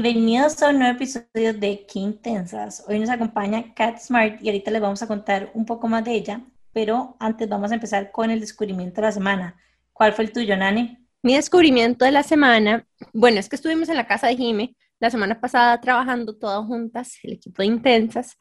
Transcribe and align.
Bienvenidos 0.00 0.62
a 0.62 0.70
un 0.70 0.78
nuevo 0.78 0.94
episodio 0.94 1.52
de 1.54 1.84
Quintensas. 1.84 2.84
Hoy 2.86 3.00
nos 3.00 3.10
acompaña 3.10 3.74
Kat 3.74 3.98
Smart 3.98 4.40
y 4.40 4.46
ahorita 4.46 4.70
les 4.70 4.80
vamos 4.80 5.02
a 5.02 5.08
contar 5.08 5.50
un 5.54 5.66
poco 5.66 5.88
más 5.88 6.04
de 6.04 6.12
ella, 6.12 6.40
pero 6.72 7.16
antes 7.18 7.48
vamos 7.48 7.72
a 7.72 7.74
empezar 7.74 8.12
con 8.12 8.30
el 8.30 8.38
descubrimiento 8.38 9.00
de 9.00 9.08
la 9.08 9.12
semana. 9.12 9.56
¿Cuál 9.92 10.12
fue 10.12 10.26
el 10.26 10.32
tuyo, 10.32 10.56
Nani? 10.56 11.04
Mi 11.20 11.34
descubrimiento 11.34 12.04
de 12.04 12.12
la 12.12 12.22
semana, 12.22 12.86
bueno, 13.12 13.40
es 13.40 13.48
que 13.48 13.56
estuvimos 13.56 13.88
en 13.88 13.96
la 13.96 14.06
casa 14.06 14.28
de 14.28 14.36
Jime 14.36 14.76
la 15.00 15.10
semana 15.10 15.40
pasada 15.40 15.80
trabajando 15.80 16.36
todas 16.36 16.64
juntas, 16.64 17.16
el 17.24 17.32
equipo 17.32 17.62
de 17.62 17.66
Intensas, 17.66 18.38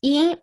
y 0.00 0.38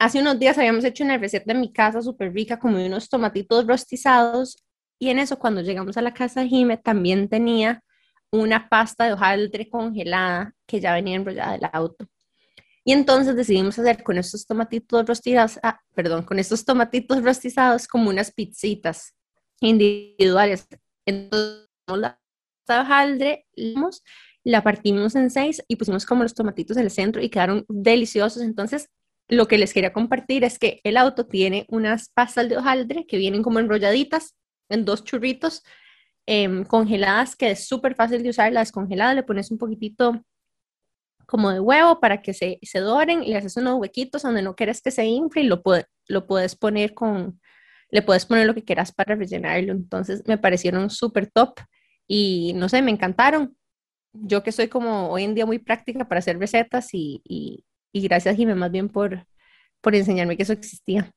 hace 0.00 0.18
unos 0.18 0.36
días 0.40 0.58
habíamos 0.58 0.82
hecho 0.82 1.04
una 1.04 1.16
receta 1.16 1.52
en 1.52 1.60
mi 1.60 1.72
casa 1.72 2.02
súper 2.02 2.34
rica, 2.34 2.58
como 2.58 2.84
unos 2.84 3.08
tomatitos 3.08 3.64
rostizados, 3.64 4.64
y 4.98 5.10
en 5.10 5.20
eso 5.20 5.38
cuando 5.38 5.60
llegamos 5.60 5.96
a 5.96 6.02
la 6.02 6.12
casa 6.12 6.40
de 6.40 6.48
Jime 6.48 6.76
también 6.76 7.28
tenía 7.28 7.84
una 8.30 8.68
pasta 8.68 9.06
de 9.06 9.12
hojaldre 9.12 9.68
congelada 9.68 10.54
que 10.66 10.80
ya 10.80 10.92
venía 10.94 11.16
enrollada 11.16 11.52
del 11.52 11.70
auto. 11.72 12.06
Y 12.84 12.92
entonces 12.92 13.34
decidimos 13.34 13.78
hacer 13.78 14.02
con 14.04 14.16
estos 14.16 14.46
tomatitos 14.46 15.06
rostizados, 15.06 15.58
ah, 15.62 15.80
perdón, 15.94 16.24
con 16.24 16.38
estos 16.38 16.64
tomatitos 16.64 17.22
rostizados 17.22 17.88
como 17.88 18.10
unas 18.10 18.32
pizzitas 18.32 19.14
individuales. 19.60 20.68
Entonces, 21.04 21.68
la 21.88 22.20
pasta 22.64 22.74
de 22.74 22.80
hojaldre, 22.80 23.46
la 24.44 24.62
partimos 24.62 25.16
en 25.16 25.30
seis 25.30 25.64
y 25.66 25.76
pusimos 25.76 26.06
como 26.06 26.22
los 26.22 26.34
tomatitos 26.34 26.76
en 26.76 26.84
el 26.84 26.90
centro 26.92 27.20
y 27.20 27.28
quedaron 27.28 27.64
deliciosos. 27.68 28.42
Entonces, 28.42 28.88
lo 29.28 29.48
que 29.48 29.58
les 29.58 29.72
quería 29.72 29.92
compartir 29.92 30.44
es 30.44 30.58
que 30.58 30.80
el 30.84 30.96
auto 30.96 31.26
tiene 31.26 31.66
unas 31.68 32.10
pastas 32.10 32.48
de 32.48 32.56
hojaldre 32.56 33.06
que 33.06 33.16
vienen 33.16 33.42
como 33.42 33.58
enrolladitas 33.58 34.36
en 34.68 34.84
dos 34.84 35.02
churritos 35.02 35.64
Em, 36.28 36.64
congeladas, 36.64 37.36
que 37.36 37.52
es 37.52 37.68
súper 37.68 37.94
fácil 37.94 38.22
de 38.24 38.30
usar, 38.30 38.52
la 38.52 38.60
descongelada, 38.60 39.14
le 39.14 39.22
pones 39.22 39.52
un 39.52 39.58
poquitito 39.58 40.20
como 41.24 41.50
de 41.50 41.60
huevo 41.60 42.00
para 42.00 42.20
que 42.20 42.34
se, 42.34 42.58
se 42.62 42.80
doren 42.80 43.22
y 43.22 43.28
le 43.28 43.36
haces 43.36 43.56
unos 43.56 43.78
huequitos 43.78 44.22
donde 44.22 44.42
no 44.42 44.56
quieres 44.56 44.82
que 44.82 44.90
se 44.90 45.04
infle 45.04 45.42
y 45.42 45.46
lo, 45.46 45.62
lo 46.08 46.26
puedes 46.26 46.56
poner 46.56 46.94
con, 46.94 47.40
le 47.90 48.02
puedes 48.02 48.26
poner 48.26 48.46
lo 48.46 48.54
que 48.54 48.64
quieras 48.64 48.90
para 48.92 49.14
rellenarlo. 49.14 49.72
Entonces 49.72 50.24
me 50.26 50.36
parecieron 50.36 50.90
súper 50.90 51.30
top 51.30 51.60
y 52.08 52.52
no 52.56 52.68
sé, 52.68 52.82
me 52.82 52.90
encantaron. 52.90 53.56
Yo 54.12 54.42
que 54.42 54.50
soy 54.50 54.66
como 54.66 55.10
hoy 55.10 55.24
en 55.24 55.34
día 55.34 55.46
muy 55.46 55.60
práctica 55.60 56.08
para 56.08 56.18
hacer 56.18 56.38
recetas 56.38 56.92
y, 56.92 57.22
y, 57.24 57.64
y 57.92 58.00
gracias 58.02 58.36
Jimé 58.36 58.56
más 58.56 58.72
bien 58.72 58.88
por, 58.88 59.26
por 59.80 59.94
enseñarme 59.94 60.36
que 60.36 60.42
eso 60.42 60.52
existía. 60.52 61.12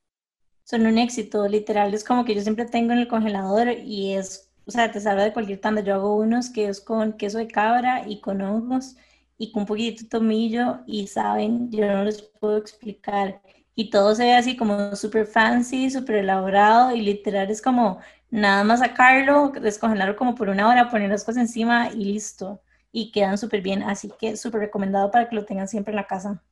Son 0.64 0.86
un 0.86 1.00
éxito, 1.00 1.48
literal. 1.48 1.96
Es 1.96 2.04
como 2.04 2.26
que 2.26 2.36
yo 2.36 2.42
siempre 2.42 2.66
tengo 2.66 2.94
en 2.94 3.00
el 3.00 3.08
congelador 3.08 3.70
y 3.72 4.14
es 4.14 4.49
o 4.70 4.72
sea, 4.72 4.92
te 4.92 5.02
salva 5.02 5.24
de 5.24 5.34
cualquier 5.34 5.60
tanda. 5.60 5.82
Yo 5.82 5.96
hago 5.96 6.16
unos 6.16 6.52
que 6.52 6.68
es 6.68 6.80
con 6.80 7.14
queso 7.14 7.40
de 7.40 7.48
cabra 7.48 8.08
y 8.08 8.22
con 8.22 8.40
hongos 8.42 8.96
y 9.38 9.52
con 9.52 9.62
un 9.64 9.68
poquitito 9.68 10.04
de 10.04 10.10
tomillo 10.10 10.82
y 10.86 11.08
saben, 11.08 11.72
yo 11.72 11.88
no 11.88 12.04
les 12.04 12.22
puedo 12.22 12.58
explicar. 12.58 13.42
Y 13.74 13.90
todo 13.90 14.14
se 14.14 14.26
ve 14.26 14.36
así 14.36 14.56
como 14.56 14.96
súper 14.96 15.26
fancy, 15.26 15.90
súper 15.90 16.18
elaborado 16.18 16.96
y 16.96 17.02
literal 17.02 17.50
es 17.50 17.64
como 17.64 18.00
nada 18.30 18.64
más 18.64 18.82
sacarlo, 18.82 19.50
descongelarlo 19.50 20.16
como 20.16 20.36
por 20.36 20.50
una 20.50 20.70
hora, 20.70 20.90
poner 20.90 21.10
las 21.10 21.24
cosas 21.24 21.42
encima 21.42 21.90
y 21.92 22.06
listo. 22.06 22.62
Y 22.92 23.12
quedan 23.12 23.38
súper 23.40 23.62
bien, 23.62 23.82
así 23.84 24.12
que 24.20 24.38
súper 24.38 24.62
recomendado 24.62 25.10
para 25.12 25.30
que 25.30 25.36
lo 25.36 25.46
tengan 25.46 25.68
siempre 25.68 25.94
en 25.94 25.96
la 25.98 26.08
casa. 26.08 26.44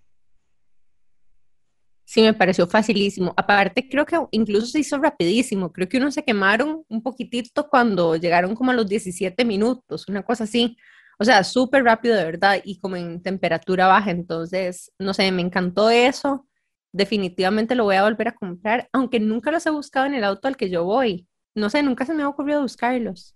Sí, 2.08 2.22
me 2.22 2.34
pareció 2.34 2.66
facilísimo. 2.68 3.34
Aparte, 3.36 3.90
creo 3.90 4.06
que 4.06 4.18
incluso 4.32 4.68
se 4.68 4.80
hizo 4.80 4.98
rapidísimo. 4.98 5.74
Creo 5.74 5.90
que 5.90 5.98
uno 5.98 6.10
se 6.10 6.24
quemaron 6.24 6.86
un 6.88 7.04
poquitito 7.04 7.68
cuando 7.68 8.16
llegaron 8.16 8.56
como 8.56 8.72
a 8.72 8.74
los 8.74 8.88
17 8.88 9.44
minutos, 9.44 10.08
una 10.08 10.24
cosa 10.24 10.46
así. 10.46 10.78
O 11.20 11.26
sea, 11.26 11.44
súper 11.44 11.84
rápido 11.84 12.16
de 12.16 12.24
verdad 12.24 12.62
y 12.64 12.80
como 12.80 12.96
en 12.96 13.22
temperatura 13.22 13.88
baja. 13.88 14.12
Entonces, 14.12 14.90
no 14.98 15.14
sé, 15.14 15.30
me 15.34 15.42
encantó 15.42 15.90
eso. 15.90 16.48
Definitivamente 16.94 17.76
lo 17.76 17.84
voy 17.84 17.98
a 17.98 18.04
volver 18.04 18.30
a 18.30 18.36
comprar, 18.36 18.88
aunque 18.94 19.20
nunca 19.20 19.52
los 19.52 19.66
he 19.66 19.70
buscado 19.70 20.06
en 20.06 20.14
el 20.14 20.24
auto 20.24 20.48
al 20.48 20.56
que 20.56 20.70
yo 20.70 20.86
voy. 20.86 21.28
No 21.56 21.70
sé, 21.70 21.84
nunca 21.84 22.06
se 22.06 22.14
me 22.14 22.24
ha 22.24 22.30
ocurrido 22.30 22.62
buscarlos. 22.62 23.36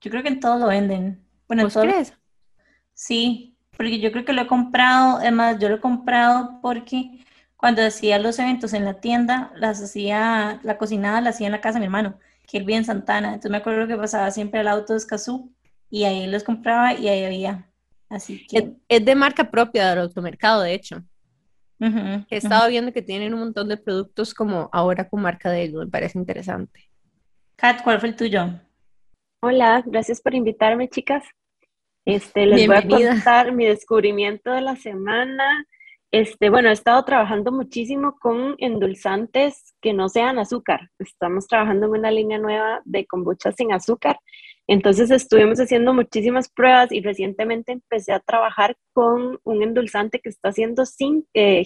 Yo 0.00 0.10
creo 0.10 0.22
que 0.22 0.30
en 0.30 0.40
todo 0.40 0.58
lo 0.58 0.68
venden. 0.68 1.22
Bueno, 1.46 1.64
¿Vos 1.64 1.76
crees? 1.76 2.14
Sí, 2.94 3.58
porque 3.76 4.00
yo 4.00 4.10
creo 4.10 4.24
que 4.24 4.32
lo 4.32 4.40
he 4.40 4.46
comprado, 4.46 5.18
además 5.18 5.58
yo 5.60 5.68
lo 5.68 5.74
he 5.74 5.80
comprado 5.80 6.60
porque 6.62 7.20
cuando 7.60 7.84
hacía 7.84 8.18
los 8.18 8.38
eventos 8.38 8.72
en 8.72 8.86
la 8.86 9.00
tienda, 9.00 9.52
las 9.54 9.82
hacía, 9.82 10.60
la 10.62 10.78
cocinada 10.78 11.20
la 11.20 11.28
hacía 11.28 11.46
en 11.46 11.52
la 11.52 11.60
casa 11.60 11.74
de 11.74 11.80
mi 11.80 11.84
hermano, 11.84 12.18
que 12.48 12.56
él 12.56 12.64
vive 12.64 12.78
en 12.78 12.86
Santana. 12.86 13.28
Entonces 13.28 13.50
me 13.50 13.58
acuerdo 13.58 13.86
que 13.86 13.98
pasaba 13.98 14.30
siempre 14.30 14.60
al 14.60 14.68
auto 14.68 14.94
de 14.94 14.96
Escazú 14.96 15.52
y 15.90 16.04
ahí 16.04 16.26
los 16.26 16.42
compraba 16.42 16.94
y 16.94 17.08
ahí 17.08 17.22
había. 17.22 17.68
Así 18.08 18.46
que... 18.46 18.72
Es, 18.88 19.04
de 19.04 19.14
marca 19.14 19.50
propia 19.50 19.90
del 19.90 19.98
automercado, 19.98 20.62
de 20.62 20.72
hecho. 20.72 21.02
He 22.30 22.36
estado 22.36 22.66
viendo 22.70 22.94
que 22.94 23.02
tienen 23.02 23.34
un 23.34 23.40
montón 23.40 23.68
de 23.68 23.76
productos 23.76 24.32
como 24.32 24.70
ahora 24.72 25.06
con 25.06 25.20
marca 25.20 25.50
de 25.50 25.64
ellos, 25.64 25.84
me 25.84 25.90
parece 25.90 26.18
interesante. 26.18 26.88
Kat, 27.56 27.82
¿cuál 27.82 28.00
fue 28.00 28.08
el 28.08 28.16
tuyo? 28.16 28.54
Hola, 29.42 29.82
gracias 29.84 30.22
por 30.22 30.34
invitarme, 30.34 30.88
chicas. 30.88 31.24
Este, 32.06 32.46
les 32.46 32.66
voy 32.66 32.76
a 32.76 33.10
contar 33.10 33.52
mi 33.52 33.66
descubrimiento 33.66 34.50
de 34.50 34.62
la 34.62 34.76
semana. 34.76 35.66
Este, 36.12 36.50
bueno, 36.50 36.70
he 36.70 36.72
estado 36.72 37.04
trabajando 37.04 37.52
muchísimo 37.52 38.16
con 38.18 38.56
endulzantes 38.58 39.74
que 39.80 39.92
no 39.92 40.08
sean 40.08 40.40
azúcar. 40.40 40.90
Estamos 40.98 41.46
trabajando 41.46 41.86
en 41.86 41.92
una 41.92 42.10
línea 42.10 42.38
nueva 42.38 42.82
de 42.84 43.06
kombucha 43.06 43.52
sin 43.52 43.72
azúcar. 43.72 44.18
Entonces 44.66 45.10
estuvimos 45.12 45.60
haciendo 45.60 45.94
muchísimas 45.94 46.48
pruebas 46.48 46.90
y 46.90 47.00
recientemente 47.00 47.72
empecé 47.72 48.12
a 48.12 48.20
trabajar 48.20 48.76
con 48.92 49.38
un 49.44 49.62
endulzante 49.62 50.20
que 50.20 50.30
está 50.30 50.48
haciendo 50.48 50.84
sin 50.84 51.26
eh, 51.32 51.62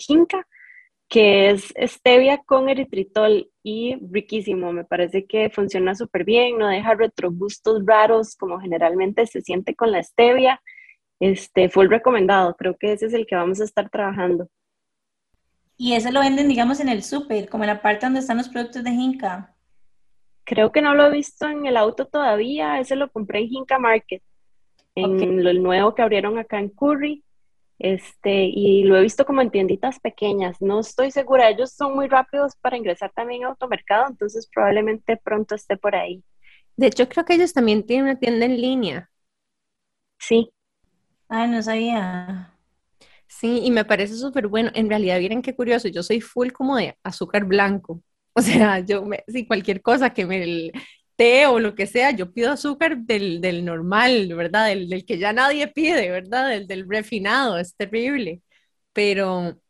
que 1.08 1.50
es 1.50 1.72
stevia 1.76 2.38
con 2.44 2.68
eritritol 2.68 3.50
y 3.62 3.96
riquísimo. 4.10 4.72
Me 4.72 4.84
parece 4.84 5.26
que 5.26 5.48
funciona 5.48 5.94
súper 5.94 6.24
bien, 6.24 6.58
no 6.58 6.68
deja 6.68 6.94
retrogustos 6.94 7.82
raros 7.86 8.36
como 8.36 8.60
generalmente 8.60 9.26
se 9.26 9.40
siente 9.40 9.74
con 9.74 9.90
la 9.90 10.02
stevia 10.02 10.60
este, 11.20 11.68
full 11.68 11.88
recomendado. 11.88 12.54
Creo 12.56 12.76
que 12.76 12.92
ese 12.92 13.06
es 13.06 13.14
el 13.14 13.26
que 13.26 13.36
vamos 13.36 13.60
a 13.60 13.64
estar 13.64 13.88
trabajando. 13.90 14.48
Y 15.76 15.94
ese 15.94 16.12
lo 16.12 16.20
venden, 16.20 16.48
digamos, 16.48 16.80
en 16.80 16.88
el 16.88 17.02
súper, 17.02 17.48
como 17.48 17.64
en 17.64 17.68
la 17.68 17.82
parte 17.82 18.06
donde 18.06 18.20
están 18.20 18.36
los 18.36 18.48
productos 18.48 18.84
de 18.84 18.90
Jinka. 18.90 19.54
Creo 20.44 20.70
que 20.70 20.82
no 20.82 20.94
lo 20.94 21.06
he 21.06 21.10
visto 21.10 21.48
en 21.48 21.66
el 21.66 21.76
auto 21.76 22.06
todavía. 22.06 22.78
Ese 22.78 22.96
lo 22.96 23.10
compré 23.10 23.40
en 23.40 23.48
Jinka 23.48 23.78
Market, 23.78 24.22
en 24.94 25.42
lo 25.42 25.52
nuevo 25.54 25.94
que 25.94 26.02
abrieron 26.02 26.38
acá 26.38 26.58
en 26.58 26.68
Curry. 26.68 27.24
Este, 27.78 28.44
y 28.44 28.84
lo 28.84 28.96
he 28.96 29.02
visto 29.02 29.26
como 29.26 29.40
en 29.40 29.50
tienditas 29.50 29.98
pequeñas. 29.98 30.60
No 30.60 30.80
estoy 30.80 31.10
segura, 31.10 31.50
ellos 31.50 31.72
son 31.72 31.94
muy 31.94 32.06
rápidos 32.06 32.54
para 32.60 32.76
ingresar 32.76 33.10
también 33.12 33.44
a 33.44 33.48
automercado, 33.48 34.06
entonces 34.08 34.48
probablemente 34.52 35.16
pronto 35.16 35.54
esté 35.54 35.76
por 35.76 35.96
ahí. 35.96 36.22
De 36.76 36.86
hecho, 36.86 37.08
creo 37.08 37.24
que 37.24 37.34
ellos 37.34 37.52
también 37.52 37.84
tienen 37.84 38.06
una 38.06 38.18
tienda 38.18 38.46
en 38.46 38.60
línea. 38.60 39.10
Sí, 40.18 40.50
No 41.48 41.62
sabía. 41.62 42.50
Sí, 43.28 43.60
y 43.64 43.70
me 43.70 43.84
parece 43.84 44.16
súper 44.16 44.48
bueno. 44.48 44.70
En 44.74 44.88
realidad, 44.88 45.18
miren 45.20 45.42
qué 45.42 45.54
curioso, 45.54 45.88
yo 45.88 46.02
soy 46.02 46.20
full 46.20 46.50
como 46.52 46.76
de 46.76 46.98
azúcar 47.02 47.44
blanco. 47.44 48.02
O 48.36 48.42
sea, 48.42 48.80
yo, 48.80 49.04
me, 49.04 49.24
si 49.28 49.46
cualquier 49.46 49.80
cosa 49.82 50.10
que 50.12 50.26
me 50.26 50.42
el 50.42 50.72
té 51.16 51.46
o 51.46 51.60
lo 51.60 51.74
que 51.76 51.86
sea, 51.86 52.10
yo 52.10 52.32
pido 52.32 52.50
azúcar 52.52 52.98
del, 52.98 53.40
del 53.40 53.64
normal, 53.64 54.34
¿verdad? 54.34 54.66
Del, 54.68 54.88
del, 54.88 55.04
que 55.06 55.18
ya 55.18 55.32
nadie 55.32 55.68
pide, 55.68 56.10
¿verdad? 56.10 56.48
Del, 56.50 56.66
del 56.66 56.88
refinado, 56.88 57.58
es 57.58 57.76
terrible. 57.76 58.42
Pero 58.92 59.60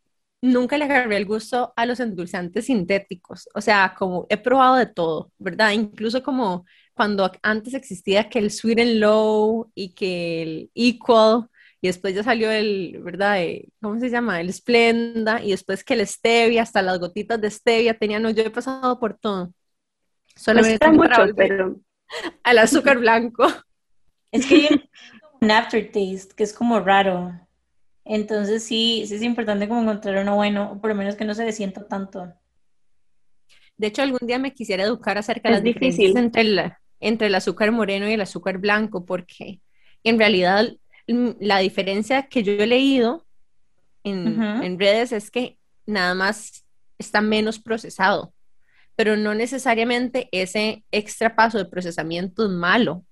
nunca 0.42 0.76
le 0.78 0.84
agarré 0.84 1.16
el 1.16 1.24
gusto 1.26 1.72
a 1.76 1.86
los 1.86 2.00
endulzantes 2.00 2.66
sintéticos. 2.66 3.48
O 3.54 3.60
sea, 3.60 3.94
como 3.98 4.26
he 4.28 4.36
probado 4.36 4.76
de 4.76 4.86
todo, 4.86 5.32
¿verdad? 5.38 5.72
Incluso 5.72 6.22
como 6.22 6.64
cuando 6.94 7.30
antes 7.42 7.74
existía 7.74 8.28
que 8.28 8.38
el 8.38 8.50
Sweet 8.50 8.78
and 8.80 8.94
Low 9.00 9.70
y 9.74 9.94
que 9.94 10.42
el 10.42 10.70
Equal, 10.74 11.48
y 11.84 11.86
después 11.86 12.14
ya 12.14 12.22
salió 12.22 12.50
el, 12.50 12.98
¿verdad? 13.02 13.44
¿Cómo 13.82 14.00
se 14.00 14.08
llama? 14.08 14.40
El 14.40 14.50
Splenda, 14.50 15.42
y 15.42 15.50
después 15.50 15.84
que 15.84 15.92
el 15.92 16.06
Stevia, 16.06 16.62
hasta 16.62 16.80
las 16.80 16.98
gotitas 16.98 17.38
de 17.38 17.50
Stevia 17.50 17.92
tenían, 17.92 18.22
no, 18.22 18.30
yo 18.30 18.42
he 18.42 18.48
pasado 18.48 18.98
por 18.98 19.18
todo. 19.18 19.52
Solamente 20.34 20.90
mucho, 20.90 21.26
pero... 21.36 21.76
al 22.42 22.56
azúcar 22.56 22.98
blanco. 22.98 23.46
Es 24.32 24.46
que 24.46 24.54
hay 24.54 24.90
un 25.42 25.50
aftertaste 25.50 26.34
que 26.34 26.42
es 26.42 26.54
como 26.54 26.80
raro. 26.80 27.38
Entonces 28.06 28.64
sí, 28.64 29.04
sí 29.06 29.16
es 29.16 29.22
importante 29.22 29.68
como 29.68 29.82
encontrar 29.82 30.22
uno 30.22 30.36
bueno, 30.36 30.72
o 30.72 30.80
por 30.80 30.88
lo 30.88 30.96
menos 30.96 31.16
que 31.16 31.26
no 31.26 31.34
se 31.34 31.44
le 31.44 31.52
sienta 31.52 31.86
tanto. 31.86 32.32
De 33.76 33.88
hecho, 33.88 34.00
algún 34.00 34.26
día 34.26 34.38
me 34.38 34.54
quisiera 34.54 34.84
educar 34.84 35.18
acerca 35.18 35.50
de 35.50 35.56
las 35.56 35.62
diferencias 35.62 36.16
entre 36.16 36.40
el, 36.40 36.72
entre 36.98 37.26
el 37.26 37.34
azúcar 37.34 37.72
moreno 37.72 38.08
y 38.08 38.14
el 38.14 38.22
azúcar 38.22 38.56
blanco, 38.56 39.04
porque 39.04 39.60
en 40.02 40.18
realidad 40.18 40.74
la 41.06 41.58
diferencia 41.58 42.28
que 42.28 42.42
yo 42.42 42.52
he 42.52 42.66
leído 42.66 43.24
en, 44.04 44.78
redes 44.78 45.12
es 45.12 45.30
que 45.30 45.58
nada 45.86 46.14
más 46.14 46.64
está 46.98 47.20
menos 47.20 47.58
procesado, 47.58 48.32
pero 48.96 49.16
no 49.16 49.34
necesariamente 49.34 50.28
ese 50.32 50.84
extra 50.90 51.34
paso 51.34 51.58
de 51.58 51.64
procesamiento 51.64 52.44
es 52.44 52.50
malo, 52.50 53.04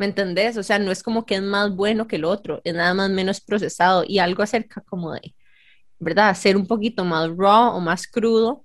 ¿Me 0.00 0.06
entendés? 0.06 0.56
O 0.56 0.62
sea, 0.62 0.78
no 0.78 0.90
es 0.90 1.02
como 1.02 1.26
que 1.26 1.34
es 1.34 1.42
más 1.42 1.76
bueno 1.76 2.06
que 2.06 2.16
el 2.16 2.24
otro, 2.24 2.62
es 2.64 2.72
nada 2.72 2.94
más 2.94 3.10
menos 3.10 3.38
procesado 3.42 4.02
y 4.08 4.18
algo 4.18 4.42
acerca 4.42 4.80
como 4.80 5.12
de, 5.12 5.34
¿verdad? 5.98 6.34
Ser 6.34 6.56
un 6.56 6.66
poquito 6.66 7.04
más 7.04 7.28
raw 7.36 7.76
o 7.76 7.80
más 7.80 8.06
crudo, 8.06 8.64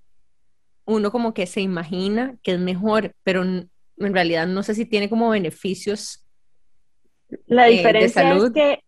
uno 0.86 1.12
como 1.12 1.34
que 1.34 1.46
se 1.46 1.60
imagina 1.60 2.38
que 2.42 2.54
es 2.54 2.60
mejor, 2.60 3.14
pero 3.24 3.44
en 3.44 3.70
realidad 3.98 4.48
no 4.48 4.64
sé 4.64 4.76
si 4.76 4.86
tiene 4.86 5.10
como 5.10 5.30
beneficios. 5.30 6.25
La 7.48 7.68
eh, 7.68 7.72
diferencia 7.72 8.34
es 8.34 8.52
que 8.52 8.80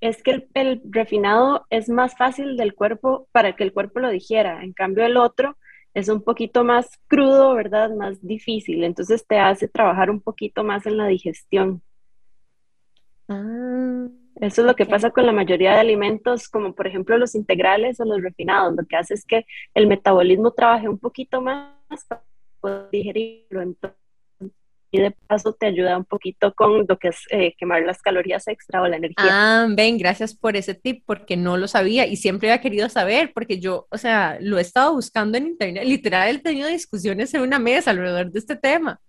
es 0.00 0.22
que 0.22 0.48
el, 0.54 0.80
refinado 0.90 1.66
es 1.70 1.88
más 1.88 2.16
fácil 2.16 2.56
del 2.56 2.74
cuerpo 2.74 3.28
para 3.32 3.54
que 3.54 3.64
el 3.64 3.72
cuerpo 3.72 4.00
lo 4.00 4.08
digiera. 4.08 4.62
En 4.64 4.72
cambio, 4.72 5.04
el 5.04 5.16
otro 5.16 5.56
es 5.92 6.08
un 6.08 6.22
poquito 6.22 6.64
más 6.64 6.88
crudo, 7.06 7.54
¿verdad? 7.54 7.90
Más 7.90 8.24
difícil. 8.26 8.84
Entonces 8.84 9.26
te 9.26 9.38
hace 9.38 9.68
trabajar 9.68 10.10
un 10.10 10.20
poquito 10.20 10.64
más 10.64 10.86
en 10.86 10.96
la 10.96 11.06
digestión. 11.06 11.82
Ah, 13.28 14.08
Eso 14.36 14.62
es 14.62 14.66
lo 14.66 14.74
que 14.74 14.86
pasa 14.86 15.10
con 15.10 15.26
la 15.26 15.32
mayoría 15.32 15.74
de 15.74 15.80
alimentos, 15.80 16.48
como 16.48 16.74
por 16.74 16.86
ejemplo 16.86 17.18
los 17.18 17.34
integrales 17.34 18.00
o 18.00 18.04
los 18.04 18.22
refinados. 18.22 18.74
Lo 18.74 18.86
que 18.86 18.96
hace 18.96 19.14
es 19.14 19.26
que 19.26 19.44
el 19.74 19.86
metabolismo 19.86 20.52
trabaje 20.52 20.88
un 20.88 20.98
poquito 20.98 21.42
más 21.42 21.74
para 22.08 22.22
poder 22.60 22.88
digerirlo. 22.90 23.60
Entonces, 23.60 23.99
y 24.90 25.00
de 25.00 25.12
paso 25.12 25.52
te 25.52 25.66
ayuda 25.66 25.96
un 25.96 26.04
poquito 26.04 26.52
con 26.54 26.86
lo 26.88 26.98
que 26.98 27.08
es 27.08 27.24
eh, 27.30 27.54
quemar 27.56 27.82
las 27.82 28.02
calorías 28.02 28.48
extra 28.48 28.82
o 28.82 28.88
la 28.88 28.96
energía. 28.96 29.28
Ah, 29.28 29.66
ven, 29.70 29.98
gracias 29.98 30.34
por 30.34 30.56
ese 30.56 30.74
tip, 30.74 31.04
porque 31.06 31.36
no 31.36 31.56
lo 31.56 31.68
sabía 31.68 32.06
y 32.06 32.16
siempre 32.16 32.50
había 32.50 32.60
querido 32.60 32.88
saber, 32.88 33.32
porque 33.32 33.60
yo, 33.60 33.86
o 33.90 33.98
sea, 33.98 34.38
lo 34.40 34.58
he 34.58 34.62
estado 34.62 34.94
buscando 34.94 35.38
en 35.38 35.46
internet, 35.48 35.84
literal, 35.84 36.36
he 36.36 36.38
tenido 36.38 36.68
discusiones 36.68 37.32
en 37.34 37.42
una 37.42 37.58
mesa 37.58 37.90
alrededor 37.90 38.30
de 38.30 38.38
este 38.38 38.56
tema 38.56 39.00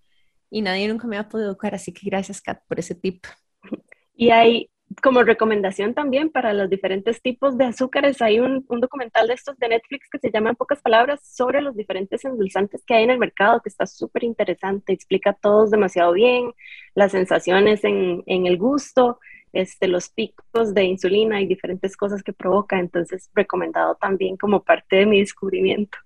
y 0.49 0.61
nadie 0.61 0.87
nunca 0.87 1.07
me 1.07 1.17
ha 1.17 1.29
podido 1.29 1.49
educar, 1.49 1.73
así 1.73 1.93
que 1.93 2.01
gracias, 2.03 2.41
Kat, 2.41 2.59
por 2.67 2.79
ese 2.79 2.95
tip. 2.95 3.25
Y 4.13 4.29
hay 4.29 4.69
como 5.01 5.23
recomendación 5.23 5.93
también 5.93 6.29
para 6.29 6.53
los 6.53 6.69
diferentes 6.69 7.21
tipos 7.21 7.57
de 7.57 7.65
azúcares, 7.65 8.21
hay 8.21 8.39
un, 8.39 8.65
documental 8.67 9.27
de 9.27 9.35
estos 9.35 9.57
de 9.57 9.69
Netflix 9.69 10.09
que 10.09 10.19
se 10.19 10.31
llama 10.31 10.49
En 10.49 10.55
pocas 10.55 10.81
palabras 10.81 11.19
sobre 11.23 11.61
los 11.61 11.75
diferentes 11.75 12.25
endulzantes 12.25 12.83
que 12.85 12.95
hay 12.95 13.03
en 13.03 13.11
el 13.11 13.19
mercado, 13.19 13.61
que 13.61 13.69
está 13.69 13.85
súper 13.85 14.23
interesante, 14.23 14.93
explica 14.93 15.33
todos 15.33 15.71
demasiado 15.71 16.13
bien, 16.13 16.53
las 16.95 17.11
sensaciones 17.11 17.83
en, 17.83 18.23
el 18.25 18.57
gusto, 18.57 19.19
este, 19.53 19.87
los 19.87 20.09
picos 20.09 20.73
de 20.73 20.83
insulina 20.83 21.41
y 21.41 21.47
diferentes 21.47 21.95
cosas 21.95 22.23
que 22.23 22.33
provoca, 22.33 22.79
entonces 22.79 23.29
recomendado 23.33 23.95
también 23.95 24.35
como 24.37 24.63
parte 24.63 24.97
de 24.97 25.05
mi 25.05 25.19
descubrimiento. 25.19 25.97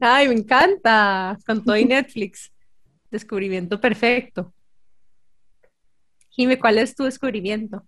Ay, 0.00 0.28
me 0.28 0.34
encanta, 0.34 1.38
con 1.46 1.64
todo 1.64 1.76
y 1.76 1.84
Netflix, 1.84 2.52
descubrimiento 3.10 3.80
perfecto. 3.80 4.52
Jime, 6.30 6.58
¿cuál 6.58 6.78
es 6.78 6.94
tu 6.94 7.04
descubrimiento? 7.04 7.84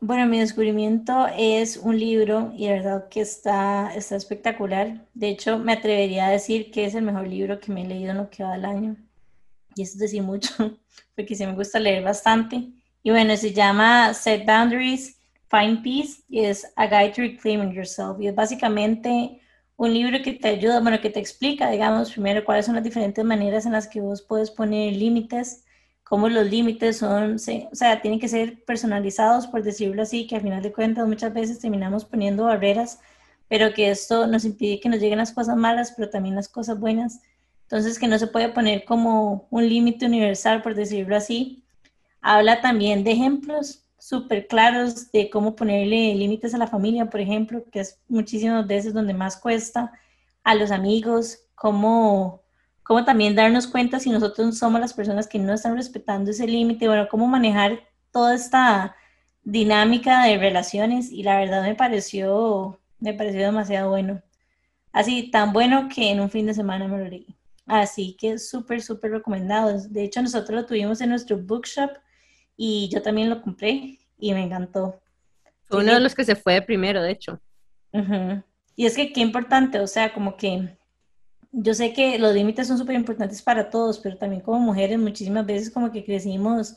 Bueno, 0.00 0.26
mi 0.26 0.38
descubrimiento 0.38 1.26
es 1.36 1.76
un 1.76 1.98
libro 1.98 2.52
y 2.56 2.66
de 2.66 2.74
verdad 2.74 3.08
que 3.08 3.20
está, 3.20 3.92
está 3.96 4.14
espectacular. 4.14 5.04
De 5.12 5.28
hecho, 5.28 5.58
me 5.58 5.72
atrevería 5.72 6.28
a 6.28 6.30
decir 6.30 6.70
que 6.70 6.84
es 6.84 6.94
el 6.94 7.02
mejor 7.02 7.26
libro 7.26 7.58
que 7.58 7.72
me 7.72 7.82
he 7.82 7.86
leído 7.86 8.12
en 8.12 8.18
lo 8.18 8.30
que 8.30 8.44
va 8.44 8.52
del 8.52 8.64
año. 8.64 8.96
Y 9.74 9.82
eso 9.82 9.94
es 9.94 9.98
decir 9.98 10.22
mucho, 10.22 10.54
porque 11.16 11.34
sí 11.34 11.44
me 11.44 11.54
gusta 11.54 11.80
leer 11.80 12.04
bastante. 12.04 12.68
Y 13.02 13.10
bueno, 13.10 13.36
se 13.36 13.52
llama 13.52 14.14
Set 14.14 14.46
Boundaries, 14.46 15.18
Find 15.50 15.82
Peace 15.82 16.22
y 16.28 16.44
es 16.44 16.72
A 16.76 16.86
Guide 16.86 17.14
to 17.14 17.22
Reclaiming 17.22 17.72
Yourself. 17.72 18.20
Y 18.20 18.28
es 18.28 18.34
básicamente 18.36 19.40
un 19.76 19.92
libro 19.92 20.22
que 20.22 20.34
te 20.34 20.48
ayuda, 20.48 20.80
bueno, 20.80 21.00
que 21.00 21.10
te 21.10 21.18
explica, 21.18 21.70
digamos, 21.70 22.12
primero 22.12 22.44
cuáles 22.44 22.66
son 22.66 22.76
las 22.76 22.84
diferentes 22.84 23.24
maneras 23.24 23.66
en 23.66 23.72
las 23.72 23.88
que 23.88 24.00
vos 24.00 24.22
puedes 24.22 24.52
poner 24.52 24.94
límites 24.94 25.64
cómo 26.08 26.28
los 26.28 26.50
límites 26.50 26.98
son, 26.98 27.34
o 27.34 27.74
sea, 27.74 28.00
tienen 28.00 28.18
que 28.18 28.28
ser 28.28 28.64
personalizados, 28.64 29.46
por 29.46 29.62
decirlo 29.62 30.02
así, 30.02 30.26
que 30.26 30.36
al 30.36 30.42
final 30.42 30.62
de 30.62 30.72
cuentas 30.72 31.06
muchas 31.06 31.34
veces 31.34 31.58
terminamos 31.58 32.04
poniendo 32.04 32.44
barreras, 32.44 33.00
pero 33.48 33.74
que 33.74 33.90
esto 33.90 34.26
nos 34.26 34.44
impide 34.44 34.80
que 34.80 34.88
nos 34.88 35.00
lleguen 35.00 35.18
las 35.18 35.32
cosas 35.32 35.56
malas, 35.56 35.92
pero 35.96 36.08
también 36.10 36.34
las 36.34 36.48
cosas 36.48 36.80
buenas. 36.80 37.20
Entonces, 37.62 37.98
que 37.98 38.08
no 38.08 38.18
se 38.18 38.26
puede 38.26 38.48
poner 38.48 38.84
como 38.86 39.46
un 39.50 39.68
límite 39.68 40.06
universal, 40.06 40.62
por 40.62 40.74
decirlo 40.74 41.16
así. 41.16 41.62
Habla 42.22 42.62
también 42.62 43.04
de 43.04 43.12
ejemplos 43.12 43.84
súper 43.98 44.46
claros 44.46 45.12
de 45.12 45.28
cómo 45.28 45.54
ponerle 45.56 46.14
límites 46.14 46.54
a 46.54 46.58
la 46.58 46.66
familia, 46.66 47.10
por 47.10 47.20
ejemplo, 47.20 47.64
que 47.70 47.80
es 47.80 47.98
muchísimas 48.08 48.66
veces 48.66 48.94
donde 48.94 49.12
más 49.12 49.36
cuesta, 49.36 49.92
a 50.44 50.54
los 50.54 50.70
amigos, 50.70 51.40
cómo 51.54 52.42
cómo 52.88 53.04
también 53.04 53.34
darnos 53.34 53.66
cuenta 53.66 54.00
si 54.00 54.08
nosotros 54.08 54.56
somos 54.56 54.80
las 54.80 54.94
personas 54.94 55.28
que 55.28 55.38
no 55.38 55.52
están 55.52 55.76
respetando 55.76 56.30
ese 56.30 56.46
límite, 56.46 56.88
bueno, 56.88 57.06
cómo 57.10 57.26
manejar 57.26 57.86
toda 58.10 58.34
esta 58.34 58.96
dinámica 59.42 60.24
de 60.24 60.38
relaciones 60.38 61.12
y 61.12 61.22
la 61.22 61.38
verdad 61.38 61.62
me 61.62 61.74
pareció, 61.74 62.80
me 62.98 63.12
pareció 63.12 63.42
demasiado 63.42 63.90
bueno. 63.90 64.22
Así, 64.90 65.30
tan 65.30 65.52
bueno 65.52 65.90
que 65.94 66.10
en 66.10 66.20
un 66.20 66.30
fin 66.30 66.46
de 66.46 66.54
semana 66.54 66.88
me 66.88 66.96
lo 66.96 67.04
leí. 67.04 67.26
Así 67.66 68.16
que 68.18 68.38
súper, 68.38 68.80
súper 68.80 69.10
recomendado. 69.10 69.78
De 69.90 70.04
hecho, 70.04 70.22
nosotros 70.22 70.58
lo 70.58 70.64
tuvimos 70.64 71.02
en 71.02 71.10
nuestro 71.10 71.36
bookshop 71.36 71.90
y 72.56 72.88
yo 72.90 73.02
también 73.02 73.28
lo 73.28 73.42
compré 73.42 73.98
y 74.18 74.32
me 74.32 74.42
encantó. 74.42 74.98
Fue 75.64 75.82
uno 75.82 75.92
de 75.92 76.00
los 76.00 76.14
que 76.14 76.24
se 76.24 76.36
fue 76.36 76.62
primero, 76.62 77.02
de 77.02 77.10
hecho. 77.10 77.38
Y 78.76 78.86
es 78.86 78.96
que 78.96 79.12
qué 79.12 79.20
importante, 79.20 79.78
o 79.78 79.86
sea, 79.86 80.14
como 80.14 80.38
que 80.38 80.77
yo 81.52 81.74
sé 81.74 81.92
que 81.92 82.18
los 82.18 82.34
límites 82.34 82.68
son 82.68 82.78
súper 82.78 82.96
importantes 82.96 83.42
para 83.42 83.70
todos, 83.70 83.98
pero 84.00 84.16
también 84.16 84.42
como 84.42 84.58
mujeres 84.58 84.98
muchísimas 84.98 85.46
veces 85.46 85.70
como 85.70 85.90
que 85.90 86.04
crecimos 86.04 86.76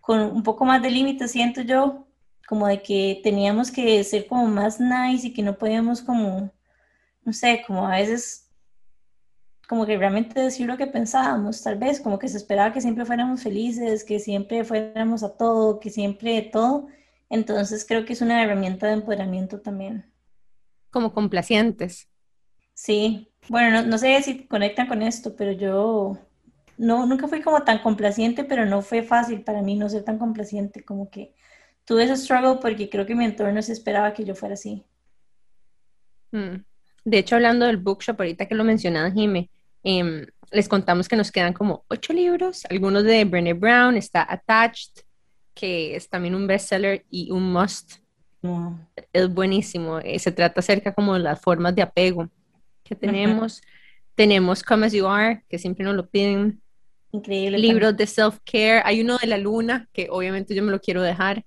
con 0.00 0.20
un 0.20 0.42
poco 0.42 0.64
más 0.64 0.82
de 0.82 0.90
límites, 0.90 1.30
siento 1.30 1.62
yo, 1.62 2.06
como 2.46 2.66
de 2.66 2.82
que 2.82 3.20
teníamos 3.22 3.70
que 3.70 4.02
ser 4.04 4.26
como 4.26 4.46
más 4.46 4.80
nice 4.80 5.28
y 5.28 5.32
que 5.32 5.42
no 5.42 5.56
podíamos 5.56 6.02
como, 6.02 6.50
no 7.24 7.32
sé, 7.32 7.62
como 7.66 7.86
a 7.86 7.96
veces 7.96 8.50
como 9.68 9.86
que 9.86 9.96
realmente 9.96 10.38
decir 10.38 10.66
lo 10.66 10.76
que 10.76 10.86
pensábamos, 10.86 11.62
tal 11.62 11.78
vez, 11.78 12.00
como 12.00 12.18
que 12.18 12.28
se 12.28 12.36
esperaba 12.36 12.74
que 12.74 12.82
siempre 12.82 13.06
fuéramos 13.06 13.42
felices, 13.42 14.04
que 14.04 14.18
siempre 14.18 14.64
fuéramos 14.64 15.22
a 15.22 15.34
todo, 15.34 15.80
que 15.80 15.88
siempre 15.88 16.42
todo. 16.52 16.88
Entonces 17.30 17.86
creo 17.88 18.04
que 18.04 18.12
es 18.12 18.20
una 18.20 18.42
herramienta 18.42 18.88
de 18.88 18.94
empoderamiento 18.94 19.60
también. 19.60 20.04
Como 20.90 21.14
complacientes. 21.14 22.11
Sí, 22.74 23.32
bueno, 23.48 23.82
no, 23.82 23.98
sé 23.98 24.22
si 24.22 24.46
conectan 24.46 24.86
con 24.86 25.02
esto, 25.02 25.34
pero 25.36 25.52
yo 25.52 26.18
no, 26.78 27.06
nunca 27.06 27.28
fui 27.28 27.42
como 27.42 27.62
tan 27.62 27.80
complaciente, 27.80 28.44
pero 28.44 28.66
no 28.66 28.82
fue 28.82 29.02
fácil 29.02 29.42
para 29.42 29.62
mí 29.62 29.76
no 29.76 29.88
ser 29.88 30.04
tan 30.04 30.18
complaciente, 30.18 30.84
como 30.84 31.10
que 31.10 31.34
tuve 31.84 32.04
ese 32.04 32.16
struggle 32.16 32.60
porque 32.60 32.88
creo 32.88 33.06
que 33.06 33.14
mi 33.14 33.24
entorno 33.24 33.60
se 33.62 33.72
esperaba 33.72 34.14
que 34.14 34.24
yo 34.24 34.34
fuera 34.34 34.54
así. 34.54 34.84
Mm. 36.30 36.64
De 37.04 37.18
hecho, 37.18 37.34
hablando 37.34 37.66
del 37.66 37.78
bookshop, 37.78 38.20
ahorita 38.20 38.46
que 38.46 38.54
lo 38.54 38.64
mencionaba 38.64 39.10
Jime, 39.10 39.50
em, 39.82 40.26
les 40.52 40.68
contamos 40.68 41.08
que 41.08 41.16
nos 41.16 41.32
quedan 41.32 41.52
como 41.52 41.84
ocho 41.88 42.12
libros, 42.12 42.64
algunos 42.70 43.02
de 43.04 43.24
Brené 43.24 43.54
Brown, 43.54 43.96
está 43.96 44.24
Attached, 44.30 45.04
que 45.54 45.96
es 45.96 46.08
también 46.08 46.34
un 46.34 46.46
bestseller 46.46 47.04
y 47.10 47.30
un 47.30 47.52
must. 47.52 47.96
Es 49.12 49.32
buenísimo, 49.32 49.98
eh, 49.98 50.18
se 50.18 50.32
trata 50.32 50.60
acerca 50.60 50.92
como 50.94 51.14
de 51.14 51.20
las 51.20 51.40
formas 51.40 51.74
de 51.74 51.82
apego 51.82 52.28
que 52.92 53.06
tenemos. 53.06 53.62
Tenemos 54.14 54.62
Come 54.62 54.86
As 54.86 54.92
You 54.92 55.06
Are, 55.06 55.42
que 55.48 55.58
siempre 55.58 55.84
nos 55.84 55.94
lo 55.94 56.08
piden. 56.08 56.60
Increíble. 57.10 57.58
Libros 57.58 57.96
de 57.96 58.06
self-care. 58.06 58.82
Hay 58.84 59.00
uno 59.00 59.16
de 59.16 59.26
la 59.26 59.38
luna, 59.38 59.88
que 59.92 60.08
obviamente 60.10 60.54
yo 60.54 60.62
me 60.62 60.70
lo 60.70 60.80
quiero 60.80 61.02
dejar. 61.02 61.44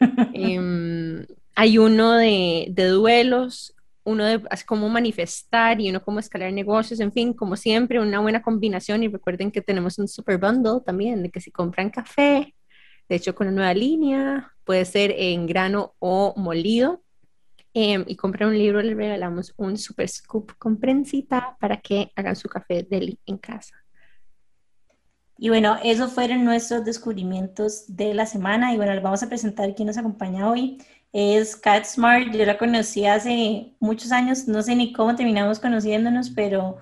Em, 0.34 1.24
hay 1.54 1.78
uno 1.78 2.14
de, 2.14 2.66
de, 2.70 2.86
duelos, 2.88 3.74
uno 4.04 4.24
de 4.24 4.42
cómo 4.66 4.88
manifestar 4.88 5.80
y 5.80 5.88
uno 5.88 6.02
cómo 6.02 6.18
escalar 6.18 6.52
negocios, 6.52 7.00
en 7.00 7.12
fin, 7.12 7.32
como 7.32 7.56
siempre, 7.56 8.00
una 8.00 8.20
buena 8.20 8.42
combinación. 8.42 9.02
Y 9.02 9.08
recuerden 9.08 9.50
que 9.50 9.62
tenemos 9.62 9.98
un 9.98 10.08
super 10.08 10.38
bundle 10.38 10.80
también, 10.84 11.22
de 11.22 11.30
que 11.30 11.40
si 11.40 11.50
compran 11.50 11.90
café, 11.90 12.54
de 13.08 13.16
hecho 13.16 13.34
con 13.34 13.48
una 13.48 13.56
nueva 13.56 13.74
línea, 13.74 14.52
puede 14.64 14.84
ser 14.84 15.14
en 15.16 15.46
grano 15.46 15.94
o 15.98 16.34
molido, 16.36 17.02
Em, 17.76 18.04
y 18.06 18.14
compré 18.14 18.46
un 18.46 18.56
libro, 18.56 18.80
le 18.80 18.94
regalamos 18.94 19.52
un 19.56 19.76
super 19.76 20.08
scoop 20.08 20.52
con 20.58 20.78
prensita 20.78 21.56
para 21.58 21.80
que 21.80 22.12
hagan 22.14 22.36
su 22.36 22.48
café 22.48 22.86
deli 22.88 23.18
en 23.26 23.36
casa. 23.36 23.74
Y 25.36 25.48
bueno, 25.48 25.76
esos 25.82 26.12
fueron 26.12 26.44
nuestros 26.44 26.84
descubrimientos 26.84 27.84
de 27.88 28.14
la 28.14 28.26
semana. 28.26 28.72
Y 28.72 28.76
bueno, 28.76 28.94
les 28.94 29.02
vamos 29.02 29.24
a 29.24 29.28
presentar 29.28 29.74
quién 29.74 29.88
nos 29.88 29.98
acompaña 29.98 30.48
hoy. 30.48 30.78
Es 31.12 31.56
Cat 31.56 31.84
Smart. 31.84 32.32
Yo 32.32 32.46
la 32.46 32.56
conocí 32.56 33.06
hace 33.06 33.74
muchos 33.80 34.12
años. 34.12 34.46
No 34.46 34.62
sé 34.62 34.76
ni 34.76 34.92
cómo 34.92 35.16
terminamos 35.16 35.58
conociéndonos, 35.58 36.30
pero 36.30 36.76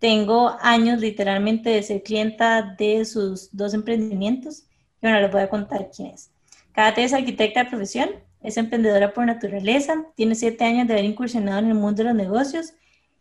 tengo 0.00 0.56
años 0.60 1.00
literalmente 1.00 1.70
de 1.70 1.82
ser 1.84 2.02
clienta 2.02 2.74
de 2.76 3.04
sus 3.04 3.54
dos 3.56 3.74
emprendimientos. 3.74 4.64
Y 5.00 5.06
bueno, 5.06 5.20
les 5.20 5.30
voy 5.30 5.42
a 5.42 5.48
contar 5.48 5.88
quién 5.94 6.08
es. 6.08 6.32
Kat 6.72 6.98
es 6.98 7.12
arquitecta 7.12 7.62
de 7.62 7.70
profesión, 7.70 8.10
es 8.42 8.56
emprendedora 8.56 9.12
por 9.12 9.26
naturaleza, 9.26 10.06
tiene 10.14 10.34
siete 10.34 10.64
años 10.64 10.86
de 10.86 10.94
haber 10.94 11.04
incursionado 11.04 11.58
en 11.58 11.66
el 11.66 11.74
mundo 11.74 12.02
de 12.02 12.08
los 12.08 12.14
negocios 12.14 12.74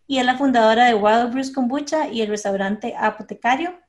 y 0.08 0.18
es 0.18 0.26
la 0.26 0.38
fundadora 0.38 0.86
de 0.86 0.96
Wild 0.96 1.32
Bruce 1.32 1.54
Kombucha 1.54 2.08
y 2.10 2.22
el 2.22 2.30
restaurante 2.30 2.96
Apotecario. 2.98 3.80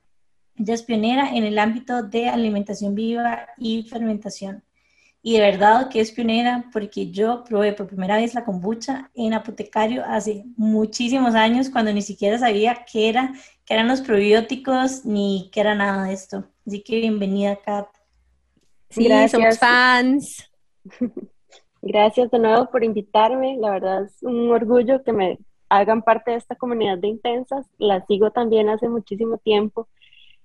Ella 0.55 0.73
es 0.73 0.83
pionera 0.83 1.29
en 1.35 1.45
el 1.45 1.57
ámbito 1.57 2.03
de 2.03 2.29
alimentación 2.29 2.93
viva 2.93 3.47
y 3.57 3.83
fermentación. 3.83 4.63
Y 5.23 5.33
de 5.33 5.39
verdad 5.39 5.89
que 5.89 5.99
es 5.99 6.11
pionera 6.11 6.65
porque 6.73 7.11
yo 7.11 7.43
probé 7.43 7.73
por 7.73 7.87
primera 7.87 8.17
vez 8.17 8.33
la 8.33 8.43
kombucha 8.43 9.09
en 9.13 9.33
apotecario 9.33 10.03
hace 10.05 10.43
muchísimos 10.57 11.35
años 11.35 11.69
cuando 11.69 11.93
ni 11.93 12.01
siquiera 12.01 12.39
sabía 12.39 12.85
qué 12.91 13.09
era, 13.09 13.33
qué 13.65 13.75
eran 13.75 13.87
los 13.87 14.01
probióticos 14.01 15.05
ni 15.05 15.49
qué 15.51 15.61
era 15.61 15.75
nada 15.75 16.05
de 16.05 16.13
esto. 16.13 16.47
Así 16.65 16.81
que 16.81 16.99
bienvenida, 16.99 17.55
Kat. 17.55 17.87
Sí, 18.89 19.07
somos 19.29 19.57
fans. 19.57 20.50
Gracias 21.81 22.29
de 22.29 22.39
nuevo 22.39 22.69
por 22.69 22.83
invitarme. 22.83 23.57
La 23.57 23.71
verdad 23.71 24.05
es 24.05 24.21
un 24.21 24.51
orgullo 24.51 25.03
que 25.03 25.13
me 25.13 25.39
hagan 25.69 26.03
parte 26.03 26.31
de 26.31 26.37
esta 26.37 26.55
comunidad 26.55 26.97
de 26.97 27.07
intensas. 27.07 27.65
La 27.77 28.05
sigo 28.05 28.31
también 28.31 28.69
hace 28.69 28.87
muchísimo 28.89 29.37
tiempo. 29.37 29.87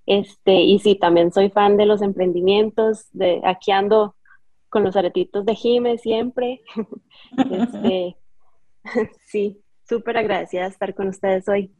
Este, 0.05 0.53
y 0.53 0.79
sí, 0.79 0.95
también 0.95 1.33
soy 1.33 1.49
fan 1.49 1.75
de 1.75 1.85
los 1.85 2.01
emprendimientos, 2.01 3.07
de 3.11 3.41
aquí 3.43 3.71
ando 3.71 4.15
con 4.69 4.83
los 4.83 4.95
aretitos 4.95 5.45
de 5.45 5.55
Jime 5.55 5.97
siempre. 5.97 6.61
este, 7.51 8.17
sí, 9.27 9.61
súper 9.87 10.17
agradecida 10.17 10.63
de 10.63 10.69
estar 10.69 10.95
con 10.95 11.09
ustedes 11.09 11.47
hoy. 11.49 11.73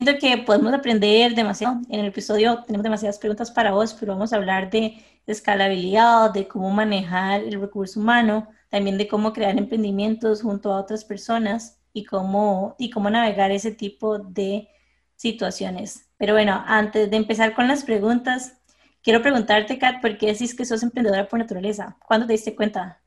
Siento 0.00 0.20
que 0.20 0.38
podemos 0.38 0.72
aprender 0.72 1.34
demasiado. 1.34 1.80
En 1.88 2.00
el 2.00 2.06
episodio 2.06 2.62
tenemos 2.64 2.84
demasiadas 2.84 3.18
preguntas 3.18 3.50
para 3.50 3.72
vos, 3.72 3.94
pero 3.94 4.12
vamos 4.12 4.32
a 4.32 4.36
hablar 4.36 4.70
de 4.70 4.96
escalabilidad, 5.32 6.32
de 6.32 6.48
cómo 6.48 6.70
manejar 6.70 7.42
el 7.42 7.60
recurso 7.60 8.00
humano, 8.00 8.48
también 8.68 8.98
de 8.98 9.08
cómo 9.08 9.32
crear 9.32 9.56
emprendimientos 9.56 10.42
junto 10.42 10.72
a 10.72 10.80
otras 10.80 11.04
personas 11.04 11.80
y 11.92 12.04
cómo, 12.04 12.76
y 12.78 12.90
cómo 12.90 13.10
navegar 13.10 13.50
ese 13.50 13.72
tipo 13.72 14.18
de 14.18 14.68
situaciones. 15.16 16.10
Pero 16.16 16.34
bueno, 16.34 16.62
antes 16.66 17.10
de 17.10 17.16
empezar 17.16 17.54
con 17.54 17.68
las 17.68 17.84
preguntas, 17.84 18.58
Quiero 19.02 19.22
preguntarte, 19.22 19.78
Kat, 19.78 20.00
¿por 20.00 20.18
qué 20.18 20.26
decís 20.26 20.54
que 20.54 20.64
sos 20.64 20.82
emprendedora 20.82 21.28
por 21.28 21.38
naturaleza? 21.38 21.96
¿Cuándo 22.06 22.26
te 22.26 22.32
diste 22.32 22.54
cuenta? 22.54 23.00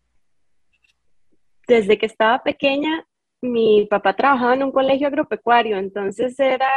Desde 1.67 1.97
que 1.97 2.05
estaba 2.05 2.41
pequeña, 2.41 3.05
mi 3.41 3.85
papá 3.85 4.15
trabajaba 4.15 4.53
en 4.53 4.63
un 4.63 4.71
colegio 4.71 5.07
agropecuario, 5.07 5.77
entonces 5.77 6.39
era 6.39 6.69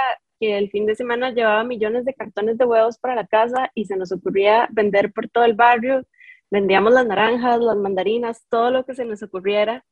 que 0.44 0.58
el 0.58 0.70
fin 0.70 0.84
de 0.84 0.94
semana 0.94 1.30
llevaba 1.30 1.64
millones 1.64 2.04
de 2.04 2.12
cartones 2.12 2.58
de 2.58 2.66
huevos 2.66 2.98
para 2.98 3.14
la 3.14 3.26
casa 3.26 3.70
y 3.74 3.86
se 3.86 3.96
nos 3.96 4.12
ocurría 4.12 4.68
vender 4.70 5.10
por 5.10 5.26
todo 5.30 5.44
el 5.44 5.54
barrio. 5.54 6.04
Vendíamos 6.50 6.92
las 6.92 7.06
naranjas, 7.06 7.60
las 7.60 7.78
mandarinas, 7.78 8.44
todo 8.50 8.70
lo 8.70 8.84
que 8.84 8.94
se 8.94 9.06
nos 9.06 9.22
ocurriera. 9.22 9.82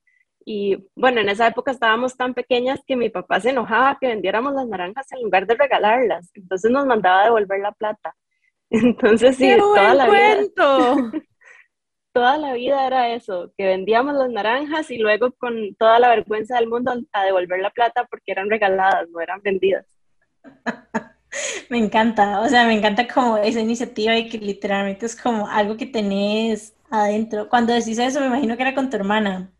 Y 0.45 0.77
bueno, 0.95 1.23
en 1.23 1.31
esa 1.31 1.47
época 1.47 1.71
estábamos 1.71 2.19
tan 2.19 2.35
pequeñas 2.35 2.81
que 2.87 2.97
mi 2.97 3.09
papá 3.09 3.41
se 3.41 3.49
enojaba 3.49 3.97
que 3.99 4.09
vendiéramos 4.09 4.53
las 4.53 4.67
naranjas 4.67 5.11
en 5.13 5.23
lugar 5.23 5.47
de 5.47 5.55
regalarlas. 5.55 6.31
Entonces 6.35 6.71
nos 6.71 6.85
mandaba 6.85 7.23
a 7.23 7.25
devolver 7.25 7.61
la 7.61 7.73
plata. 7.73 8.15
Entonces 8.71 9.37
sí, 9.37 9.57
toda 9.57 9.95
la 9.95 10.11
vida. 10.11 10.37
toda 12.13 12.37
la 12.37 12.53
vida 12.53 12.87
era 12.87 13.15
eso, 13.15 13.55
que 13.57 13.65
vendíamos 13.65 14.15
las 14.17 14.29
naranjas 14.29 14.91
y 14.91 14.99
luego 14.99 15.33
con 15.33 15.75
toda 15.77 15.99
la 15.99 16.11
vergüenza 16.11 16.57
del 16.57 16.69
mundo 16.69 16.93
a 17.11 17.25
devolver 17.25 17.61
la 17.61 17.71
plata 17.71 18.05
porque 18.05 18.33
eran 18.33 18.51
regaladas, 18.51 19.09
no 19.09 19.19
eran 19.19 19.41
vendidas. 19.41 20.02
me 21.71 21.79
encanta, 21.79 22.41
o 22.41 22.49
sea, 22.49 22.67
me 22.67 22.75
encanta 22.75 23.07
como 23.09 23.39
esa 23.39 23.61
iniciativa 23.61 24.17
y 24.17 24.29
que 24.29 24.39
literalmente 24.39 25.07
es 25.07 25.17
como 25.17 25.49
algo 25.49 25.77
que 25.77 25.87
tenés 25.87 26.75
adentro. 26.91 27.49
Cuando 27.49 27.73
decís 27.73 27.99
eso, 27.99 28.21
me 28.21 28.27
imagino 28.27 28.57
que 28.57 28.63
era 28.63 28.75
con 28.75 28.91
tu 28.91 28.97
hermana. 28.97 29.51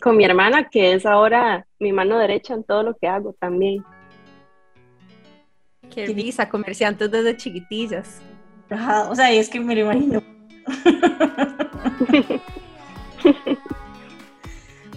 Con 0.00 0.16
mi 0.16 0.24
hermana, 0.24 0.68
que 0.68 0.94
es 0.94 1.04
ahora 1.04 1.66
mi 1.78 1.92
mano 1.92 2.18
derecha 2.18 2.54
en 2.54 2.64
todo 2.64 2.82
lo 2.82 2.96
que 2.96 3.06
hago 3.06 3.34
también. 3.34 3.84
Qué 5.92 6.06
risa, 6.06 6.48
comerciantes 6.48 7.10
desde 7.10 7.36
chiquitillas. 7.36 8.22
o 9.08 9.14
sea, 9.14 9.32
es 9.32 9.48
que 9.48 9.60
me 9.60 9.74
lo 9.74 9.82
imagino. 9.82 10.22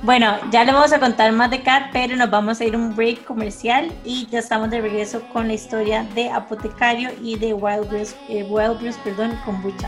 bueno, 0.03 0.37
ya 0.51 0.65
le 0.65 0.73
vamos 0.73 0.91
a 0.91 0.99
contar 0.99 1.31
más 1.31 1.49
de 1.49 1.63
Kat, 1.63 1.91
pero 1.93 2.17
nos 2.17 2.29
vamos 2.29 2.59
a 2.59 2.65
ir 2.65 2.75
a 2.75 2.77
un 2.77 2.93
break 2.93 3.23
comercial 3.23 3.89
y 4.03 4.27
ya 4.27 4.39
estamos 4.39 4.69
de 4.69 4.81
regreso 4.81 5.21
con 5.31 5.47
la 5.47 5.53
historia 5.53 6.03
de 6.13 6.29
Apotecario 6.29 7.09
y 7.21 7.37
de 7.37 7.53
Wild 7.53 7.87
Brews, 7.87 8.13
eh, 8.27 8.43
Wild 8.43 8.95
perdón, 9.01 9.39
kombucha. 9.45 9.87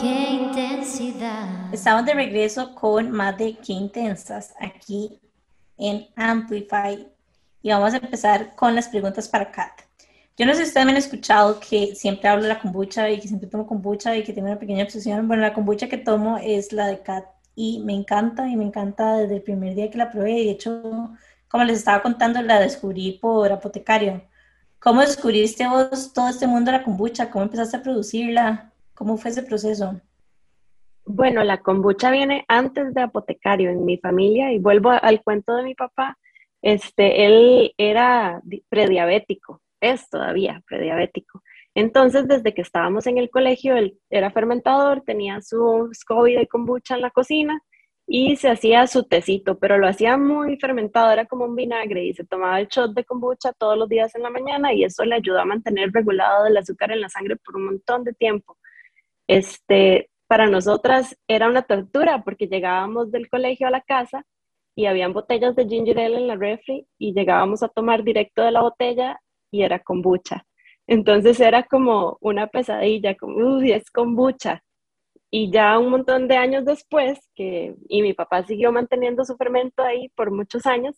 Qué 0.00 0.30
intensidad. 0.30 1.72
Estamos 1.72 2.04
de 2.04 2.12
regreso 2.12 2.74
con 2.74 3.12
más 3.12 3.38
de 3.38 3.54
Qué 3.54 3.72
Intensas 3.72 4.52
aquí 4.60 5.20
en 5.78 6.08
Amplify 6.16 7.06
y 7.62 7.70
vamos 7.70 7.94
a 7.94 7.98
empezar 7.98 8.56
con 8.56 8.74
las 8.74 8.88
preguntas 8.88 9.28
para 9.28 9.52
Kat. 9.52 9.82
Yo 10.36 10.44
no 10.44 10.54
sé 10.54 10.62
si 10.62 10.68
ustedes 10.68 10.86
me 10.86 10.92
han 10.92 10.98
escuchado 10.98 11.60
que 11.60 11.94
siempre 11.94 12.28
hablo 12.28 12.42
de 12.42 12.48
la 12.48 12.58
kombucha 12.58 13.08
y 13.10 13.20
que 13.20 13.28
siempre 13.28 13.48
tomo 13.48 13.68
kombucha 13.68 14.16
y 14.16 14.24
que 14.24 14.32
tengo 14.32 14.48
una 14.48 14.58
pequeña 14.58 14.82
obsesión. 14.82 15.28
Bueno, 15.28 15.42
la 15.42 15.52
kombucha 15.52 15.88
que 15.88 15.98
tomo 15.98 16.36
es 16.38 16.72
la 16.72 16.88
de 16.88 16.98
Kat 16.98 17.26
y 17.54 17.80
me 17.80 17.94
encanta 17.94 18.48
y 18.48 18.56
me 18.56 18.64
encanta 18.64 19.18
desde 19.18 19.36
el 19.36 19.42
primer 19.42 19.74
día 19.74 19.90
que 19.90 19.98
la 19.98 20.10
probé. 20.10 20.32
De 20.32 20.50
hecho, 20.50 21.10
como 21.48 21.64
les 21.64 21.78
estaba 21.78 22.02
contando, 22.02 22.40
la 22.42 22.60
descubrí 22.60 23.12
por 23.12 23.50
apotecario. 23.52 24.22
¿Cómo 24.78 25.00
descubriste 25.00 25.66
vos 25.68 26.12
todo 26.12 26.28
este 26.28 26.46
mundo 26.46 26.70
de 26.70 26.78
la 26.78 26.84
kombucha? 26.84 27.30
¿Cómo 27.30 27.44
empezaste 27.44 27.76
a 27.76 27.82
producirla? 27.82 28.72
¿Cómo 28.94 29.16
fue 29.16 29.30
ese 29.30 29.42
proceso? 29.42 30.00
Bueno, 31.04 31.42
la 31.44 31.58
kombucha 31.58 32.10
viene 32.10 32.44
antes 32.48 32.94
de 32.94 33.02
apotecario 33.02 33.70
en 33.70 33.84
mi 33.84 33.98
familia 33.98 34.52
y 34.52 34.58
vuelvo 34.58 34.90
al 34.90 35.22
cuento 35.22 35.54
de 35.56 35.64
mi 35.64 35.74
papá 35.74 36.16
este, 36.62 37.24
él 37.26 37.74
era 37.78 38.42
prediabético, 38.68 39.62
es 39.80 40.08
todavía 40.08 40.62
prediabético. 40.68 41.42
Entonces, 41.74 42.26
desde 42.26 42.52
que 42.52 42.62
estábamos 42.62 43.06
en 43.06 43.18
el 43.18 43.30
colegio, 43.30 43.76
él 43.76 43.98
era 44.10 44.30
fermentador, 44.30 45.02
tenía 45.02 45.40
su 45.40 45.88
SCOBY 45.92 46.36
de 46.36 46.46
kombucha 46.48 46.96
en 46.96 47.02
la 47.02 47.10
cocina 47.10 47.62
y 48.12 48.34
se 48.36 48.50
hacía 48.50 48.88
su 48.88 49.04
tecito, 49.04 49.58
pero 49.58 49.78
lo 49.78 49.86
hacía 49.86 50.16
muy 50.16 50.56
fermentado, 50.56 51.12
era 51.12 51.26
como 51.26 51.44
un 51.44 51.54
vinagre 51.54 52.04
y 52.04 52.12
se 52.12 52.24
tomaba 52.24 52.58
el 52.60 52.66
shot 52.66 52.92
de 52.92 53.04
kombucha 53.04 53.52
todos 53.52 53.78
los 53.78 53.88
días 53.88 54.12
en 54.16 54.22
la 54.24 54.30
mañana 54.30 54.74
y 54.74 54.82
eso 54.82 55.04
le 55.04 55.14
ayudó 55.14 55.40
a 55.40 55.44
mantener 55.44 55.90
regulado 55.92 56.46
el 56.46 56.56
azúcar 56.56 56.90
en 56.90 57.02
la 57.02 57.08
sangre 57.08 57.36
por 57.36 57.56
un 57.56 57.66
montón 57.66 58.02
de 58.02 58.12
tiempo. 58.14 58.58
Este, 59.28 60.10
para 60.26 60.48
nosotras 60.48 61.16
era 61.28 61.48
una 61.48 61.62
tortura 61.62 62.24
porque 62.24 62.48
llegábamos 62.48 63.12
del 63.12 63.28
colegio 63.28 63.68
a 63.68 63.70
la 63.70 63.80
casa 63.80 64.24
y 64.74 64.86
habían 64.86 65.12
botellas 65.12 65.54
de 65.54 65.68
ginger 65.68 66.00
ale 66.00 66.16
en 66.16 66.26
la 66.26 66.36
refri 66.36 66.88
y 66.98 67.14
llegábamos 67.14 67.62
a 67.62 67.68
tomar 67.68 68.02
directo 68.02 68.42
de 68.42 68.50
la 68.50 68.62
botella 68.62 69.20
y 69.52 69.62
era 69.62 69.78
kombucha. 69.78 70.44
Entonces 70.90 71.38
era 71.40 71.62
como 71.62 72.18
una 72.20 72.48
pesadilla, 72.48 73.14
como, 73.16 73.36
uy, 73.36 73.70
es 73.72 73.90
kombucha. 73.92 74.64
Y 75.30 75.52
ya 75.52 75.78
un 75.78 75.90
montón 75.90 76.26
de 76.28 76.36
años 76.36 76.64
después, 76.64 77.20
que, 77.36 77.76
y 77.88 78.02
mi 78.02 78.12
papá 78.12 78.42
siguió 78.44 78.72
manteniendo 78.72 79.24
su 79.24 79.36
fermento 79.36 79.84
ahí 79.84 80.08
por 80.16 80.32
muchos 80.32 80.66
años, 80.66 80.96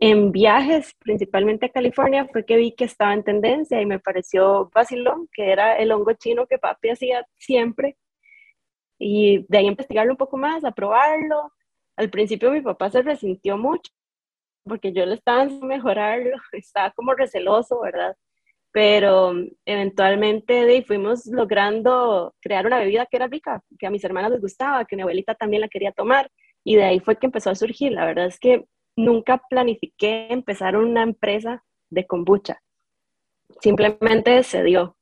en 0.00 0.32
viajes, 0.32 0.94
principalmente 0.98 1.66
a 1.66 1.68
California, 1.70 2.26
fue 2.32 2.44
que 2.44 2.56
vi 2.56 2.72
que 2.74 2.84
estaba 2.84 3.14
en 3.14 3.22
tendencia 3.22 3.80
y 3.80 3.86
me 3.86 4.00
pareció 4.00 4.68
vacilón, 4.74 5.28
que 5.32 5.52
era 5.52 5.76
el 5.78 5.92
hongo 5.92 6.14
chino 6.14 6.46
que 6.48 6.58
papi 6.58 6.90
hacía 6.90 7.24
siempre. 7.38 7.96
Y 8.98 9.46
de 9.48 9.58
ahí 9.58 9.66
investigarlo 9.66 10.12
un 10.14 10.18
poco 10.18 10.38
más, 10.38 10.64
a 10.64 10.72
probarlo, 10.72 11.52
al 11.96 12.10
principio 12.10 12.50
mi 12.50 12.62
papá 12.62 12.90
se 12.90 13.02
resintió 13.02 13.56
mucho 13.56 13.92
porque 14.64 14.92
yo 14.92 15.06
le 15.06 15.14
estaba 15.14 15.44
mejorarlo, 15.44 16.36
estaba 16.52 16.90
como 16.92 17.14
receloso, 17.14 17.80
¿verdad? 17.80 18.16
Pero 18.72 19.34
eventualmente 19.64 20.82
fuimos 20.86 21.26
logrando 21.26 22.34
crear 22.40 22.66
una 22.66 22.78
bebida 22.78 23.06
que 23.06 23.16
era 23.16 23.26
rica, 23.26 23.62
que 23.78 23.86
a 23.86 23.90
mis 23.90 24.04
hermanas 24.04 24.30
les 24.30 24.40
gustaba, 24.40 24.84
que 24.84 24.96
mi 24.96 25.02
abuelita 25.02 25.34
también 25.34 25.62
la 25.62 25.68
quería 25.68 25.92
tomar, 25.92 26.30
y 26.62 26.76
de 26.76 26.84
ahí 26.84 27.00
fue 27.00 27.16
que 27.16 27.26
empezó 27.26 27.50
a 27.50 27.54
surgir. 27.54 27.92
La 27.92 28.04
verdad 28.04 28.26
es 28.26 28.38
que 28.38 28.66
nunca 28.96 29.42
planifiqué 29.48 30.28
empezar 30.30 30.76
una 30.76 31.02
empresa 31.02 31.64
de 31.88 32.06
kombucha, 32.06 32.62
simplemente 33.60 34.42
se 34.42 34.62
dio. 34.62 34.96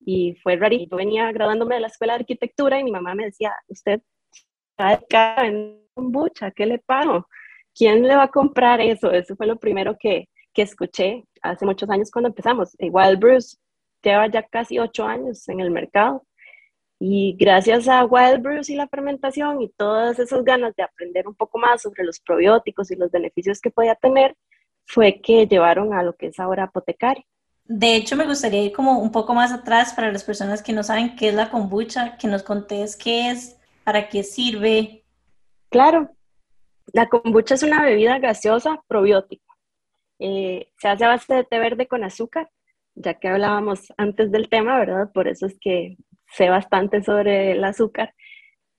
Y 0.00 0.34
fue 0.42 0.56
rarito. 0.56 0.90
Yo 0.90 0.96
venía 0.98 1.32
graduándome 1.32 1.74
de 1.76 1.80
la 1.80 1.86
escuela 1.88 2.12
de 2.12 2.20
arquitectura 2.20 2.78
y 2.78 2.84
mi 2.84 2.92
mamá 2.92 3.14
me 3.14 3.24
decía, 3.24 3.52
usted 3.68 4.00
está 4.76 5.44
en 5.44 5.80
kombucha, 5.94 6.50
¿qué 6.50 6.66
le 6.66 6.78
pago? 6.78 7.26
¿Quién 7.74 8.06
le 8.06 8.14
va 8.14 8.24
a 8.24 8.30
comprar 8.30 8.80
eso? 8.80 9.10
Eso 9.10 9.34
fue 9.34 9.46
lo 9.46 9.56
primero 9.56 9.96
que, 9.98 10.28
que 10.52 10.62
escuché 10.62 11.24
hace 11.50 11.64
muchos 11.66 11.88
años 11.90 12.10
cuando 12.10 12.28
empezamos. 12.28 12.76
Wild 12.78 13.18
Bruce 13.18 13.56
lleva 14.02 14.26
ya 14.28 14.42
casi 14.42 14.78
ocho 14.78 15.04
años 15.04 15.48
en 15.48 15.60
el 15.60 15.70
mercado 15.70 16.24
y 16.98 17.36
gracias 17.38 17.88
a 17.88 18.04
Wild 18.04 18.42
Bruce 18.42 18.72
y 18.72 18.76
la 18.76 18.88
fermentación 18.88 19.60
y 19.60 19.68
todas 19.70 20.18
esas 20.18 20.44
ganas 20.44 20.74
de 20.76 20.82
aprender 20.82 21.26
un 21.28 21.34
poco 21.34 21.58
más 21.58 21.82
sobre 21.82 22.04
los 22.04 22.20
probióticos 22.20 22.90
y 22.90 22.96
los 22.96 23.10
beneficios 23.10 23.60
que 23.60 23.70
podía 23.70 23.94
tener, 23.94 24.34
fue 24.86 25.20
que 25.20 25.46
llevaron 25.46 25.92
a 25.92 26.02
lo 26.02 26.14
que 26.14 26.28
es 26.28 26.38
ahora 26.38 26.64
apotecario. 26.64 27.24
De 27.64 27.96
hecho, 27.96 28.14
me 28.14 28.24
gustaría 28.24 28.62
ir 28.62 28.72
como 28.72 29.00
un 29.00 29.10
poco 29.10 29.34
más 29.34 29.52
atrás 29.52 29.92
para 29.92 30.12
las 30.12 30.22
personas 30.22 30.62
que 30.62 30.72
no 30.72 30.84
saben 30.84 31.16
qué 31.16 31.30
es 31.30 31.34
la 31.34 31.50
kombucha, 31.50 32.16
que 32.16 32.28
nos 32.28 32.44
contés 32.44 32.96
qué 32.96 33.30
es, 33.30 33.58
para 33.82 34.08
qué 34.08 34.22
sirve, 34.22 35.04
Claro, 35.68 36.10
la 36.92 37.08
kombucha 37.08 37.54
es 37.54 37.62
una 37.62 37.82
bebida 37.82 38.18
gaseosa 38.18 38.82
probiótica. 38.86 39.45
Eh, 40.18 40.68
se 40.78 40.88
hace 40.88 41.04
a 41.04 41.08
base 41.08 41.34
de 41.34 41.44
té 41.44 41.58
verde 41.58 41.86
con 41.86 42.04
azúcar 42.04 42.50
ya 42.96 43.14
que 43.14 43.28
hablábamos 43.28 43.92
antes 43.96 44.32
del 44.32 44.48
tema, 44.48 44.78
¿verdad? 44.78 45.10
Por 45.12 45.28
eso 45.28 45.46
es 45.46 45.56
que 45.60 45.96
sé 46.32 46.48
bastante 46.48 47.02
sobre 47.02 47.52
el 47.52 47.62
azúcar. 47.62 48.14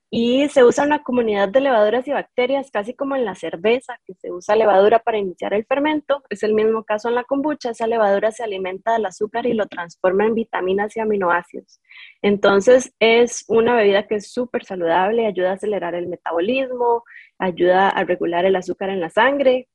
Y 0.09 0.47
se 0.49 0.63
usa 0.63 0.85
una 0.85 1.03
comunidad 1.03 1.49
de 1.49 1.59
levaduras 1.59 2.07
y 2.07 2.11
bacterias, 2.11 2.71
casi 2.71 2.93
como 2.93 3.17
en 3.17 3.25
la 3.25 3.35
cerveza, 3.35 3.99
que 4.05 4.13
se 4.15 4.31
usa 4.31 4.55
levadura 4.55 4.99
para 4.99 5.17
iniciar 5.17 5.53
el 5.53 5.65
fermento. 5.65 6.23
Es 6.29 6.43
el 6.43 6.53
mismo 6.53 6.85
caso 6.85 7.09
en 7.09 7.15
la 7.15 7.25
kombucha. 7.25 7.71
Esa 7.71 7.87
levadura 7.87 8.31
se 8.31 8.43
alimenta 8.43 8.93
del 8.93 9.05
azúcar 9.05 9.45
y 9.45 9.53
lo 9.53 9.65
transforma 9.67 10.25
en 10.25 10.33
vitaminas 10.33 10.95
y 10.95 11.01
aminoácidos. 11.01 11.81
Entonces, 12.21 12.93
es 12.99 13.43
una 13.49 13.75
bebida 13.75 14.07
que 14.07 14.15
es 14.15 14.31
súper 14.31 14.63
saludable, 14.63 15.27
ayuda 15.27 15.51
a 15.51 15.55
acelerar 15.55 15.93
el 15.93 16.07
metabolismo, 16.07 17.03
ayuda 17.37 17.89
a 17.89 18.03
regular 18.05 18.45
el 18.45 18.55
azúcar 18.55 18.89
en 18.89 19.01
la 19.01 19.09
sangre, 19.09 19.67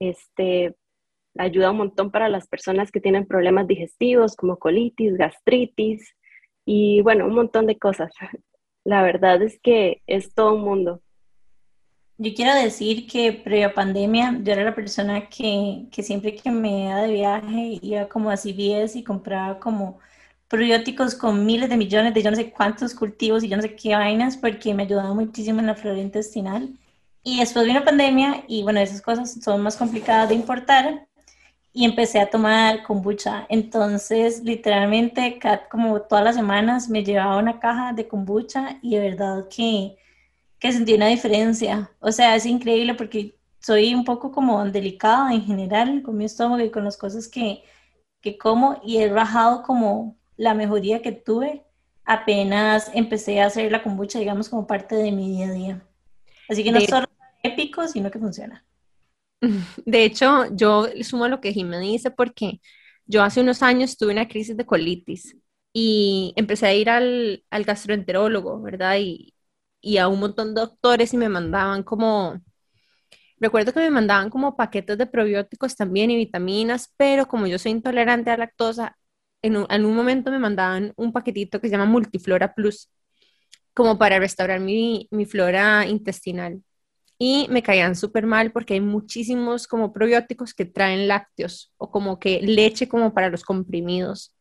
este, 0.00 0.76
ayuda 1.36 1.70
un 1.70 1.78
montón 1.78 2.10
para 2.10 2.28
las 2.28 2.46
personas 2.48 2.90
que 2.90 3.00
tienen 3.00 3.26
problemas 3.26 3.66
digestivos 3.66 4.36
como 4.36 4.58
colitis, 4.58 5.16
gastritis 5.16 6.14
y 6.64 7.00
bueno, 7.02 7.26
un 7.26 7.34
montón 7.34 7.66
de 7.66 7.78
cosas. 7.78 8.12
La 8.84 9.02
verdad 9.02 9.42
es 9.42 9.58
que 9.60 10.02
es 10.06 10.34
todo 10.34 10.54
un 10.54 10.62
mundo. 10.62 11.02
Yo 12.20 12.34
quiero 12.34 12.54
decir 12.54 13.06
que 13.06 13.32
previa 13.32 13.74
pandemia 13.74 14.40
yo 14.42 14.52
era 14.52 14.64
la 14.64 14.74
persona 14.74 15.28
que, 15.28 15.86
que 15.92 16.02
siempre 16.02 16.34
que 16.34 16.50
me 16.50 16.84
iba 16.86 17.02
de 17.02 17.12
viaje 17.12 17.78
iba 17.80 18.08
como 18.08 18.30
a 18.30 18.36
CVS 18.36 18.98
y 18.98 19.04
compraba 19.04 19.60
como 19.60 20.00
probióticos 20.48 21.14
con 21.14 21.46
miles 21.46 21.68
de 21.68 21.76
millones 21.76 22.14
de 22.14 22.22
yo 22.22 22.30
no 22.30 22.36
sé 22.36 22.50
cuántos 22.50 22.94
cultivos 22.94 23.44
y 23.44 23.48
yo 23.48 23.56
no 23.56 23.62
sé 23.62 23.76
qué 23.76 23.94
vainas 23.94 24.36
porque 24.36 24.74
me 24.74 24.84
ayudaba 24.84 25.14
muchísimo 25.14 25.60
en 25.60 25.66
la 25.66 25.74
flora 25.74 26.00
intestinal. 26.00 26.70
Y 27.22 27.40
después 27.40 27.66
vino 27.66 27.84
pandemia 27.84 28.44
y 28.48 28.62
bueno, 28.62 28.80
esas 28.80 29.02
cosas 29.02 29.38
son 29.42 29.60
más 29.62 29.76
complicadas 29.76 30.28
de 30.28 30.34
importar 30.34 31.07
y 31.72 31.84
empecé 31.84 32.20
a 32.20 32.30
tomar 32.30 32.82
kombucha. 32.82 33.46
Entonces, 33.48 34.42
literalmente, 34.42 35.38
como 35.70 36.00
todas 36.02 36.24
las 36.24 36.36
semanas 36.36 36.88
me 36.88 37.04
llevaba 37.04 37.38
una 37.38 37.60
caja 37.60 37.92
de 37.92 38.08
kombucha 38.08 38.78
y 38.82 38.96
de 38.96 39.10
verdad 39.10 39.46
que, 39.48 39.96
que 40.58 40.72
sentí 40.72 40.94
una 40.94 41.08
diferencia. 41.08 41.90
O 42.00 42.12
sea, 42.12 42.36
es 42.36 42.46
increíble 42.46 42.94
porque 42.94 43.36
soy 43.60 43.94
un 43.94 44.04
poco 44.04 44.32
como 44.32 44.64
delicada 44.64 45.32
en 45.32 45.44
general 45.44 46.02
con 46.02 46.16
mi 46.16 46.24
estómago 46.24 46.62
y 46.64 46.70
con 46.70 46.84
las 46.84 46.96
cosas 46.96 47.28
que, 47.28 47.64
que 48.20 48.38
como 48.38 48.80
y 48.84 48.98
he 48.98 49.10
bajado 49.10 49.62
como 49.62 50.16
la 50.36 50.54
mejoría 50.54 51.02
que 51.02 51.12
tuve 51.12 51.64
apenas 52.04 52.90
empecé 52.94 53.40
a 53.40 53.46
hacer 53.46 53.70
la 53.70 53.82
kombucha, 53.82 54.18
digamos, 54.18 54.48
como 54.48 54.66
parte 54.66 54.94
de 54.96 55.12
mi 55.12 55.30
día 55.30 55.48
a 55.48 55.52
día. 55.52 55.82
Así 56.48 56.64
que 56.64 56.72
no 56.72 56.78
es 56.78 56.88
solo 56.88 57.06
épico, 57.42 57.86
sino 57.86 58.10
que 58.10 58.18
funciona. 58.18 58.64
De 59.86 60.04
hecho, 60.04 60.46
yo 60.54 60.86
sumo 61.02 61.28
lo 61.28 61.40
que 61.40 61.52
Jimmy 61.52 61.78
dice 61.78 62.10
porque 62.10 62.60
yo 63.06 63.22
hace 63.22 63.40
unos 63.40 63.62
años 63.62 63.96
tuve 63.96 64.12
una 64.12 64.28
crisis 64.28 64.56
de 64.56 64.66
colitis 64.66 65.36
y 65.72 66.32
empecé 66.36 66.66
a 66.66 66.74
ir 66.74 66.90
al, 66.90 67.44
gastroenterólogo, 67.50 68.60
¿verdad? 68.62 68.96
Y, 69.00 69.34
y 69.80 69.98
a 69.98 70.08
un 70.08 70.20
montón 70.20 70.54
de 70.54 70.62
doctores 70.62 71.14
y 71.14 71.16
me 71.16 71.28
mandaban 71.28 71.82
como, 71.82 72.40
recuerdo 73.40 73.72
que 73.72 73.80
me 73.80 73.90
mandaban 73.90 74.30
como 74.30 74.56
paquetes 74.56 74.98
de 74.98 75.06
probióticos 75.06 75.76
también 75.76 76.10
y 76.10 76.16
vitaminas, 76.16 76.92
pero 76.96 77.26
como 77.28 77.46
yo 77.46 77.58
soy 77.58 77.72
intolerante 77.72 78.30
a 78.30 78.36
lactosa, 78.36 78.96
en 79.42 79.56
un, 79.56 79.66
en 79.70 79.84
un 79.84 79.96
momento 79.96 80.30
me 80.30 80.38
mandaban 80.38 80.92
un 80.96 81.12
paquetito 81.12 81.60
que 81.60 81.68
se 81.68 81.72
llama 81.72 81.86
Multiflora 81.86 82.54
Plus, 82.54 82.90
como 83.74 83.98
para 83.98 84.18
restaurar 84.18 84.60
mi 84.60 85.08
flora 85.26 85.86
intestinal 85.86 86.62
y 87.18 87.48
me 87.50 87.62
caían 87.62 87.96
súper 87.96 88.26
mal 88.26 88.52
porque 88.52 88.74
hay 88.74 88.80
muchísimos 88.80 89.66
como 89.66 89.92
probióticos 89.92 90.54
que 90.54 90.64
traen 90.64 91.08
lácteos 91.08 91.72
o 91.76 91.90
como 91.90 92.18
que 92.20 92.40
leche 92.42 92.88
como 92.88 93.12
para 93.14 93.30
los 93.30 93.44
comprimidos. 93.44 94.34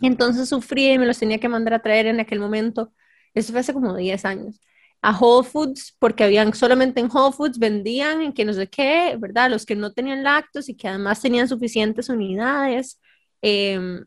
Entonces 0.00 0.48
sufrí 0.48 0.92
y 0.92 0.98
me 0.98 1.06
los 1.06 1.18
tenía 1.18 1.38
que 1.38 1.48
mandar 1.48 1.74
a 1.74 1.82
traer 1.82 2.06
en 2.06 2.20
aquel 2.20 2.40
momento. 2.40 2.92
Eso 3.34 3.52
fue 3.52 3.60
hace 3.60 3.72
como 3.72 3.96
10 3.96 4.24
años. 4.24 4.60
A 5.02 5.18
Whole 5.18 5.46
Foods, 5.46 5.96
porque 5.98 6.24
habían 6.24 6.52
solamente 6.54 7.00
en 7.00 7.08
Whole 7.12 7.34
Foods 7.34 7.58
vendían 7.58 8.22
en 8.22 8.32
que 8.32 8.44
no 8.44 8.52
sé 8.54 8.68
qué, 8.68 9.16
¿verdad? 9.18 9.50
Los 9.50 9.66
que 9.66 9.76
no 9.76 9.92
tenían 9.92 10.22
lácteos 10.22 10.68
y 10.68 10.76
que 10.76 10.88
además 10.88 11.20
tenían 11.20 11.48
suficientes 11.48 12.08
unidades. 12.08 13.00
Em, 13.42 14.04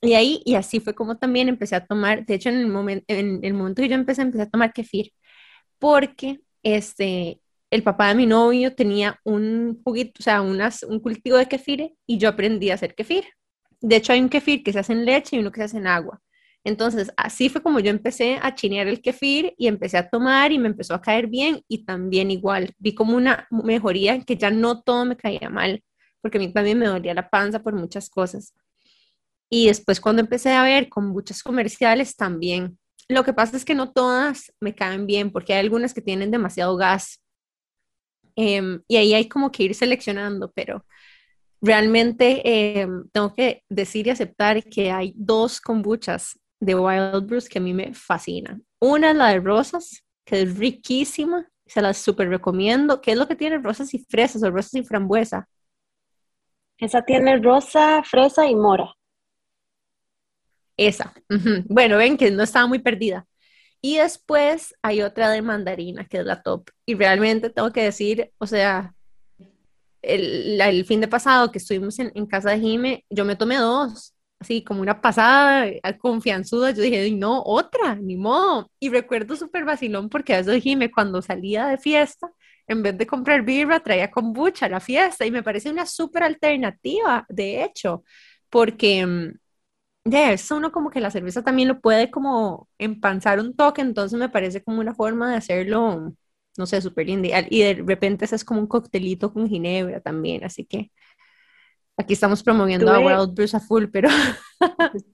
y 0.00 0.14
ahí, 0.14 0.42
y 0.44 0.54
así 0.56 0.80
fue 0.80 0.94
como 0.94 1.18
también 1.18 1.48
empecé 1.48 1.76
a 1.76 1.86
tomar, 1.86 2.26
de 2.26 2.34
hecho 2.34 2.48
en 2.50 2.56
el, 2.58 2.68
momento 2.68 3.04
en 3.08 3.40
el 3.44 3.54
momento 3.54 3.82
que 3.82 3.88
yo 3.88 3.94
empecé, 3.94 4.22
empecé 4.22 4.42
a 4.44 4.50
tomar 4.50 4.72
kefir, 4.72 5.12
porque 5.78 6.40
este, 6.62 7.40
el 7.70 7.82
papá 7.82 8.08
de 8.08 8.14
mi 8.14 8.26
novio 8.26 8.74
tenía 8.74 9.18
un 9.24 9.80
juguito, 9.84 10.12
o 10.20 10.22
sea, 10.22 10.42
unas, 10.42 10.82
un 10.82 11.00
cultivo 11.00 11.38
de 11.38 11.48
kefir 11.48 11.94
y 12.06 12.18
yo 12.18 12.28
aprendí 12.28 12.70
a 12.70 12.74
hacer 12.74 12.94
kefir. 12.94 13.24
De 13.80 13.96
hecho, 13.96 14.12
hay 14.12 14.20
un 14.20 14.28
kefir 14.28 14.62
que 14.62 14.72
se 14.72 14.78
hace 14.78 14.92
en 14.92 15.04
leche 15.04 15.36
y 15.36 15.38
uno 15.40 15.50
que 15.50 15.60
se 15.60 15.64
hace 15.64 15.78
en 15.78 15.86
agua. 15.86 16.20
Entonces, 16.64 17.12
así 17.16 17.48
fue 17.48 17.62
como 17.62 17.80
yo 17.80 17.90
empecé 17.90 18.38
a 18.40 18.54
chinear 18.54 18.86
el 18.86 19.02
kefir 19.02 19.54
y 19.58 19.66
empecé 19.66 19.98
a 19.98 20.08
tomar 20.08 20.52
y 20.52 20.58
me 20.58 20.68
empezó 20.68 20.94
a 20.94 21.02
caer 21.02 21.26
bien 21.26 21.62
y 21.66 21.84
también 21.84 22.30
igual. 22.30 22.72
Vi 22.78 22.94
como 22.94 23.16
una 23.16 23.48
mejoría 23.50 24.20
que 24.22 24.36
ya 24.36 24.50
no 24.50 24.82
todo 24.82 25.04
me 25.04 25.16
caía 25.16 25.50
mal, 25.50 25.82
porque 26.20 26.38
a 26.38 26.40
mí 26.40 26.52
también 26.52 26.78
me 26.78 26.86
dolía 26.86 27.14
la 27.14 27.28
panza 27.28 27.62
por 27.62 27.74
muchas 27.74 28.08
cosas. 28.08 28.54
Y 29.50 29.66
después 29.66 30.00
cuando 30.00 30.22
empecé 30.22 30.52
a 30.52 30.62
ver 30.62 30.88
con 30.88 31.08
muchas 31.08 31.42
comerciales 31.42 32.16
también, 32.16 32.78
lo 33.12 33.24
que 33.24 33.32
pasa 33.32 33.56
es 33.56 33.64
que 33.64 33.74
no 33.74 33.92
todas 33.92 34.52
me 34.60 34.74
caen 34.74 35.06
bien 35.06 35.30
porque 35.30 35.54
hay 35.54 35.60
algunas 35.60 35.94
que 35.94 36.00
tienen 36.02 36.30
demasiado 36.30 36.76
gas. 36.76 37.22
Em, 38.36 38.82
y 38.88 38.96
ahí 38.96 39.14
hay 39.14 39.28
como 39.28 39.50
que 39.52 39.64
ir 39.64 39.74
seleccionando, 39.74 40.50
pero 40.52 40.86
realmente 41.60 42.80
em, 42.80 43.08
tengo 43.12 43.34
que 43.34 43.62
decir 43.68 44.06
y 44.06 44.10
aceptar 44.10 44.64
que 44.64 44.90
hay 44.90 45.12
dos 45.16 45.60
kombuchas 45.60 46.38
de 46.60 46.74
Wild 46.74 47.26
Brews 47.26 47.48
que 47.48 47.58
a 47.58 47.62
mí 47.62 47.74
me 47.74 47.94
fascinan. 47.94 48.64
Una 48.80 49.10
es 49.10 49.16
la 49.16 49.28
de 49.28 49.40
rosas, 49.40 50.04
que 50.24 50.42
es 50.42 50.56
riquísima, 50.56 51.48
se 51.66 51.82
las 51.82 51.98
súper 51.98 52.28
recomiendo. 52.28 53.00
¿Qué 53.00 53.12
es 53.12 53.18
lo 53.18 53.28
que 53.28 53.36
tiene 53.36 53.58
rosas 53.58 53.94
y 53.94 53.98
fresas 54.08 54.42
o 54.42 54.50
rosas 54.50 54.74
y 54.74 54.84
frambuesa? 54.84 55.48
Esa 56.78 57.02
tiene 57.02 57.38
rosa, 57.38 58.02
fresa 58.02 58.46
y 58.46 58.54
mora. 58.54 58.92
Esa. 60.76 61.12
Bueno, 61.66 61.98
ven 61.98 62.16
que 62.16 62.30
no 62.30 62.42
estaba 62.42 62.66
muy 62.66 62.78
perdida. 62.78 63.26
Y 63.80 63.98
después 63.98 64.74
hay 64.82 65.02
otra 65.02 65.30
de 65.30 65.42
mandarina, 65.42 66.06
que 66.06 66.18
es 66.18 66.24
la 66.24 66.42
top. 66.42 66.70
Y 66.86 66.94
realmente 66.94 67.50
tengo 67.50 67.72
que 67.72 67.82
decir, 67.82 68.30
o 68.38 68.46
sea, 68.46 68.94
el, 70.02 70.84
fin 70.86 71.00
de 71.00 71.08
pasado 71.08 71.50
que 71.50 71.58
estuvimos 71.58 71.98
en, 71.98 72.26
casa 72.26 72.50
de 72.50 72.60
Jime, 72.60 73.04
yo 73.10 73.24
me 73.24 73.36
tomé 73.36 73.56
dos, 73.56 74.14
así 74.38 74.62
como 74.62 74.82
una 74.82 75.00
pasada 75.00 75.66
confianzuda. 76.00 76.70
Yo 76.72 76.82
dije, 76.82 77.10
no, 77.12 77.42
otra, 77.44 77.96
ni 77.96 78.16
modo. 78.16 78.70
Y 78.78 78.88
recuerdo 78.90 79.36
súper 79.36 79.64
vacilón 79.64 80.08
porque 80.08 80.34
a 80.34 80.38
veces 80.38 80.62
Jime, 80.62 80.90
cuando 80.90 81.22
salía 81.22 81.66
de 81.66 81.78
fiesta, 81.78 82.30
en 82.66 82.82
vez 82.82 82.96
de 82.96 83.06
comprar 83.06 83.42
birra, 83.42 83.80
traía 83.80 84.10
kombucha 84.10 84.66
a 84.66 84.68
la 84.68 84.80
fiesta. 84.80 85.26
Y 85.26 85.30
me 85.30 85.42
parece 85.42 85.70
una 85.70 85.86
súper 85.86 86.22
alternativa, 86.24 87.26
de 87.28 87.64
hecho, 87.64 88.04
porque 88.50 89.06
mm, 89.06 89.38
de 90.04 90.32
eso 90.32 90.56
uno 90.56 90.72
como 90.72 90.90
que 90.90 91.00
la 91.00 91.10
cerveza 91.10 91.42
también 91.42 91.68
lo 91.68 91.80
puede 91.80 92.10
como 92.10 92.68
empanzar 92.78 93.38
un 93.38 93.54
toque, 93.54 93.82
entonces 93.82 94.18
me 94.18 94.28
parece 94.28 94.62
como 94.62 94.80
una 94.80 94.94
forma 94.94 95.30
de 95.30 95.36
hacerlo, 95.36 96.12
no 96.56 96.66
sé, 96.66 96.80
súper 96.80 97.08
ideal. 97.08 97.46
Y 97.50 97.62
de 97.62 97.74
repente 97.86 98.24
es 98.24 98.44
como 98.44 98.60
un 98.60 98.66
coctelito 98.66 99.32
con 99.32 99.48
ginebra 99.48 100.00
también, 100.00 100.44
así 100.44 100.64
que 100.64 100.90
aquí 101.96 102.14
estamos 102.14 102.42
promoviendo 102.42 102.92
a 102.92 102.98
Wild 102.98 103.34
Brews 103.34 103.54
a 103.54 103.60
full, 103.60 103.86
pero... 103.92 104.08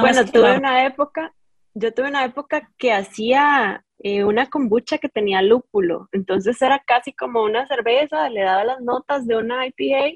bueno, 0.00 0.24
tuve 0.26 0.56
una 0.56 0.86
época, 0.86 1.34
yo 1.74 1.92
tuve 1.92 2.08
una 2.08 2.24
época 2.24 2.70
que 2.78 2.92
hacía 2.92 3.84
eh, 3.98 4.24
una 4.24 4.48
kombucha 4.48 4.98
que 4.98 5.08
tenía 5.08 5.42
lúpulo, 5.42 6.08
entonces 6.12 6.60
era 6.62 6.82
casi 6.86 7.12
como 7.12 7.42
una 7.42 7.66
cerveza, 7.66 8.28
le 8.30 8.42
daba 8.42 8.64
las 8.64 8.80
notas 8.80 9.26
de 9.26 9.36
una 9.36 9.66
IPA 9.66 10.06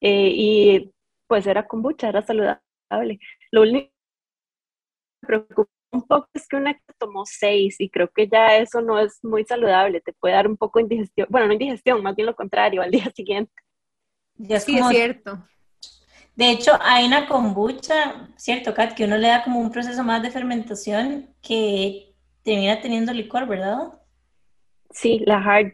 eh, 0.00 0.32
y 0.32 0.93
pues 1.26 1.46
era 1.46 1.66
kombucha, 1.66 2.08
era 2.08 2.22
saludable. 2.22 3.18
Lo 3.50 3.62
único 3.62 3.88
que 3.88 3.92
me 5.22 5.26
preocupa 5.26 5.70
un 5.92 6.02
poco 6.02 6.28
es 6.34 6.48
que 6.48 6.56
una 6.56 6.78
tomó 6.98 7.24
seis 7.24 7.76
y 7.80 7.88
creo 7.88 8.10
que 8.10 8.28
ya 8.28 8.56
eso 8.56 8.80
no 8.80 8.98
es 8.98 9.22
muy 9.22 9.44
saludable, 9.44 10.00
te 10.00 10.12
puede 10.12 10.34
dar 10.34 10.48
un 10.48 10.56
poco 10.56 10.78
de 10.78 10.84
indigestión, 10.84 11.28
bueno, 11.30 11.46
no 11.46 11.52
indigestión, 11.52 12.02
más 12.02 12.16
bien 12.16 12.26
lo 12.26 12.34
contrario, 12.34 12.82
al 12.82 12.90
día 12.90 13.10
siguiente. 13.16 13.52
Ya 14.36 14.58
sí, 14.58 14.76
es 14.76 14.88
cierto. 14.88 15.46
De 16.34 16.50
hecho, 16.50 16.72
hay 16.80 17.06
una 17.06 17.28
kombucha, 17.28 18.28
¿cierto, 18.36 18.74
Kat? 18.74 18.94
Que 18.94 19.04
uno 19.04 19.16
le 19.16 19.28
da 19.28 19.44
como 19.44 19.60
un 19.60 19.70
proceso 19.70 20.02
más 20.02 20.20
de 20.20 20.32
fermentación 20.32 21.32
que 21.40 22.12
termina 22.42 22.80
teniendo 22.80 23.12
licor, 23.12 23.46
¿verdad? 23.46 24.00
Sí, 24.90 25.20
la 25.24 25.36
hard, 25.36 25.72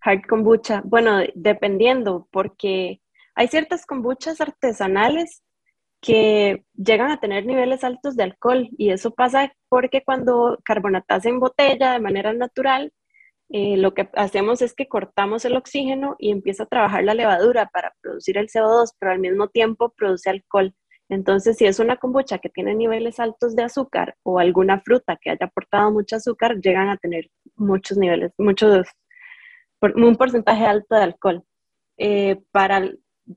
hard 0.00 0.22
kombucha. 0.28 0.82
Bueno, 0.84 1.18
dependiendo, 1.34 2.28
porque 2.30 3.00
hay 3.38 3.46
ciertas 3.46 3.86
kombuchas 3.86 4.40
artesanales 4.40 5.44
que 6.00 6.64
llegan 6.74 7.12
a 7.12 7.20
tener 7.20 7.46
niveles 7.46 7.84
altos 7.84 8.16
de 8.16 8.24
alcohol 8.24 8.68
y 8.76 8.90
eso 8.90 9.12
pasa 9.12 9.52
porque 9.68 10.02
cuando 10.04 10.58
carbonatas 10.64 11.24
en 11.24 11.38
botella 11.38 11.92
de 11.92 12.00
manera 12.00 12.32
natural, 12.32 12.92
eh, 13.50 13.76
lo 13.76 13.94
que 13.94 14.08
hacemos 14.14 14.60
es 14.60 14.74
que 14.74 14.88
cortamos 14.88 15.44
el 15.44 15.56
oxígeno 15.56 16.16
y 16.18 16.32
empieza 16.32 16.64
a 16.64 16.66
trabajar 16.66 17.04
la 17.04 17.14
levadura 17.14 17.66
para 17.72 17.94
producir 18.02 18.38
el 18.38 18.48
CO2, 18.48 18.94
pero 18.98 19.12
al 19.12 19.20
mismo 19.20 19.46
tiempo 19.46 19.90
produce 19.96 20.30
alcohol. 20.30 20.74
Entonces, 21.08 21.56
si 21.56 21.66
es 21.66 21.78
una 21.78 21.96
kombucha 21.96 22.38
que 22.38 22.48
tiene 22.48 22.74
niveles 22.74 23.20
altos 23.20 23.54
de 23.54 23.62
azúcar 23.62 24.16
o 24.24 24.40
alguna 24.40 24.80
fruta 24.80 25.16
que 25.16 25.30
haya 25.30 25.46
aportado 25.46 25.92
mucho 25.92 26.16
azúcar, 26.16 26.56
llegan 26.60 26.88
a 26.88 26.96
tener 26.96 27.30
muchos 27.54 27.98
niveles, 27.98 28.32
muchos, 28.36 28.88
un 29.80 30.16
porcentaje 30.16 30.64
alto 30.66 30.96
de 30.96 31.02
alcohol. 31.02 31.44
Eh, 31.98 32.40
para 32.52 32.82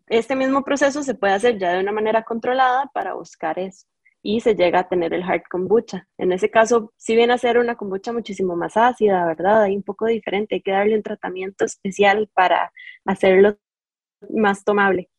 este 0.08 0.36
mismo 0.36 0.64
proceso 0.64 1.04
se 1.04 1.16
puede 1.16 1.34
hacer 1.34 1.58
ya 1.58 1.74
de 1.74 1.80
una 1.80 1.92
manera 1.92 2.24
controlada 2.24 2.90
para 2.94 3.14
buscar 3.14 3.60
eso 3.60 3.86
y 4.24 4.40
se 4.40 4.56
llega 4.56 4.80
a 4.80 4.88
tener 4.88 5.14
el 5.14 5.24
hard 5.24 5.44
kombucha. 5.50 6.08
En 6.18 6.32
ese 6.32 6.50
caso, 6.50 6.94
si 6.98 7.16
viene 7.16 7.34
a 7.34 7.38
ser 7.38 7.58
una 7.58 7.76
kombucha 7.76 8.14
muchísimo 8.14 8.56
más 8.56 8.78
ácida, 8.78 9.26
¿verdad? 9.26 9.64
Hay 9.64 9.76
un 9.76 9.84
poco 9.84 10.06
diferente, 10.06 10.56
hay 10.56 10.62
que 10.62 10.72
darle 10.72 10.96
un 10.96 11.04
tratamiento 11.04 11.66
especial 11.66 12.30
para 12.34 12.72
hacerlo 13.06 13.58
más 14.30 14.64
tomable. 14.64 15.10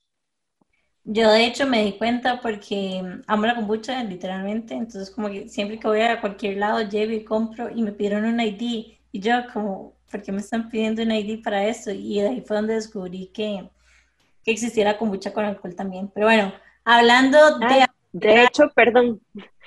Yo 1.05 1.33
de 1.33 1.47
hecho 1.47 1.67
me 1.67 1.85
di 1.85 1.93
cuenta 1.95 2.41
porque 2.41 3.03
amo 3.27 3.47
la 3.47 3.57
kombucha 3.57 4.05
literalmente, 4.05 4.75
entonces 4.75 5.11
como 5.11 5.29
que 5.29 5.49
siempre 5.49 5.81
que 5.81 5.89
voy 5.89 6.01
a 6.01 6.21
cualquier 6.21 6.59
lado 6.59 6.81
llevo 6.83 7.13
y 7.13 7.25
compro 7.25 7.69
y 7.71 7.83
me 7.83 7.91
pidieron 7.91 8.25
un 8.25 8.41
ID 8.41 8.99
y 9.11 9.21
yo 9.21 9.33
como, 9.53 9.97
¿por 10.09 10.23
qué 10.23 10.31
me 10.31 10.39
están 10.39 10.69
pidiendo 10.69 11.03
un 11.03 11.11
ID 11.11 11.43
para 11.43 11.67
eso? 11.67 11.91
Y 11.91 12.21
ahí 12.21 12.41
fue 12.47 12.57
donde 12.57 12.75
descubrí 12.75 13.33
que, 13.35 13.69
que 14.45 14.51
existiera 14.51 14.99
kombucha 14.99 15.33
con 15.33 15.45
alcohol 15.45 15.75
también. 15.75 16.09
Pero 16.15 16.27
bueno, 16.27 16.53
hablando 16.85 17.59
de... 17.59 17.67
Ah, 17.67 17.95
de 18.13 18.45
hecho, 18.45 18.69
perdón, 18.75 19.23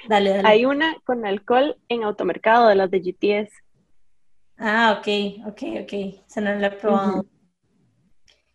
dale, 0.08 0.30
dale. 0.30 0.48
hay 0.48 0.66
una 0.66 0.96
con 1.04 1.26
alcohol 1.26 1.78
en 1.90 2.04
automercado 2.04 2.68
de 2.68 2.76
las 2.76 2.92
de 2.92 3.00
GTS. 3.00 3.52
Ah, 4.58 4.98
ok, 5.00 5.48
ok, 5.48 5.64
ok, 5.84 6.24
se 6.28 6.42
no 6.42 6.54
lo 6.54 6.66
he 6.66 6.72
probado. 6.72 7.26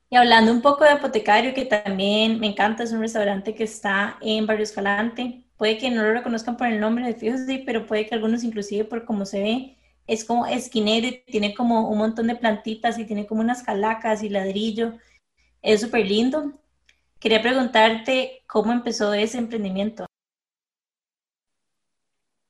Y 0.09 0.17
hablando 0.17 0.51
un 0.51 0.63
poco 0.63 0.85
de 0.85 0.91
Apotecario, 0.91 1.55
que 1.55 1.65
también 1.65 2.41
me 2.41 2.49
encanta, 2.49 2.83
es 2.83 2.93
un 2.93 3.01
restaurante 3.01 3.55
que 3.55 3.65
está 3.65 4.17
en 4.21 4.47
Barrio 4.47 4.65
Escalante. 4.65 5.45
Puede 5.57 5.79
que 5.79 5.91
no 5.91 6.03
lo 6.03 6.13
reconozcan 6.13 6.57
por 6.57 6.67
el 6.67 6.81
nombre 6.81 7.07
de 7.07 7.15
fijo, 7.15 7.37
sí, 7.39 7.63
pero 7.65 7.87
puede 7.87 8.07
que 8.07 8.15
algunos 8.15 8.43
inclusive 8.43 8.85
por 8.85 9.05
cómo 9.05 9.25
se 9.25 9.41
ve, 9.41 9.77
es 10.07 10.25
como 10.25 10.47
esquinero 10.47 11.07
y 11.07 11.23
tiene 11.31 11.55
como 11.55 11.89
un 11.89 11.99
montón 11.99 12.27
de 12.27 12.35
plantitas 12.35 12.99
y 12.99 13.05
tiene 13.05 13.27
como 13.27 13.43
unas 13.43 13.63
calacas 13.63 14.25
y 14.25 14.29
ladrillo. 14.29 14.95
Es 15.63 15.83
súper 15.83 16.07
lindo. 16.07 16.53
Quería 17.19 17.43
preguntarte 17.43 18.43
cómo 18.47 18.73
empezó 18.73 19.13
ese 19.13 19.39
emprendimiento. 19.39 20.07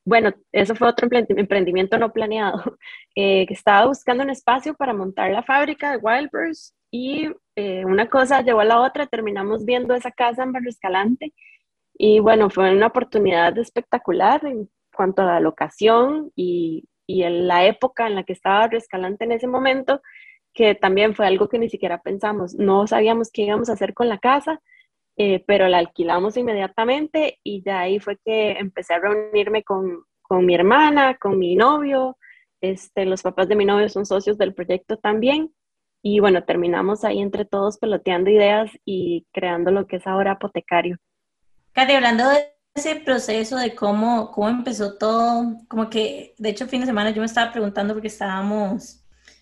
Bueno, 0.04 0.32
eso 0.52 0.74
fue 0.74 0.88
otro 0.88 1.08
emprendimiento 1.12 1.98
no 1.98 2.12
planeado, 2.12 2.78
eh, 3.14 3.46
estaba 3.48 3.86
buscando 3.86 4.24
un 4.24 4.30
espacio 4.30 4.74
para 4.74 4.94
montar 4.94 5.30
la 5.30 5.42
fábrica 5.42 5.92
de 5.92 5.98
Wildburst 5.98 6.74
y 6.90 7.28
eh, 7.54 7.84
una 7.84 8.08
cosa 8.08 8.42
llevó 8.42 8.60
a 8.60 8.64
la 8.64 8.80
otra, 8.80 9.06
terminamos 9.06 9.64
viendo 9.64 9.94
esa 9.94 10.10
casa 10.10 10.42
en 10.42 10.52
Barrio 10.52 10.70
Escalante 10.70 11.32
y 11.94 12.18
bueno, 12.18 12.50
fue 12.50 12.74
una 12.74 12.88
oportunidad 12.88 13.56
espectacular 13.58 14.44
en 14.46 14.68
cuanto 14.92 15.22
a 15.22 15.26
la 15.26 15.40
locación 15.40 16.32
y, 16.34 16.88
y 17.06 17.22
en 17.22 17.46
la 17.46 17.66
época 17.66 18.06
en 18.06 18.14
la 18.14 18.24
que 18.24 18.32
estaba 18.32 18.60
Barrio 18.60 18.78
Escalante 18.78 19.24
en 19.26 19.32
ese 19.32 19.46
momento, 19.46 20.00
que 20.54 20.74
también 20.74 21.14
fue 21.14 21.26
algo 21.26 21.48
que 21.48 21.58
ni 21.58 21.68
siquiera 21.68 22.00
pensamos, 22.00 22.54
no 22.54 22.86
sabíamos 22.86 23.30
qué 23.32 23.42
íbamos 23.42 23.70
a 23.70 23.74
hacer 23.74 23.94
con 23.94 24.08
la 24.08 24.18
casa, 24.18 24.60
eh, 25.16 25.44
pero 25.46 25.68
la 25.68 25.78
alquilamos 25.78 26.36
inmediatamente 26.36 27.38
y 27.42 27.62
ya 27.62 27.80
ahí 27.80 28.00
fue 28.00 28.18
que 28.24 28.52
empecé 28.52 28.94
a 28.94 29.00
reunirme 29.00 29.62
con, 29.62 30.04
con 30.22 30.46
mi 30.46 30.54
hermana, 30.54 31.16
con 31.16 31.38
mi 31.38 31.56
novio, 31.56 32.16
este, 32.60 33.06
los 33.06 33.22
papás 33.22 33.48
de 33.48 33.56
mi 33.56 33.64
novio 33.64 33.88
son 33.88 34.06
socios 34.06 34.36
del 34.38 34.54
proyecto 34.54 34.96
también. 34.96 35.52
Y 36.02 36.20
bueno, 36.20 36.44
terminamos 36.44 37.04
ahí 37.04 37.20
entre 37.20 37.44
todos 37.44 37.78
peloteando 37.78 38.30
ideas 38.30 38.70
y 38.84 39.26
creando 39.32 39.70
lo 39.70 39.86
que 39.86 39.96
es 39.96 40.06
ahora 40.06 40.32
Apotecario. 40.32 40.96
Katy, 41.72 41.92
hablando 41.92 42.28
de 42.28 42.38
ese 42.74 42.96
proceso 42.96 43.56
de 43.56 43.74
cómo, 43.74 44.30
cómo 44.30 44.48
empezó 44.48 44.96
todo, 44.96 45.58
como 45.68 45.90
que 45.90 46.34
de 46.38 46.48
hecho 46.50 46.66
fin 46.66 46.80
de 46.80 46.86
semana 46.86 47.10
yo 47.10 47.20
me 47.20 47.26
estaba 47.26 47.52
preguntando 47.52 47.94
porque 47.94 48.08
estábamos, 48.08 48.99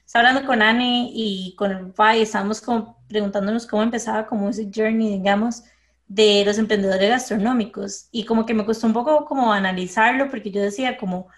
estaba 0.09 0.27
hablando 0.27 0.47
con 0.47 0.63
Annie 0.63 1.11
y 1.15 1.55
con 1.57 1.71
el 1.71 1.93
y 2.17 2.23
estábamos 2.23 2.63
como 2.63 2.97
preguntándonos 3.09 3.67
cómo 3.67 3.83
empezaba 3.83 4.27
como 4.27 4.49
ese 4.49 4.71
journey, 4.75 5.19
digamos, 5.19 5.65
de 6.07 6.45
los 6.47 6.57
emprendedores 6.57 7.11
gastronómicos 7.11 8.09
y 8.11 8.25
como 8.25 8.47
que 8.47 8.55
me 8.55 8.65
costó 8.65 8.87
un 8.87 8.95
poco 8.95 9.27
como 9.27 9.53
analizarlo 9.53 10.31
porque 10.31 10.51
yo 10.51 10.63
decía 10.63 10.97
como 10.97 11.29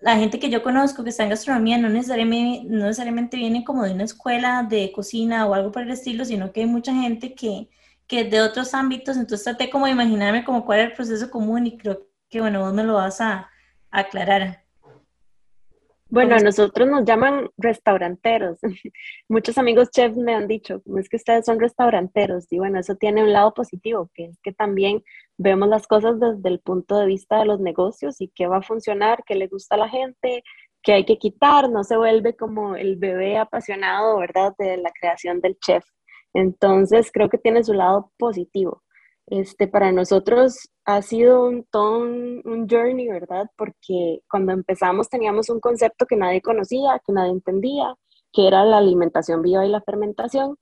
la 0.00 0.16
gente 0.16 0.40
que 0.40 0.50
yo 0.50 0.64
conozco 0.64 1.04
que 1.04 1.10
está 1.10 1.22
en 1.22 1.28
gastronomía 1.28 1.78
no 1.78 1.88
necesariamente, 1.88 2.66
no 2.68 2.86
necesariamente 2.86 3.36
viene 3.36 3.62
como 3.64 3.84
de 3.84 3.92
una 3.92 4.02
escuela 4.02 4.66
de 4.68 4.90
cocina 4.90 5.46
o 5.46 5.54
algo 5.54 5.70
por 5.70 5.84
el 5.84 5.92
estilo, 5.92 6.24
sino 6.24 6.50
que 6.52 6.62
hay 6.62 6.66
mucha 6.66 6.92
gente 6.92 7.34
que, 7.36 7.68
que 8.08 8.24
de 8.24 8.40
otros 8.40 8.74
ámbitos, 8.74 9.16
entonces 9.16 9.44
traté 9.44 9.70
como 9.70 9.86
de 9.86 9.92
imaginarme 9.92 10.44
como 10.44 10.66
cuál 10.66 10.80
era 10.80 10.88
el 10.88 10.94
proceso 10.94 11.30
común 11.30 11.68
y 11.68 11.78
creo 11.78 12.08
que, 12.28 12.40
bueno, 12.40 12.62
vos 12.62 12.74
me 12.74 12.82
lo 12.82 12.94
vas 12.94 13.20
a, 13.20 13.48
aclarar. 13.90 14.64
Bueno, 16.10 16.36
a 16.36 16.38
nosotros 16.38 16.88
nos 16.88 17.04
llaman 17.04 17.50
restauranteros. 17.58 18.58
Muchos 19.28 19.58
amigos 19.58 19.90
chefs 19.90 20.16
me 20.16 20.34
han 20.34 20.48
dicho, 20.48 20.82
es 20.96 21.08
que 21.08 21.16
ustedes 21.16 21.44
son 21.44 21.60
restauranteros. 21.60 22.46
Y 22.50 22.58
bueno, 22.58 22.80
eso 22.80 22.96
tiene 22.96 23.22
un 23.22 23.32
lado 23.34 23.52
positivo, 23.52 24.10
que 24.14 24.24
es 24.26 24.38
que 24.42 24.52
también 24.52 25.02
vemos 25.36 25.68
las 25.68 25.86
cosas 25.86 26.18
desde 26.18 26.48
el 26.48 26.60
punto 26.60 26.96
de 26.98 27.06
vista 27.06 27.38
de 27.38 27.44
los 27.44 27.60
negocios 27.60 28.22
y 28.22 28.28
qué 28.34 28.46
va 28.46 28.58
a 28.58 28.62
funcionar, 28.62 29.22
qué 29.26 29.34
le 29.34 29.48
gusta 29.48 29.74
a 29.74 29.78
la 29.78 29.88
gente, 29.90 30.42
qué 30.82 30.94
hay 30.94 31.04
que 31.04 31.18
quitar, 31.18 31.68
no 31.68 31.84
se 31.84 31.98
vuelve 31.98 32.34
como 32.34 32.74
el 32.74 32.96
bebé 32.96 33.36
apasionado, 33.36 34.18
¿verdad?, 34.18 34.54
de 34.58 34.78
la 34.78 34.90
creación 34.98 35.40
del 35.42 35.58
chef. 35.58 35.84
Entonces, 36.32 37.10
creo 37.12 37.28
que 37.28 37.38
tiene 37.38 37.62
su 37.64 37.74
lado 37.74 38.12
positivo. 38.18 38.82
Este, 39.26 39.68
para 39.68 39.92
nosotros 39.92 40.70
ha 40.88 41.02
sido 41.02 41.44
un, 41.44 41.64
todo 41.64 41.98
un, 42.00 42.66
journey, 42.68 43.08
¿verdad? 43.08 43.50
Porque 43.56 44.22
cuando 44.30 44.52
empezamos 44.52 45.10
teníamos 45.10 45.50
un 45.50 45.60
concepto 45.60 46.06
que 46.06 46.16
nadie 46.16 46.40
conocía, 46.40 46.98
que 47.06 47.12
nadie 47.12 47.32
entendía, 47.32 47.94
que 48.32 48.48
era 48.48 48.64
la 48.64 48.78
alimentación 48.78 49.42
viva 49.42 49.66
y 49.66 49.68
la 49.68 49.82
fermentación 49.82 50.56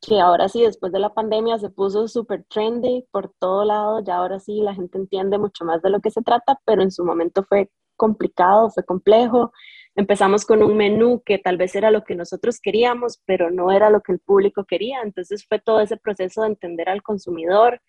que 0.00 0.18
ahora 0.20 0.48
sí, 0.48 0.62
después 0.62 0.90
de 0.92 0.98
la 0.98 1.14
pandemia, 1.14 1.60
se 1.60 1.70
puso 1.70 2.08
súper 2.08 2.44
trendy 2.50 3.06
por 3.12 3.32
todo 3.38 3.64
lado, 3.64 4.02
ya 4.04 4.16
ahora 4.16 4.40
sí 4.40 4.60
la 4.62 4.74
gente 4.74 4.98
entiende 4.98 5.38
mucho 5.38 5.64
más 5.64 5.80
de 5.80 5.90
lo 5.90 6.00
que 6.00 6.10
se 6.10 6.22
trata, 6.22 6.58
pero 6.64 6.82
en 6.82 6.90
su 6.90 7.04
momento 7.04 7.44
fue 7.44 7.70
complicado, 7.96 8.68
fue 8.70 8.84
complejo. 8.84 9.52
Empezamos 9.94 10.44
con 10.44 10.62
un 10.64 10.76
menú 10.76 11.22
que 11.24 11.38
tal 11.38 11.56
vez 11.56 11.76
era 11.76 11.92
lo 11.92 12.02
que 12.02 12.16
nosotros 12.16 12.58
queríamos, 12.60 13.22
pero 13.26 13.52
no 13.52 13.70
era 13.70 13.90
lo 13.90 14.00
que 14.00 14.10
el 14.10 14.18
público 14.18 14.64
quería. 14.64 15.02
Entonces 15.02 15.46
fue 15.48 15.60
todo 15.60 15.80
ese 15.80 15.96
proceso 15.96 16.42
de 16.42 16.48
entender 16.48 16.88
al 16.88 17.02
consumidor, 17.02 17.80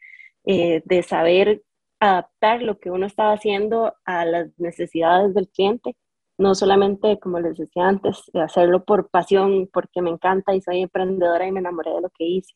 eh, 0.45 0.82
de 0.86 1.03
saber 1.03 1.63
adaptar 1.99 2.62
lo 2.62 2.79
que 2.79 2.91
uno 2.91 3.06
estaba 3.06 3.34
haciendo 3.34 3.93
a 4.06 4.25
las 4.25 4.49
necesidades 4.60 5.34
del 5.34 5.47
cliente 5.49 5.95
no 6.38 6.56
solamente, 6.56 7.19
como 7.19 7.39
les 7.39 7.58
decía 7.58 7.88
antes, 7.88 8.23
de 8.34 8.41
hacerlo 8.41 8.84
por 8.84 9.10
pasión, 9.10 9.69
porque 9.71 10.01
me 10.01 10.10
encanta 10.10 10.53
y 10.56 10.62
soy 10.62 10.82
emprendedora 10.82 11.47
y 11.47 11.51
me 11.51 11.60
enamoré 11.60 11.91
de 11.91 12.01
lo 12.01 12.10
que 12.10 12.25
hice. 12.25 12.53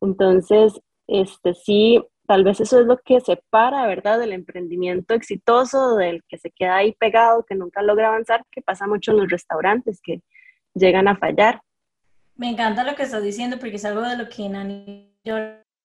Entonces, 0.00 0.80
este 1.06 1.54
sí, 1.54 2.02
tal 2.26 2.44
vez 2.44 2.60
eso 2.60 2.80
es 2.80 2.86
lo 2.86 2.98
que 2.98 3.20
separa, 3.20 3.86
¿verdad?, 3.86 4.18
del 4.18 4.32
emprendimiento 4.32 5.14
exitoso, 5.14 5.96
del 5.96 6.22
que 6.28 6.38
se 6.38 6.50
queda 6.50 6.76
ahí 6.76 6.92
pegado, 6.92 7.44
que 7.44 7.54
nunca 7.54 7.82
logra 7.82 8.08
avanzar, 8.08 8.44
que 8.50 8.62
pasa 8.62 8.86
mucho 8.86 9.12
en 9.12 9.18
los 9.18 9.28
restaurantes, 9.28 10.00
que 10.02 10.22
llegan 10.74 11.08
a 11.08 11.16
fallar. 11.16 11.60
Me 12.36 12.48
encanta 12.48 12.84
lo 12.84 12.94
que 12.94 13.02
estás 13.02 13.22
diciendo 13.22 13.58
porque 13.58 13.76
es 13.76 13.84
algo 13.84 14.00
de 14.00 14.16
lo 14.16 14.28
que 14.28 14.48
Nani 14.48 15.14
yo 15.24 15.36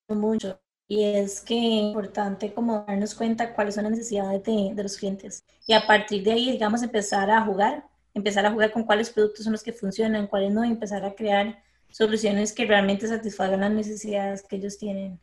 mucho 0.07 0.61
y 0.87 1.03
es 1.03 1.41
que 1.41 1.55
es 1.55 1.83
importante 1.83 2.53
como 2.53 2.85
darnos 2.87 3.15
cuenta 3.15 3.53
cuáles 3.53 3.75
son 3.75 3.85
las 3.85 3.91
necesidades 3.91 4.43
de, 4.43 4.71
de, 4.73 4.83
los 4.83 4.97
clientes 4.97 5.43
y 5.65 5.73
a 5.73 5.85
partir 5.87 6.23
de 6.23 6.33
ahí, 6.33 6.51
digamos, 6.51 6.83
empezar 6.83 7.29
a 7.31 7.41
jugar, 7.41 7.85
empezar 8.13 8.45
a 8.45 8.51
jugar 8.51 8.71
con 8.71 8.83
cuáles 8.83 9.09
productos 9.09 9.43
son 9.43 9.53
los 9.53 9.63
que 9.63 9.73
funcionan, 9.73 10.27
cuáles 10.27 10.51
no, 10.53 10.63
y 10.63 10.69
empezar 10.69 11.03
a 11.03 11.15
crear 11.15 11.63
soluciones 11.89 12.53
que 12.53 12.65
realmente 12.65 13.07
satisfagan 13.07 13.61
las 13.61 13.71
necesidades 13.71 14.43
que 14.43 14.57
ellos 14.57 14.77
tienen. 14.77 15.19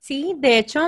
Sí, 0.00 0.34
de 0.38 0.58
hecho, 0.58 0.80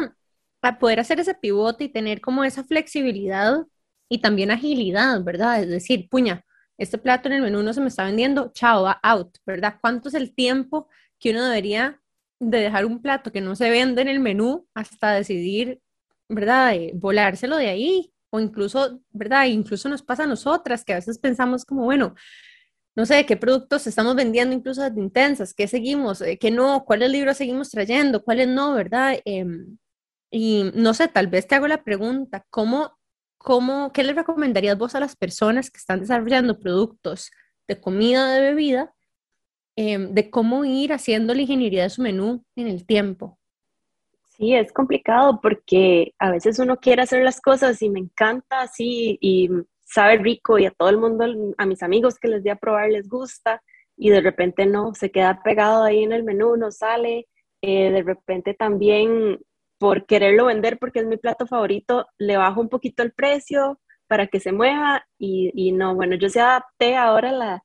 a 0.63 0.79
poder 0.79 1.01
hacer 1.01 1.21
ese 1.21 1.35
pivote 1.35 1.85
y 1.85 1.89
tener 1.89 2.21
como 2.21 2.45
esa 2.45 2.65
flexibilidad 2.65 3.67
y 4.09 4.19
también 4.19 4.51
agilidad, 4.51 5.23
¿verdad? 5.23 5.63
Es 5.63 5.69
decir, 5.69 6.09
puña, 6.09 6.45
este 6.77 6.99
plato 6.99 7.29
en 7.29 7.35
el 7.35 7.43
menú 7.43 7.63
no 7.63 7.73
se 7.73 7.81
me 7.81 7.89
está 7.89 8.05
vendiendo, 8.05 8.51
chao, 8.53 8.87
out, 9.03 9.39
¿verdad? 9.47 9.77
¿Cuánto 9.81 10.09
es 10.09 10.15
el 10.15 10.35
tiempo 10.35 10.89
que 11.19 11.31
uno 11.31 11.45
debería 11.45 12.02
de 12.43 12.59
dejar 12.59 12.85
un 12.87 13.01
plato 13.01 13.31
que 13.31 13.41
no 13.41 13.55
se 13.55 13.71
vende 13.71 14.03
en 14.03 14.09
el 14.09 14.21
menú 14.21 14.67
hasta 14.75 15.13
decidir, 15.13 15.81
¿verdad?, 16.29 16.75
volárselo 16.95 17.57
de 17.57 17.69
ahí. 17.69 18.13
O 18.31 18.41
incluso, 18.41 19.01
¿verdad? 19.11 19.47
Incluso 19.47 19.89
nos 19.91 20.03
pasa 20.03 20.25
a 20.25 20.27
nosotras 20.27 20.85
que 20.85 20.95
a 20.95 20.97
veces 20.97 21.19
pensamos 21.19 21.67
como, 21.67 21.85
bueno, 21.85 22.15
no 22.97 23.07
sé, 23.07 23.27
qué 23.27 23.37
productos 23.37 23.87
estamos 23.87 24.17
vendiendo 24.17 24.55
incluso 24.55 24.89
de 24.89 25.01
intensas, 25.01 25.55
qué 25.55 25.69
seguimos, 25.69 26.21
eh, 26.23 26.39
qué 26.39 26.51
no, 26.51 26.85
cuáles 26.85 27.11
libros 27.11 27.37
seguimos 27.37 27.71
trayendo, 27.71 28.23
cuáles 28.25 28.49
no, 28.49 28.75
¿verdad? 28.75 29.19
Em, 29.25 29.79
y 30.31 30.71
no 30.75 30.95
sé, 30.95 31.09
tal 31.09 31.29
vez 31.29 31.47
te 31.47 31.55
hago 31.55 31.69
la 31.69 31.85
pregunta, 31.85 32.45
¿cómo, 32.51 32.99
cómo, 33.39 33.93
qué 33.93 34.03
le 34.03 34.15
recomendarías 34.15 34.79
vos 34.79 34.95
a 34.95 35.01
las 35.01 35.15
personas 35.15 35.71
que 35.71 35.79
están 35.79 36.01
desarrollando 36.01 36.59
productos 36.59 37.31
de 37.69 37.81
comida, 37.81 38.33
de 38.33 38.41
bebida, 38.41 38.95
em, 39.77 40.13
de 40.13 40.31
cómo 40.31 40.65
ir 40.65 40.93
haciendo 40.93 41.35
la 41.35 41.43
ingeniería 41.43 41.85
de 41.85 41.91
su 41.91 42.03
menú 42.03 42.45
en 42.57 42.69
el 42.69 42.87
tiempo. 42.87 43.39
Sí, 44.37 44.55
es 44.55 44.73
complicado 44.73 45.41
porque 45.41 46.15
a 46.19 46.31
veces 46.31 46.59
uno 46.59 46.79
quiere 46.79 47.03
hacer 47.03 47.23
las 47.23 47.41
cosas 47.41 47.81
y 47.83 47.91
me 47.91 48.01
encanta 48.01 48.63
así 48.63 49.19
y 49.21 49.51
sabe 49.85 50.19
rico 50.19 50.59
y 50.59 50.67
a 50.67 50.71
todo 50.71 50.89
el 50.89 50.99
mundo, 50.99 51.27
a 51.59 51.67
mis 51.67 51.83
amigos 51.83 52.19
que 52.19 52.29
les 52.29 52.43
di 52.43 52.51
a 52.51 52.57
probar 52.57 52.91
les 52.91 53.09
gusta 53.09 53.63
y 53.97 54.11
de 54.11 54.21
repente 54.21 54.67
no, 54.67 54.95
se 54.95 55.11
queda 55.11 55.43
pegado 55.43 55.85
ahí 55.85 56.03
en 56.03 56.13
el 56.13 56.25
menú, 56.25 56.57
no 56.57 56.71
sale. 56.71 57.29
Eh, 57.61 57.93
de 57.93 58.03
repente 58.03 58.55
también 58.55 59.39
por 59.79 60.07
quererlo 60.07 60.47
vender 60.47 60.79
porque 60.79 61.01
es 61.01 61.07
mi 61.07 61.17
plato 61.17 61.47
favorito, 61.47 62.07
le 62.19 62.37
bajo 62.37 62.61
un 62.61 62.69
poquito 62.69 63.03
el 63.03 63.13
precio 63.13 63.81
para 64.09 64.27
que 64.27 64.41
se 64.41 64.53
mueva 64.53 65.05
y, 65.19 65.53
y 65.55 65.73
no, 65.73 65.95
bueno, 65.95 66.17
yo 66.17 66.29
se 66.29 66.41
adapté 66.41 66.97
ahora 66.97 67.33
la, 67.33 67.63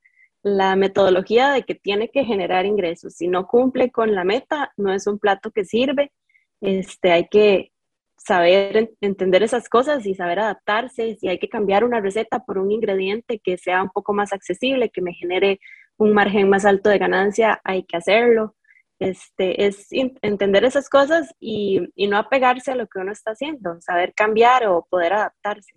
la 0.56 0.76
metodología 0.76 1.50
de 1.50 1.64
que 1.64 1.74
tiene 1.74 2.10
que 2.10 2.24
generar 2.24 2.66
ingresos. 2.66 3.14
Si 3.14 3.28
no 3.28 3.46
cumple 3.46 3.90
con 3.90 4.14
la 4.14 4.24
meta, 4.24 4.72
no 4.76 4.92
es 4.92 5.06
un 5.06 5.18
plato 5.18 5.50
que 5.50 5.64
sirve. 5.64 6.12
Este, 6.60 7.12
hay 7.12 7.28
que 7.28 7.72
saber 8.16 8.90
entender 9.00 9.42
esas 9.42 9.68
cosas 9.68 10.04
y 10.06 10.14
saber 10.14 10.40
adaptarse. 10.40 11.16
Si 11.20 11.28
hay 11.28 11.38
que 11.38 11.48
cambiar 11.48 11.84
una 11.84 12.00
receta 12.00 12.40
por 12.40 12.58
un 12.58 12.72
ingrediente 12.72 13.38
que 13.38 13.58
sea 13.58 13.82
un 13.82 13.90
poco 13.90 14.12
más 14.12 14.32
accesible, 14.32 14.90
que 14.90 15.02
me 15.02 15.14
genere 15.14 15.60
un 15.96 16.12
margen 16.12 16.48
más 16.48 16.64
alto 16.64 16.90
de 16.90 16.98
ganancia, 16.98 17.60
hay 17.64 17.84
que 17.84 17.96
hacerlo. 17.96 18.54
Este, 18.98 19.66
es 19.66 19.86
entender 19.90 20.64
esas 20.64 20.88
cosas 20.88 21.32
y, 21.38 21.88
y 21.94 22.08
no 22.08 22.18
apegarse 22.18 22.72
a 22.72 22.74
lo 22.74 22.88
que 22.88 22.98
uno 22.98 23.12
está 23.12 23.30
haciendo, 23.30 23.80
saber 23.80 24.12
cambiar 24.14 24.66
o 24.66 24.86
poder 24.90 25.12
adaptarse. 25.12 25.72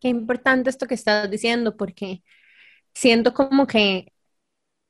Qué 0.00 0.08
importante 0.08 0.70
esto 0.70 0.86
que 0.86 0.94
estás 0.94 1.30
diciendo, 1.30 1.76
porque 1.76 2.22
siento 2.94 3.34
como 3.34 3.66
que, 3.66 4.12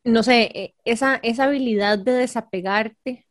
no 0.05 0.23
sé, 0.23 0.51
e, 0.55 0.75
esa, 0.85 1.17
esa 1.23 1.45
habilidad 1.45 1.99
de 1.99 2.13
desapegarte 2.13 3.27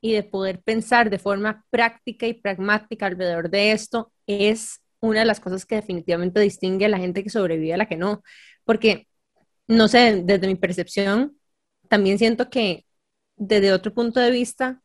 y 0.00 0.12
de 0.14 0.22
poder 0.24 0.62
pensar 0.62 1.10
de 1.10 1.18
forma 1.18 1.64
práctica 1.70 2.26
y 2.26 2.34
pragmática 2.34 3.06
alrededor 3.06 3.50
de 3.50 3.72
esto 3.72 4.12
es 4.26 4.80
una 5.00 5.20
de 5.20 5.26
las 5.26 5.40
cosas 5.40 5.66
que 5.66 5.76
definitivamente 5.76 6.40
distingue 6.40 6.86
a 6.86 6.88
la 6.88 6.98
gente 6.98 7.22
que 7.24 7.30
sobrevive 7.30 7.74
a 7.74 7.76
la 7.78 7.88
que 7.88 7.96
no. 7.96 8.22
Porque, 8.64 9.08
no 9.68 9.88
sé, 9.88 10.22
desde 10.24 10.46
mi 10.48 10.56
percepción, 10.56 11.38
también 11.88 12.18
siento 12.18 12.50
que 12.50 12.86
desde 13.36 13.72
otro 13.72 13.94
punto 13.94 14.20
de 14.20 14.30
vista, 14.30 14.82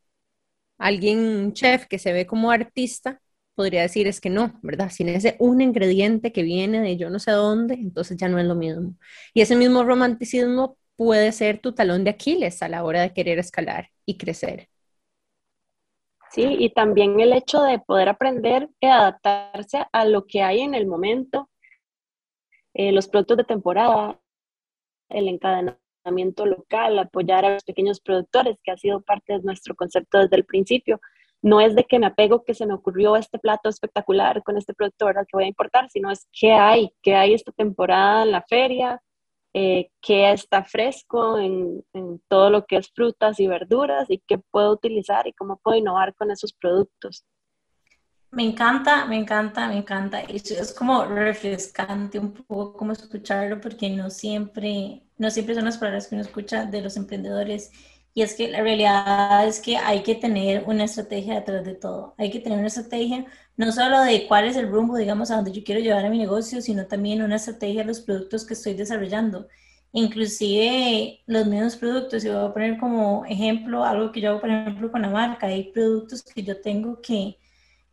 alguien, 0.78 1.20
un 1.20 1.54
chef 1.54 1.88
que 1.88 2.00
se 2.00 2.14
ve 2.14 2.26
como 2.28 2.52
artista, 2.52 3.22
podría 3.60 3.82
decir 3.82 4.08
es 4.08 4.22
que 4.22 4.30
no, 4.30 4.58
¿verdad? 4.62 4.90
Sin 4.90 5.10
ese 5.10 5.36
un 5.38 5.60
ingrediente 5.60 6.32
que 6.32 6.44
viene 6.44 6.80
de 6.80 6.96
yo 6.96 7.10
no 7.10 7.20
sé 7.20 7.32
dónde, 7.32 7.74
entonces 7.74 8.16
ya 8.16 8.30
no 8.30 8.40
es 8.40 8.46
lo 8.46 8.56
mismo. 8.56 8.94
Y 9.34 9.42
ese 9.42 9.58
mismo 9.58 9.84
romanticismo 9.84 10.78
puede 10.96 11.34
ser 11.34 11.60
tu 11.60 11.74
talón 11.74 12.06
de 12.06 12.12
Aquiles 12.12 12.64
a 12.64 12.70
la 12.70 12.86
hora 12.86 13.02
de 13.02 13.14
querer 13.14 13.38
escalar 13.38 13.90
y 14.06 14.18
crecer. 14.18 14.70
Sí, 16.32 16.56
y 16.58 16.70
también 16.70 17.20
el 17.20 17.34
hecho 17.34 17.62
de 17.64 17.80
poder 17.80 18.08
aprender 18.08 18.70
y 18.80 18.86
adaptarse 18.86 19.86
a 19.92 20.06
lo 20.06 20.26
que 20.26 20.42
hay 20.42 20.62
en 20.62 20.74
el 20.74 20.88
momento, 20.88 21.50
eh, 22.74 22.94
los 22.94 23.10
productos 23.10 23.36
de 23.40 23.44
temporada, 23.44 24.22
el 25.10 25.28
encadenamiento 25.28 26.46
local, 26.46 26.98
apoyar 26.98 27.44
a 27.44 27.56
los 27.56 27.66
pequeños 27.66 28.00
productores, 28.00 28.56
que 28.64 28.72
ha 28.72 28.78
sido 28.78 29.02
parte 29.02 29.34
de 29.34 29.42
nuestro 29.42 29.76
concepto 29.76 30.20
desde 30.20 30.38
el 30.38 30.46
principio 30.46 31.02
no 31.42 31.62
es 31.62 31.76
de 31.76 31.86
que 31.86 32.00
me 32.00 32.08
apego 32.08 32.44
que 32.44 32.54
se 32.54 32.66
me 32.66 32.74
ocurrió 32.74 33.16
este 33.16 33.40
plato 33.40 33.70
espectacular 33.70 34.44
con 34.44 34.58
este 34.58 34.74
productor 34.74 35.18
al 35.18 35.26
que 35.26 35.38
voy 35.38 35.46
a 35.46 35.50
importar, 35.50 35.90
sino 35.90 36.12
es 36.12 36.28
qué 36.32 36.52
hay, 36.52 36.92
qué 37.02 37.16
hay 37.16 37.34
esta 37.34 37.52
temporada 37.52 38.24
en 38.24 38.32
la 38.32 38.42
feria, 38.42 39.02
eh, 39.54 39.90
qué 40.02 40.32
está 40.32 40.64
fresco 40.64 41.40
en, 41.40 41.84
todo 42.28 42.50
lo 42.50 42.66
que 42.66 42.78
es 42.78 42.92
frutas 42.92 43.40
y 43.40 43.48
verduras 43.48 44.10
y 44.10 44.22
qué 44.28 44.38
puedo 44.38 44.72
utilizar 44.72 45.26
y 45.28 45.34
cómo 45.34 45.58
puedo 45.58 45.78
innovar 45.78 46.14
con 46.14 46.30
esos 46.30 46.54
productos. 46.54 47.26
Me 48.32 48.44
encanta, 48.44 49.06
me 49.08 49.18
encanta, 49.18 49.68
me 49.68 49.78
encanta. 49.78 50.22
es 50.22 50.74
como 50.74 51.04
refrescante 51.06 52.20
un 52.20 52.32
poco 52.32 52.74
como 52.74 52.92
escucharlo 52.92 53.60
porque 53.60 53.90
no 53.90 54.12
siempre, 54.12 55.02
no 55.18 55.32
siempre 55.32 55.56
son 55.56 55.66
las 55.66 55.80
palabras 55.80 56.08
que 56.08 56.16
uno 56.16 56.24
escucha 56.24 56.66
de 56.66 56.82
los 56.82 56.96
emprendedores 56.96 57.72
y 58.14 58.22
es 58.24 58.34
que 58.36 58.50
la 58.50 58.62
realidad 58.62 59.48
es 59.48 59.60
que 59.60 59.78
hay 59.78 60.04
que 60.04 60.16
tener 60.16 60.64
una 60.66 60.86
estrategia 60.86 61.36
detrás 61.36 61.64
de 61.66 61.76
todo. 61.76 62.16
Hay 62.18 62.32
que 62.32 62.40
tener 62.40 62.58
una 62.58 62.68
estrategia 62.68 63.26
no 63.56 63.72
solo 63.72 64.02
de 64.02 64.28
cuál 64.28 64.46
es 64.46 64.56
el 64.58 64.70
rumbo, 64.70 64.98
digamos, 64.98 65.32
a 65.32 65.36
donde 65.36 65.52
yo 65.52 65.64
quiero 65.64 65.82
llevar 65.82 66.06
a 66.06 66.10
mi 66.10 66.18
negocio, 66.18 66.62
sino 66.62 66.88
también 66.88 67.22
una 67.22 67.36
estrategia 67.38 67.82
de 67.82 67.88
los 67.88 68.02
productos 68.02 68.46
que 68.46 68.54
estoy 68.54 68.74
desarrollando. 68.74 69.48
Inclusive 69.92 71.22
los 71.28 71.48
mismos 71.48 71.76
productos, 71.76 72.24
y 72.24 72.30
voy 72.30 72.38
a 72.46 72.54
poner 72.54 72.78
como 72.78 73.26
ejemplo 73.26 73.84
algo 73.84 74.12
que 74.12 74.22
yo 74.22 74.30
hago, 74.32 74.42
por 74.42 74.50
ejemplo, 74.50 74.92
con 74.92 75.02
la 75.02 75.10
marca. 75.10 75.48
Hay 75.48 75.72
productos 75.72 76.24
que 76.24 76.44
yo 76.44 76.62
tengo 76.62 77.02
que, 77.02 77.38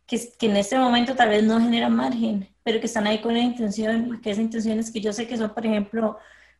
que, 0.05 0.19
que 0.39 0.47
en 0.47 0.57
este 0.57 0.77
momento 0.77 1.15
tal 1.15 1.29
vez 1.29 1.43
no 1.43 1.59
generan 1.59 1.95
margen, 1.95 2.49
pero 2.63 2.79
que 2.79 2.85
están 2.87 3.07
ahí 3.07 3.19
con 3.21 3.31
una 3.31 3.41
intención, 3.41 4.21
que 4.21 4.31
esa 4.31 4.41
intención 4.41 4.79
es 4.79 4.91
que 4.91 5.01
yo 5.01 5.13
sé 5.13 5.27
que 5.27 5.37
son, 5.37 5.53
por 5.53 5.65
ejemplo, 5.65 6.17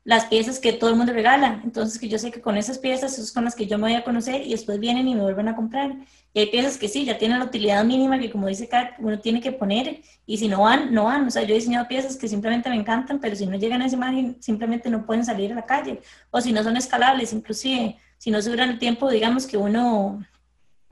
las 0.08 0.24
piezas 0.24 0.60
que 0.60 0.72
todo 0.72 0.90
el 0.90 0.96
mundo 0.96 1.12
regala. 1.12 1.60
Entonces, 1.66 2.00
que 2.00 2.08
yo 2.08 2.18
sé 2.18 2.32
que 2.32 2.40
con 2.40 2.56
esas 2.56 2.78
piezas 2.78 3.14
son 3.14 3.26
con 3.34 3.44
las 3.44 3.56
que 3.56 3.68
yo 3.68 3.78
me 3.78 3.90
voy 3.90 3.96
a 3.96 4.06
conocer 4.06 4.42
y 4.48 4.52
después 4.52 4.80
vienen 4.80 5.06
y 5.06 5.16
me 5.16 5.22
vuelven 5.22 5.50
a 5.50 5.56
comprar. 5.58 5.98
Y 6.34 6.40
hay 6.40 6.46
piezas 6.46 6.78
que 6.78 6.88
sí, 6.88 7.04
ya 7.04 7.18
tienen 7.18 7.40
la 7.40 7.46
utilidad 7.46 7.84
mínima 7.84 8.18
que, 8.18 8.32
como 8.32 8.48
dice 8.48 8.70
Kat, 8.70 8.92
uno 9.00 9.20
tiene 9.20 9.42
que 9.42 9.52
poner 9.52 10.00
y 10.26 10.38
si 10.38 10.48
no 10.48 10.62
van, 10.62 10.94
no 10.94 11.04
van. 11.04 11.28
O 11.28 11.30
sea, 11.30 11.44
yo 11.44 11.54
he 11.54 11.58
diseñado 11.58 11.90
piezas 11.90 12.16
que 12.16 12.30
simplemente 12.30 12.70
me 12.70 12.78
encantan, 12.78 13.20
pero 13.20 13.36
si 13.36 13.46
no 13.48 13.58
llegan 13.58 13.82
a 13.82 13.88
esa 13.88 13.98
imagen, 13.98 14.38
simplemente 14.40 14.90
no 14.90 15.06
pueden 15.06 15.26
salir 15.26 15.52
a 15.52 15.56
la 15.56 15.66
calle. 15.66 16.00
O 16.32 16.40
si 16.40 16.54
no 16.54 16.64
son 16.64 16.78
escalables, 16.78 17.34
inclusive, 17.34 17.98
si 18.18 18.32
no 18.32 18.42
se 18.42 18.50
duran 18.50 18.70
el 18.70 18.80
tiempo, 18.80 19.10
digamos 19.12 19.46
que 19.46 19.58
uno, 19.58 20.24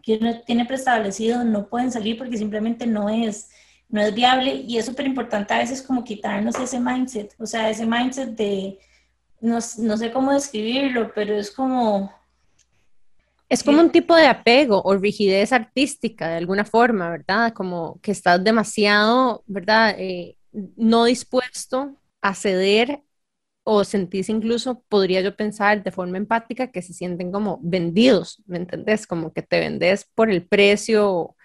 que 0.03 0.17
uno 0.19 0.41
tiene 0.41 0.65
preestablecido, 0.65 1.45
no 1.45 1.67
pueden 1.69 1.89
salir 1.89 2.17
porque 2.17 2.37
simplemente 2.37 2.85
no 2.85 3.07
es 3.07 3.49
no 3.87 4.01
es 4.01 4.13
viable 4.13 4.55
y 4.67 4.77
es 4.77 4.85
súper 4.87 5.05
importante 5.05 5.53
a 5.53 5.59
veces 5.59 5.81
como 5.81 6.03
quitarnos 6.03 6.55
ese 6.59 6.79
mindset, 6.79 7.33
o 7.39 7.45
sea, 7.45 7.69
ese 7.69 7.85
mindset 7.85 8.31
de, 8.31 8.79
no, 9.45 9.61
sé 9.61 10.11
cómo 10.11 10.33
describirlo, 10.33 11.11
pero 11.13 11.35
es 11.35 11.51
como... 11.51 12.13
Es 13.47 13.63
como 13.63 13.79
un 13.79 13.91
tipo 13.91 14.15
de 14.15 14.25
apego 14.25 14.81
o 14.81 14.95
rigidez 14.95 15.53
artística 15.53 16.27
de 16.27 16.37
alguna 16.37 16.65
forma, 16.65 17.11
¿verdad? 17.11 17.53
Como 17.53 17.99
que 18.01 18.11
estás 18.11 18.43
demasiado, 18.43 19.43
¿verdad? 19.45 19.95
Eh, 19.99 20.39
no 20.51 21.05
dispuesto 21.05 21.95
a 22.21 22.33
ceder 22.33 23.03
o 23.63 23.83
sentís 23.83 24.29
incluso, 24.29 24.83
podría 24.89 25.21
yo 25.21 25.35
pensar 25.35 25.83
de 25.83 25.91
forma 25.91 26.17
empática, 26.17 26.71
que 26.71 26.81
se 26.81 26.93
sienten 26.93 27.31
como 27.31 27.59
vendidos, 27.61 28.41
¿me 28.47 28.57
entendés? 28.57 29.05
Como 29.05 29.31
que 29.31 29.43
te 29.43 29.59
vendes 29.59 30.09
por 30.15 30.31
el 30.31 30.47
precio, 30.47 31.35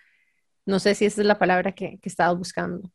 no 0.64 0.78
sé 0.78 0.94
si 0.94 1.04
esa 1.04 1.20
es 1.20 1.26
la 1.26 1.38
palabra 1.38 1.72
que, 1.72 1.98
que 1.98 2.08
estaba 2.08 2.32
buscando. 2.32 2.90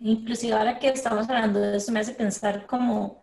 Inclusive 0.00 0.54
ahora 0.54 0.78
que 0.78 0.88
estamos 0.88 1.28
hablando 1.28 1.60
de 1.60 1.76
eso 1.76 1.92
me 1.92 2.00
hace 2.00 2.14
pensar 2.14 2.66
como 2.66 3.22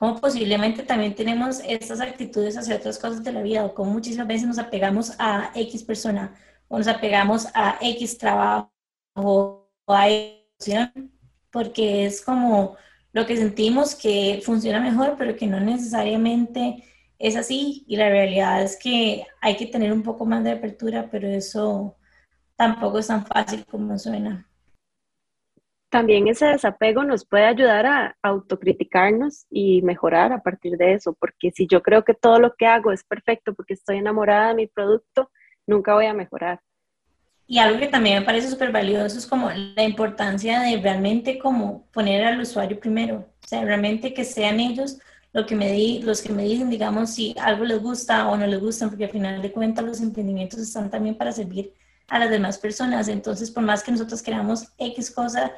como 0.00 0.18
posiblemente 0.18 0.82
también 0.82 1.14
tenemos 1.14 1.60
estas 1.60 2.00
actitudes 2.00 2.56
hacia 2.56 2.76
otras 2.76 2.98
cosas 2.98 3.22
de 3.22 3.32
la 3.32 3.42
vida, 3.42 3.66
o 3.66 3.74
como 3.74 3.92
muchísimas 3.92 4.26
veces 4.26 4.48
nos 4.48 4.58
apegamos 4.58 5.12
a 5.18 5.52
X 5.54 5.82
persona, 5.82 6.34
o 6.68 6.78
nos 6.78 6.88
apegamos 6.88 7.48
a 7.52 7.76
X 7.82 8.16
trabajo, 8.16 8.72
o 9.14 9.68
a 9.88 10.08
emoción, 10.08 11.12
porque 11.50 12.06
es 12.06 12.22
como 12.22 12.78
lo 13.12 13.26
que 13.26 13.36
sentimos 13.36 13.94
que 13.94 14.40
funciona 14.42 14.80
mejor, 14.80 15.16
pero 15.18 15.36
que 15.36 15.46
no 15.46 15.60
necesariamente 15.60 16.82
es 17.18 17.36
así. 17.36 17.84
Y 17.86 17.96
la 17.96 18.08
realidad 18.08 18.62
es 18.62 18.78
que 18.78 19.26
hay 19.42 19.58
que 19.58 19.66
tener 19.66 19.92
un 19.92 20.02
poco 20.02 20.24
más 20.24 20.42
de 20.42 20.52
apertura, 20.52 21.10
pero 21.10 21.28
eso 21.28 21.98
tampoco 22.56 23.00
es 23.00 23.08
tan 23.08 23.26
fácil 23.26 23.66
como 23.66 23.98
suena 23.98 24.49
también 25.90 26.28
ese 26.28 26.46
desapego 26.46 27.04
nos 27.04 27.26
puede 27.26 27.44
ayudar 27.44 27.86
a 27.86 28.16
autocriticarnos 28.22 29.46
y 29.50 29.82
mejorar 29.82 30.32
a 30.32 30.42
partir 30.42 30.76
de 30.76 30.94
eso, 30.94 31.12
porque 31.12 31.50
si 31.50 31.66
yo 31.66 31.82
creo 31.82 32.04
que 32.04 32.14
todo 32.14 32.38
lo 32.38 32.54
que 32.54 32.66
hago 32.66 32.92
es 32.92 33.04
perfecto 33.04 33.54
porque 33.54 33.74
estoy 33.74 33.98
enamorada 33.98 34.48
de 34.48 34.54
mi 34.54 34.66
producto, 34.68 35.30
nunca 35.66 35.94
voy 35.94 36.06
a 36.06 36.14
mejorar. 36.14 36.60
Y 37.46 37.58
algo 37.58 37.80
que 37.80 37.88
también 37.88 38.20
me 38.20 38.24
parece 38.24 38.48
súper 38.48 38.70
valioso 38.70 39.18
es 39.18 39.26
como 39.26 39.50
la 39.50 39.82
importancia 39.82 40.60
de 40.60 40.80
realmente 40.80 41.38
como 41.38 41.86
poner 41.92 42.24
al 42.24 42.40
usuario 42.40 42.78
primero, 42.78 43.28
o 43.42 43.46
sea, 43.46 43.64
realmente 43.64 44.14
que 44.14 44.24
sean 44.24 44.60
ellos 44.60 45.00
lo 45.32 45.46
que 45.46 45.56
me 45.56 45.70
di, 45.72 46.02
los 46.02 46.22
que 46.22 46.32
me 46.32 46.44
dicen, 46.44 46.70
digamos, 46.70 47.14
si 47.14 47.34
algo 47.40 47.64
les 47.64 47.80
gusta 47.80 48.28
o 48.28 48.36
no 48.36 48.46
les 48.46 48.60
gusta, 48.60 48.88
porque 48.88 49.04
al 49.04 49.10
final 49.10 49.42
de 49.42 49.52
cuentas 49.52 49.84
los 49.84 50.00
emprendimientos 50.00 50.60
están 50.60 50.90
también 50.90 51.16
para 51.16 51.32
servir 51.32 51.72
a 52.08 52.18
las 52.18 52.30
demás 52.30 52.58
personas. 52.58 53.08
Entonces, 53.08 53.50
por 53.50 53.62
más 53.62 53.82
que 53.82 53.92
nosotros 53.92 54.22
queramos 54.22 54.68
X 54.78 55.10
cosa, 55.10 55.52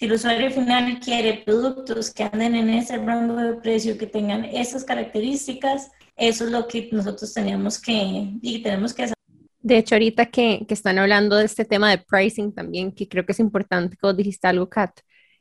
si 0.00 0.06
el 0.06 0.12
usuario 0.14 0.50
final 0.50 0.98
quiere 0.98 1.42
productos 1.44 2.10
que 2.10 2.22
anden 2.22 2.54
en 2.54 2.70
ese 2.70 2.96
rango 2.96 3.36
de 3.36 3.52
precio, 3.56 3.98
que 3.98 4.06
tengan 4.06 4.46
esas 4.46 4.82
características, 4.82 5.90
eso 6.16 6.46
es 6.46 6.50
lo 6.50 6.66
que 6.66 6.88
nosotros 6.90 7.34
tenemos 7.34 7.78
que 7.78 8.32
y 8.40 8.62
tenemos 8.62 8.94
que 8.94 9.02
hacer. 9.02 9.14
De 9.60 9.76
hecho, 9.76 9.96
ahorita 9.96 10.24
que, 10.24 10.64
que, 10.66 10.72
están 10.72 10.98
hablando 10.98 11.36
de 11.36 11.44
este 11.44 11.66
tema 11.66 11.90
de 11.90 11.98
pricing 11.98 12.54
también, 12.54 12.92
que 12.92 13.08
creo 13.08 13.26
que 13.26 13.32
es 13.32 13.40
importante, 13.40 13.98
como 13.98 14.14
dijiste 14.14 14.48
algo, 14.48 14.70
Kat, 14.70 15.00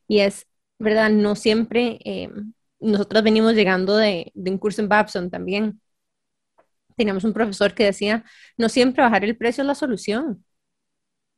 y 0.10 0.19
es, 0.19 0.45
¿verdad? 0.78 1.10
No 1.10 1.36
siempre, 1.38 1.98
eh, 2.04 2.30
nosotros 2.82 3.24
venimos 3.24 3.54
llegando 3.54 3.95
de, 3.95 4.30
de 4.36 4.52
un 4.52 4.58
curso 4.58 4.82
en 4.82 4.89
Babson 4.89 5.30
también. 5.30 5.80
Teníamos 6.98 7.24
un 7.24 7.32
profesor 7.32 7.74
que 7.74 7.86
decía, 7.86 8.26
no 8.58 8.67
siempre 8.67 9.04
bajar 9.04 9.24
el 9.24 9.38
precio 9.38 9.62
es 9.62 9.67
la 9.67 9.76
solución, 9.76 10.43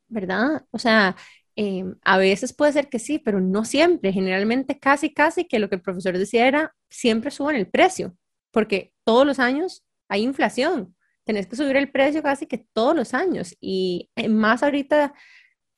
¿verdad? 0.07 0.65
O 0.71 0.79
sea, 0.79 1.15
em, 1.61 1.95
a 2.03 2.17
veces 2.17 2.53
puede 2.53 2.73
ser 2.73 2.89
que 2.89 2.99
sí, 2.99 3.19
pero 3.19 3.39
no 3.39 3.65
siempre. 3.65 4.11
Generalmente 4.11 4.79
casi, 4.79 5.13
casi 5.13 5.45
que 5.45 5.59
lo 5.59 5.69
que 5.69 5.75
el 5.75 5.81
profesor 5.81 6.17
decía 6.17 6.47
era, 6.47 6.75
siempre 6.89 7.31
suban 7.31 7.55
el 7.55 7.69
precio, 7.69 8.15
porque 8.51 8.93
todos 9.03 9.25
los 9.25 9.39
años 9.39 9.83
hay 10.09 10.23
inflación. 10.23 10.95
Tenés 11.23 11.47
que 11.47 11.55
subir 11.55 11.75
el 11.77 11.91
precio 11.91 12.23
casi 12.23 12.47
que 12.47 12.65
todos 12.73 12.95
los 12.95 13.13
años 13.13 13.55
y 13.59 14.09
eh, 14.15 14.27
más 14.27 14.63
ahorita 14.63 15.13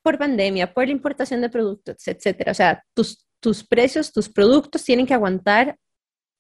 por 0.01 0.17
pandemia, 0.17 0.73
por 0.73 0.85
la 0.85 0.91
importación 0.91 1.41
de 1.41 1.49
productos, 1.49 2.07
etcétera. 2.07 2.51
O 2.51 2.55
sea, 2.55 2.83
tus, 2.93 3.27
tus 3.39 3.63
precios, 3.65 4.11
tus 4.11 4.29
productos 4.29 4.83
tienen 4.83 5.05
que 5.05 5.13
aguantar 5.13 5.77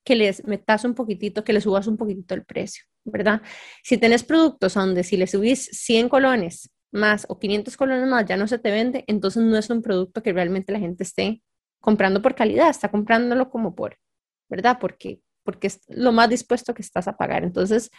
que 0.05 0.15
les 0.15 0.45
metas 0.45 0.85
un 0.85 0.93
poquitito, 0.95 1.43
que 1.43 1.53
les 1.53 1.63
subas 1.63 1.87
un 1.87 1.97
poquitito 1.97 2.33
el 2.35 2.45
precio, 2.45 2.83
¿verdad? 3.05 3.41
Si 3.83 3.97
tenés 3.97 4.23
productos 4.23 4.73
donde 4.73 5.03
si 5.03 5.17
le 5.17 5.27
subís 5.27 5.65
100 5.71 6.09
colones 6.09 6.69
más 6.93 7.25
o 7.29 7.39
500 7.39 7.75
colones 7.77 8.07
más 8.07 8.25
ya 8.25 8.37
no 8.37 8.47
se 8.47 8.59
te 8.59 8.71
vende, 8.71 9.03
entonces 9.07 9.43
no 9.43 9.57
es 9.57 9.69
un 9.69 9.81
producto 9.81 10.23
que 10.23 10.33
realmente 10.33 10.71
la 10.71 10.79
gente 10.79 11.03
esté 11.03 11.43
comprando 11.81 12.21
por 12.21 12.35
calidad, 12.35 12.69
está 12.69 12.89
comprándolo 12.89 13.49
como 13.49 13.75
por, 13.75 13.97
¿verdad? 14.49 14.77
Porque, 14.79 15.21
porque 15.43 15.67
es 15.67 15.81
lo 15.89 16.11
más 16.13 16.29
dispuesto 16.29 16.73
que 16.73 16.81
estás 16.81 17.07
a 17.07 17.17
pagar. 17.17 17.43
Entonces, 17.43 17.89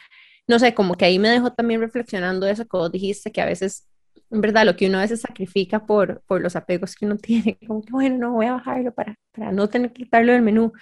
no 0.47 0.59
sé, 0.59 0.75
como 0.75 0.97
que 0.97 1.05
ahí 1.05 1.19
me 1.19 1.29
dejó 1.29 1.53
también 1.53 1.81
reflexionando 1.81 2.47
eso 2.47 2.65
que 2.65 2.77
vos 2.77 2.91
dijiste, 2.91 3.33
que 3.33 3.43
a 3.43 3.47
veces 3.47 3.89
en 4.31 4.41
verdad, 4.41 4.65
lo 4.65 4.77
que 4.77 4.89
uno 4.89 4.99
a 4.99 5.03
veces 5.03 5.21
sacrifica 5.21 5.87
por, 5.87 6.23
por 6.27 6.41
los 6.41 6.57
apegos 6.57 6.97
que 6.97 7.07
uno 7.07 7.17
tiene, 7.19 7.59
como 7.67 7.83
que 7.83 7.93
bueno, 7.93 8.19
no 8.19 8.33
voy 8.33 8.47
a 8.47 8.53
bajarlo 8.55 8.93
para, 8.93 9.17
para 9.33 9.53
no 9.53 9.69
tener 9.69 9.93
que 9.93 10.05
quitarlo 10.05 10.33
del 10.33 10.43
menú, 10.43 10.73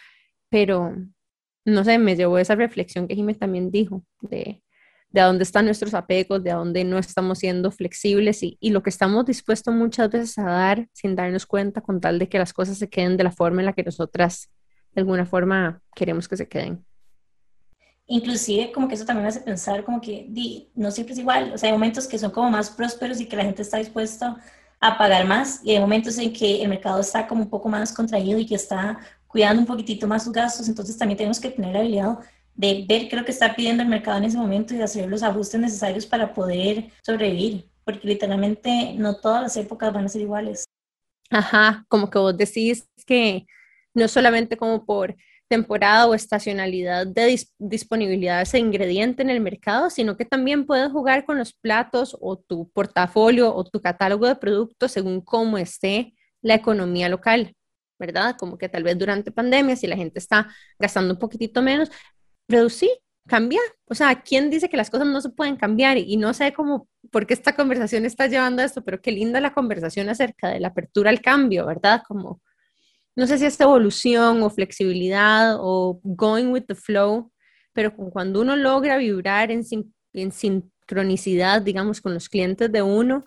pero 0.48 0.96
no 1.64 1.85
sé, 1.85 1.98
me 1.98 2.16
llevó 2.16 2.38
esa 2.38 2.55
reflexión 2.55 3.07
que 3.07 3.14
Jimmy 3.14 3.35
también 3.35 3.70
dijo, 3.70 4.05
de, 4.20 4.62
de 5.12 5.20
a 5.20 5.27
dónde 5.27 5.44
están 5.44 5.66
nuestros 5.66 5.94
apegos, 5.94 6.42
de 6.42 6.51
a 6.51 6.57
dónde 6.57 6.85
no 6.85 6.98
estamos 6.98 7.38
siendo 7.38 7.70
flexibles 7.70 8.42
y, 8.42 8.57
y, 8.61 8.70
lo 8.70 8.83
que 8.83 8.90
estamos 8.90 9.27
dispuestos 9.27 9.75
muchas 9.75 10.11
veces 10.11 10.38
a 10.38 10.44
dar 10.44 10.88
sin 10.92 11.14
darnos 11.14 11.46
cuenta 11.46 11.81
con 11.81 12.01
tal 12.01 12.18
de 12.18 12.29
que 12.29 12.38
las 12.38 12.53
cosas 12.53 12.79
se 12.79 12.88
queden 12.88 13.16
de 13.16 13.25
la 13.25 13.31
forma 13.31 13.61
en 13.61 13.66
la 13.66 13.72
que 13.75 13.83
nosotras 13.83 14.51
de 14.94 15.01
alguna 15.01 15.27
forma 15.27 15.81
queremos 15.94 16.29
que 16.29 16.37
se 16.37 16.48
queden. 16.48 16.85
Inclusive 18.07 18.72
como 18.72 18.88
que 18.88 18.94
eso 18.94 19.05
también 19.05 19.22
me 19.22 19.29
hace 19.29 19.40
pensar 19.40 19.85
como 19.85 20.01
que 20.01 20.27
di, 20.29 20.70
no 20.75 20.90
siempre 20.90 21.14
es 21.14 21.20
igual, 21.20 21.53
o 21.55 21.59
sea, 21.59 21.68
hay 21.68 21.72
momentos 21.72 22.07
que 22.07 22.18
son 22.18 22.31
como 22.31 22.51
más 22.51 22.70
prósperos 22.70 23.20
y 23.20 23.27
que 23.27 23.37
la 23.37 23.44
gente 23.44 23.62
está 23.62 23.79
dispuesta 23.79 24.37
a 24.81 24.98
pagar 24.98 25.27
más 25.27 25.61
y 25.62 25.70
hay 25.70 25.81
momentos 25.81 26.18
en 26.18 26.33
que 26.33 26.62
el 26.62 26.68
mercado 26.68 27.01
está 27.01 27.27
como 27.27 27.42
un 27.42 27.48
poco 27.48 27.68
más 27.68 27.92
contraído 27.92 28.38
y 28.38 28.46
que 28.46 28.57
está 28.57 28.98
cuidando 29.29 29.61
un 29.61 29.66
poquitito 29.66 30.07
más 30.07 30.25
sus 30.25 30.33
gastos, 30.33 30.68
entonces 30.68 30.98
también 30.98 31.16
tenemos 31.16 31.40
que 31.40 31.51
tener 31.51 31.72
la 31.72 31.79
habilidad 31.79 32.18
de 32.55 32.85
ver 32.88 33.09
qué 33.09 33.17
es 33.17 33.21
lo 33.21 33.25
que 33.25 33.33
está 33.33 33.55
pidiendo 33.55 33.83
el 33.83 33.88
mercado 33.88 34.19
en 34.19 34.25
ese 34.25 34.38
momento 34.38 34.75
y 34.75 34.81
hacer 34.81 35.09
los 35.09 35.23
ajustes 35.23 35.61
necesarios 35.61 36.07
para 36.07 36.35
poder 36.35 36.91
sobrevivir, 37.03 37.69
porque 37.85 38.07
literalmente 38.07 38.95
no 38.97 39.17
todas 39.17 39.43
las 39.43 39.57
épocas 39.57 39.93
van 39.93 40.05
a 40.05 40.09
ser 40.09 40.23
iguales. 40.23 40.65
Ajá, 41.31 41.85
como 41.88 42.11
que 42.11 42.19
vos 42.19 42.37
decís 42.37 42.87
que 43.07 43.47
no 43.95 44.07
solamente 44.09 44.57
como 44.57 44.85
por 44.85 45.17
temporada 45.49 46.07
o 46.07 46.15
estacionalidad 46.15 47.07
de 47.07 47.38
disponibilidad 47.59 48.38
de 48.38 48.45
ese 48.45 48.59
ingrediente 48.59 49.23
en 49.23 49.29
el 49.29 49.41
mercado, 49.41 49.91
sino 49.91 50.17
que 50.17 50.25
también 50.25 50.65
puedes 50.65 50.91
jugar 50.91 51.27
con 51.27 51.37
los 51.37 51.53
platos 51.53 52.17
o 52.21 52.38
tu 52.38 52.71
portafolio 52.71 53.55
o 53.55 53.62
tu 53.65 53.81
catálogo 53.83 54.27
de 54.27 54.37
productos 54.37 54.93
según 54.93 55.21
cómo 55.21 55.59
esté 55.59 56.15
la 56.41 56.55
economía 56.55 57.11
local, 57.11 57.55
¿verdad? 57.99 58.37
Como 58.38 58.57
que 58.57 58.71
tal 58.71 58.83
vez 58.83 58.99
durante 58.99 59.31
pandemia, 59.31 59.77
si 59.77 59.87
la 59.87 59.97
gente 59.97 60.19
está 60.19 60.49
gastando 60.79 61.12
un 61.15 61.21
poquitito 61.21 61.61
menos, 61.61 61.91
reducir, 62.53 62.91
cambiar. 63.27 63.65
O 63.87 63.95
sea, 63.95 64.23
¿quién 64.23 64.51
dice 64.51 64.69
que 64.69 64.77
las 64.77 64.91
cosas 64.91 65.07
no 65.07 65.21
se 65.21 65.31
pueden 65.31 65.57
cambiar? 65.57 65.99
Y 65.99 66.17
no 66.17 66.33
sé 66.35 66.53
cómo, 66.53 66.88
por 67.11 67.27
qué 67.27 67.35
esta 67.35 67.55
conversación 67.55 68.05
está 68.05 68.27
llevando 68.27 68.62
a 68.62 68.65
esto, 68.65 68.83
pero 68.83 69.01
qué 69.01 69.12
linda 69.12 69.41
la 69.41 69.53
conversación 69.53 70.09
acerca 70.09 70.49
de 70.49 70.61
la 70.61 70.69
apertura 70.69 71.11
al 71.11 71.21
cambio, 71.21 71.67
¿verdad? 71.67 72.03
Como 72.07 72.41
no 73.15 73.27
sé 73.27 73.38
si 73.38 73.45
es 73.45 73.61
evolución 73.61 74.43
o 74.43 74.51
flexibilidad 74.51 75.57
o 75.59 76.01
going 76.03 76.47
with 76.47 76.65
the 76.67 76.75
flow, 76.75 77.31
pero 77.73 77.95
cuando 77.95 78.41
uno 78.41 78.57
logra 78.57 78.97
vibrar 78.97 79.51
en, 79.51 79.65
sincronicidad, 80.33 81.62
digamos, 81.62 82.01
con 82.01 82.15
los 82.15 82.29
clientes 82.29 82.73
de 82.73 82.83
uno, 82.83 83.25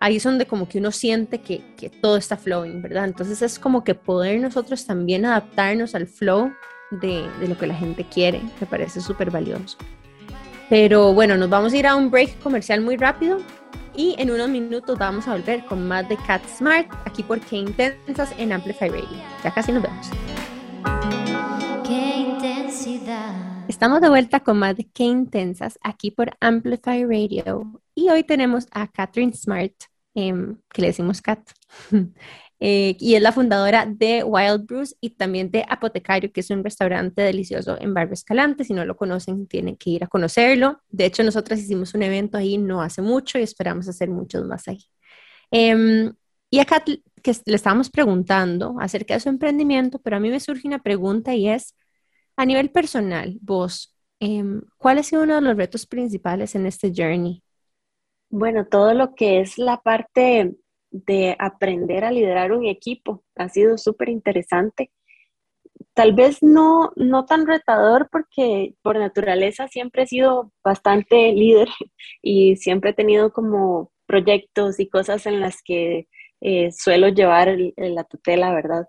ahí 0.00 0.16
es 0.16 0.22
donde 0.22 0.46
como 0.46 0.68
que 0.68 0.78
uno 0.78 0.92
siente 0.92 1.40
que, 1.40 1.74
que, 1.76 1.88
todo 1.88 2.16
está 2.16 2.36
flowing, 2.36 2.82
¿verdad? 2.82 3.06
Entonces 3.06 3.40
es 3.42 3.58
como 3.58 3.84
que 3.84 3.94
poder 3.94 4.40
nosotros 4.40 4.86
también 4.86 5.24
adaptarnos 5.24 5.94
al 5.94 6.06
flow 6.06 6.52
de, 6.90 7.28
de 7.40 7.48
lo 7.48 7.56
que 7.56 7.66
la 7.66 7.74
gente 7.74 8.04
quiere, 8.04 8.40
me 8.60 8.66
parece 8.66 9.00
súper 9.00 9.30
valioso. 9.30 9.78
Pero 10.68 11.12
bueno, 11.12 11.36
nos 11.36 11.50
vamos 11.50 11.72
a 11.72 11.76
ir 11.76 11.86
a 11.86 11.96
un 11.96 12.10
break 12.10 12.38
comercial 12.38 12.80
muy 12.80 12.96
rápido 12.96 13.38
y 13.96 14.14
en 14.18 14.30
unos 14.30 14.48
minutos 14.48 14.98
vamos 14.98 15.26
a 15.26 15.32
volver 15.32 15.64
con 15.66 15.86
más 15.86 16.08
de 16.08 16.16
Cat 16.16 16.42
Smart 16.46 16.88
aquí 17.04 17.22
por 17.22 17.40
Qué 17.40 17.56
Intensas 17.56 18.32
en 18.38 18.52
Amplify 18.52 18.88
Radio. 18.88 19.08
Ya 19.42 19.52
casi 19.52 19.72
nos 19.72 19.82
vemos. 19.82 20.08
Qué 21.86 22.20
intensidad. 22.20 23.34
Estamos 23.68 24.00
de 24.00 24.08
vuelta 24.08 24.40
con 24.40 24.58
más 24.58 24.76
de 24.76 24.88
Qué 24.88 25.04
Intensas 25.04 25.78
aquí 25.82 26.12
por 26.12 26.30
Amplify 26.40 27.04
Radio. 27.04 27.80
Y 27.94 28.08
hoy 28.08 28.22
tenemos 28.22 28.68
a 28.70 28.86
Catherine 28.86 29.32
Smart, 29.32 29.74
em, 30.14 30.56
que 30.72 30.82
le 30.82 30.88
decimos 30.88 31.20
Cat. 31.20 31.40
Eh, 32.62 32.96
y 33.00 33.14
es 33.14 33.22
la 33.22 33.32
fundadora 33.32 33.86
de 33.86 34.22
Wild 34.22 34.66
Brews 34.66 34.94
y 35.00 35.10
también 35.10 35.50
de 35.50 35.64
Apotecario, 35.66 36.30
que 36.30 36.40
es 36.40 36.50
un 36.50 36.62
restaurante 36.62 37.22
delicioso 37.22 37.80
en 37.80 37.94
Barrio 37.94 38.12
Escalante. 38.12 38.64
Si 38.64 38.74
no 38.74 38.84
lo 38.84 38.96
conocen, 38.96 39.46
tienen 39.46 39.76
que 39.76 39.90
ir 39.90 40.04
a 40.04 40.08
conocerlo. 40.08 40.82
De 40.90 41.06
hecho, 41.06 41.22
nosotras 41.24 41.58
hicimos 41.60 41.94
un 41.94 42.02
evento 42.02 42.36
ahí 42.36 42.58
no 42.58 42.82
hace 42.82 43.00
mucho 43.00 43.38
y 43.38 43.42
esperamos 43.42 43.88
hacer 43.88 44.10
muchos 44.10 44.44
más 44.44 44.68
ahí. 44.68 44.84
Em, 45.50 46.12
y 46.50 46.58
acá 46.58 46.84
que 46.84 47.32
le 47.46 47.56
estábamos 47.56 47.90
preguntando 47.90 48.76
acerca 48.80 49.14
de 49.14 49.20
su 49.20 49.30
emprendimiento, 49.30 49.98
pero 49.98 50.16
a 50.16 50.20
mí 50.20 50.28
me 50.30 50.40
surge 50.40 50.68
una 50.68 50.82
pregunta 50.82 51.34
y 51.34 51.48
es, 51.48 51.74
a 52.36 52.44
nivel 52.44 52.70
personal, 52.70 53.38
vos, 53.40 53.96
em, 54.20 54.62
¿cuál 54.76 54.98
ha 54.98 55.02
sido 55.02 55.22
uno 55.22 55.36
de 55.36 55.40
los 55.40 55.56
retos 55.56 55.86
principales 55.86 56.54
en 56.54 56.66
este 56.66 56.92
journey? 56.94 57.42
Bueno, 58.28 58.66
todo 58.66 58.94
lo 58.94 59.14
que 59.14 59.40
es 59.40 59.58
la 59.58 59.78
parte 59.80 60.54
de 60.90 61.36
aprender 61.38 62.04
a 62.04 62.12
liderar 62.12 62.52
un 62.52 62.66
equipo. 62.66 63.24
Ha 63.36 63.48
sido 63.48 63.78
súper 63.78 64.08
interesante. 64.08 64.90
Tal 65.94 66.14
vez 66.14 66.42
no, 66.42 66.92
no 66.96 67.24
tan 67.26 67.46
retador 67.46 68.08
porque 68.10 68.74
por 68.82 68.98
naturaleza 68.98 69.68
siempre 69.68 70.04
he 70.04 70.06
sido 70.06 70.52
bastante 70.64 71.32
líder 71.32 71.68
y 72.22 72.56
siempre 72.56 72.90
he 72.90 72.94
tenido 72.94 73.32
como 73.32 73.92
proyectos 74.06 74.80
y 74.80 74.88
cosas 74.88 75.26
en 75.26 75.40
las 75.40 75.62
que 75.62 76.08
eh, 76.40 76.72
suelo 76.72 77.08
llevar 77.08 77.56
la 77.76 78.04
tutela, 78.04 78.52
¿verdad? 78.52 78.86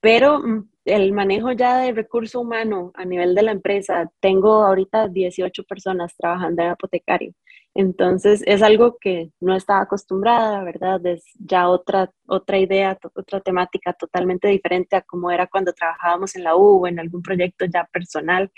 Pero 0.00 0.40
mm, 0.40 0.68
el 0.84 1.12
manejo 1.12 1.52
ya 1.52 1.78
de 1.78 1.92
recurso 1.92 2.40
humano 2.40 2.92
a 2.94 3.04
nivel 3.04 3.34
de 3.34 3.42
la 3.42 3.52
empresa, 3.52 4.10
tengo 4.20 4.64
ahorita 4.64 5.08
18 5.08 5.64
personas 5.64 6.14
trabajando 6.16 6.62
en 6.62 6.68
apotecario. 6.70 7.32
Entonces 7.74 8.42
es 8.46 8.62
algo 8.62 8.98
que 9.00 9.30
no 9.40 9.56
estaba 9.56 9.80
acostumbrada, 9.82 10.62
¿verdad? 10.62 11.04
Es 11.06 11.24
ya 11.34 11.68
otra, 11.68 12.10
otra 12.26 12.58
idea, 12.58 12.96
otra 13.14 13.40
temática 13.40 13.92
totalmente 13.92 14.48
diferente 14.48 14.94
a 14.96 15.02
como 15.02 15.30
era 15.30 15.48
cuando 15.48 15.72
trabajábamos 15.72 16.36
en 16.36 16.44
la 16.44 16.56
U 16.56 16.84
o 16.84 16.86
en 16.86 17.00
algún 17.00 17.22
proyecto 17.22 17.64
ya 17.66 17.84
personal. 17.92 18.52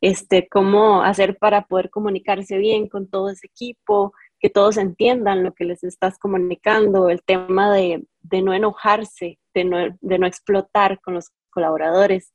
Este, 0.00 0.48
cómo 0.48 1.02
hacer 1.02 1.38
para 1.38 1.66
poder 1.66 1.90
comunicarse 1.90 2.58
bien 2.58 2.88
con 2.88 3.08
todo 3.08 3.30
ese 3.30 3.46
equipo, 3.46 4.12
que 4.38 4.50
todos 4.50 4.76
entiendan 4.76 5.42
lo 5.42 5.54
que 5.54 5.64
les 5.64 5.82
estás 5.84 6.18
comunicando, 6.18 7.08
el 7.08 7.22
tema 7.22 7.72
de, 7.72 8.04
de 8.20 8.42
no 8.42 8.52
enojarse, 8.52 9.38
de 9.54 9.64
no, 9.64 9.78
de 10.00 10.18
no, 10.18 10.26
explotar 10.26 11.00
con 11.00 11.14
los 11.14 11.30
colaboradores, 11.50 12.34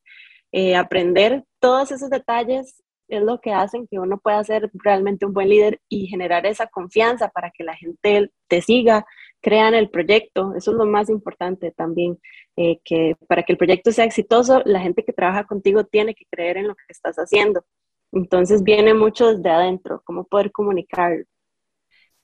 eh, 0.52 0.76
aprender 0.76 1.44
todos 1.60 1.92
esos 1.92 2.10
detalles 2.10 2.82
es 3.10 3.22
lo 3.24 3.42
que 3.42 3.52
hacen 3.54 3.88
que 3.88 4.00
uno 4.00 4.20
pueda 4.20 4.44
ser 4.44 4.70
realmente 4.74 5.26
un 5.26 5.34
buen 5.34 5.50
líder 5.50 5.82
y 5.90 6.08
generar 6.08 6.46
esa 6.46 6.68
confianza 6.68 7.30
para 7.30 7.52
que 7.52 7.64
la 7.64 7.76
gente 7.76 8.32
te 8.48 8.62
siga, 8.62 9.06
crean 9.42 9.74
el 9.74 9.90
proyecto. 9.90 10.54
Eso 10.56 10.72
es 10.72 10.78
lo 10.78 10.86
más 10.86 11.10
importante 11.10 11.72
también, 11.72 12.20
eh, 12.56 12.80
que 12.84 13.16
para 13.28 13.44
que 13.44 13.54
el 13.54 13.58
proyecto 13.58 13.92
sea 13.92 14.06
exitoso, 14.06 14.62
la 14.66 14.80
gente 14.80 15.04
que 15.04 15.14
trabaja 15.14 15.46
contigo 15.46 15.84
tiene 15.86 16.16
que 16.16 16.26
creer 16.32 16.58
en 16.58 16.68
lo 16.68 16.76
que 16.76 16.84
estás 16.90 17.18
haciendo. 17.18 17.66
Entonces 18.12 18.64
viene 18.64 18.94
mucho 18.94 19.36
desde 19.36 19.50
adentro, 19.50 20.02
cómo 20.06 20.24
poder 20.26 20.52
comunicar. 20.52 21.26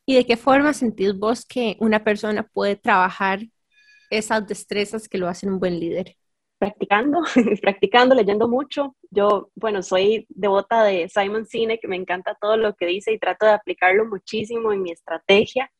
¿Y 0.05 0.15
de 0.15 0.25
qué 0.25 0.37
forma 0.37 0.73
sentís 0.73 1.17
vos 1.17 1.45
que 1.45 1.77
una 1.79 2.03
persona 2.03 2.43
puede 2.43 2.75
trabajar 2.75 3.39
esas 4.09 4.47
destrezas 4.47 5.07
que 5.07 5.17
lo 5.17 5.27
hacen 5.27 5.51
un 5.51 5.59
buen 5.59 5.79
líder? 5.79 6.15
Practicando, 6.57 7.21
practicando, 7.61 8.15
leyendo 8.15 8.47
mucho. 8.47 8.95
Yo, 9.09 9.49
bueno, 9.55 9.81
soy 9.83 10.25
devota 10.29 10.83
de 10.83 11.09
Simon 11.09 11.45
Sinek, 11.45 11.87
me 11.87 11.95
encanta 11.95 12.37
todo 12.39 12.57
lo 12.57 12.75
que 12.75 12.85
dice 12.85 13.11
y 13.11 13.19
trato 13.19 13.45
de 13.45 13.53
aplicarlo 13.53 14.05
muchísimo 14.05 14.71
en 14.71 14.81
mi 14.81 14.91
estrategia. 14.91 15.71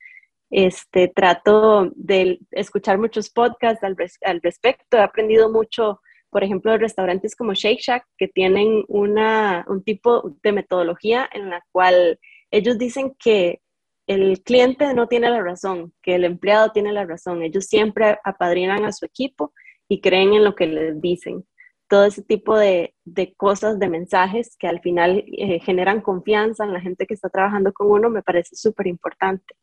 Este, 0.51 1.07
trato 1.07 1.91
de 1.95 2.39
escuchar 2.51 2.97
muchos 2.97 3.29
podcasts 3.29 3.83
al, 3.83 4.41
respecto, 4.41 4.97
he 4.97 5.01
aprendido 5.01 5.51
mucho 5.51 6.01
por 6.29 6.43
ejemplo, 6.43 6.77
restaurantes 6.77 7.33
como 7.33 7.53
Shake 7.53 7.79
Shack, 7.79 8.05
que 8.17 8.27
tienen 8.27 8.83
una, 8.89 9.63
un 9.69 9.85
tipo 9.85 10.35
de 10.43 10.51
metodología 10.51 11.29
en 11.31 11.49
la 11.49 11.63
cual 11.71 12.19
ellos 12.51 12.77
dicen 12.77 13.15
que 13.17 13.61
el 14.05 14.41
cliente 14.43 14.93
no 14.93 15.07
tiene 15.07 15.29
la 15.29 15.41
razón, 15.41 15.93
que 16.01 16.15
el 16.15 16.25
empleado 16.25 16.71
tiene 16.71 16.91
la 16.91 17.05
razón. 17.05 17.41
Ellos 17.41 17.67
siempre 17.67 18.19
apadrinan 18.25 18.83
a 18.83 18.91
su 18.91 19.05
equipo 19.05 19.53
y 19.87 20.01
creen 20.01 20.33
en 20.33 20.43
lo 20.43 20.55
que 20.55 20.67
les 20.67 21.01
dicen. 21.01 21.45
Todo 21.87 22.05
ese 22.05 22.23
tipo 22.23 22.57
de, 22.57 22.95
cosas, 23.37 23.79
de 23.79 23.89
mensajes 23.89 24.55
que 24.57 24.67
al 24.67 24.81
final 24.81 25.23
eh, 25.27 25.59
generan 25.59 26.01
confianza 26.01 26.63
en 26.63 26.73
la 26.73 26.81
gente 26.81 27.05
que 27.05 27.13
está 27.13 27.29
trabajando 27.29 27.73
con 27.73 27.91
uno, 27.91 28.09
me 28.09 28.23
parece 28.23 28.55
súper 28.55 28.87
importante. 28.87 29.55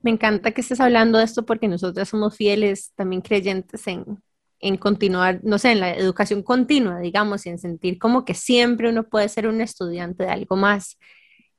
Me 0.00 0.10
encanta 0.10 0.50
que 0.52 0.62
estés 0.62 0.80
hablando 0.80 1.18
de 1.18 1.24
esto 1.24 1.44
porque 1.44 1.68
nosotros 1.68 2.08
somos 2.08 2.36
fieles, 2.36 2.92
también 2.94 3.22
creyentes 3.22 3.86
en, 3.86 4.22
en 4.58 4.76
continuar, 4.76 5.40
no 5.42 5.58
sé, 5.58 5.72
en 5.72 5.80
la 5.80 5.94
educación 5.94 6.42
continua, 6.42 7.00
digamos, 7.00 7.44
y 7.46 7.50
en 7.50 7.58
sentir 7.58 7.98
como 7.98 8.24
que 8.24 8.34
siempre 8.34 8.88
uno 8.88 9.04
puede 9.04 9.28
ser 9.28 9.46
un 9.46 9.60
estudiante 9.60 10.24
de 10.24 10.30
algo 10.30 10.56
más. 10.56 10.98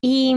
Y 0.02 0.36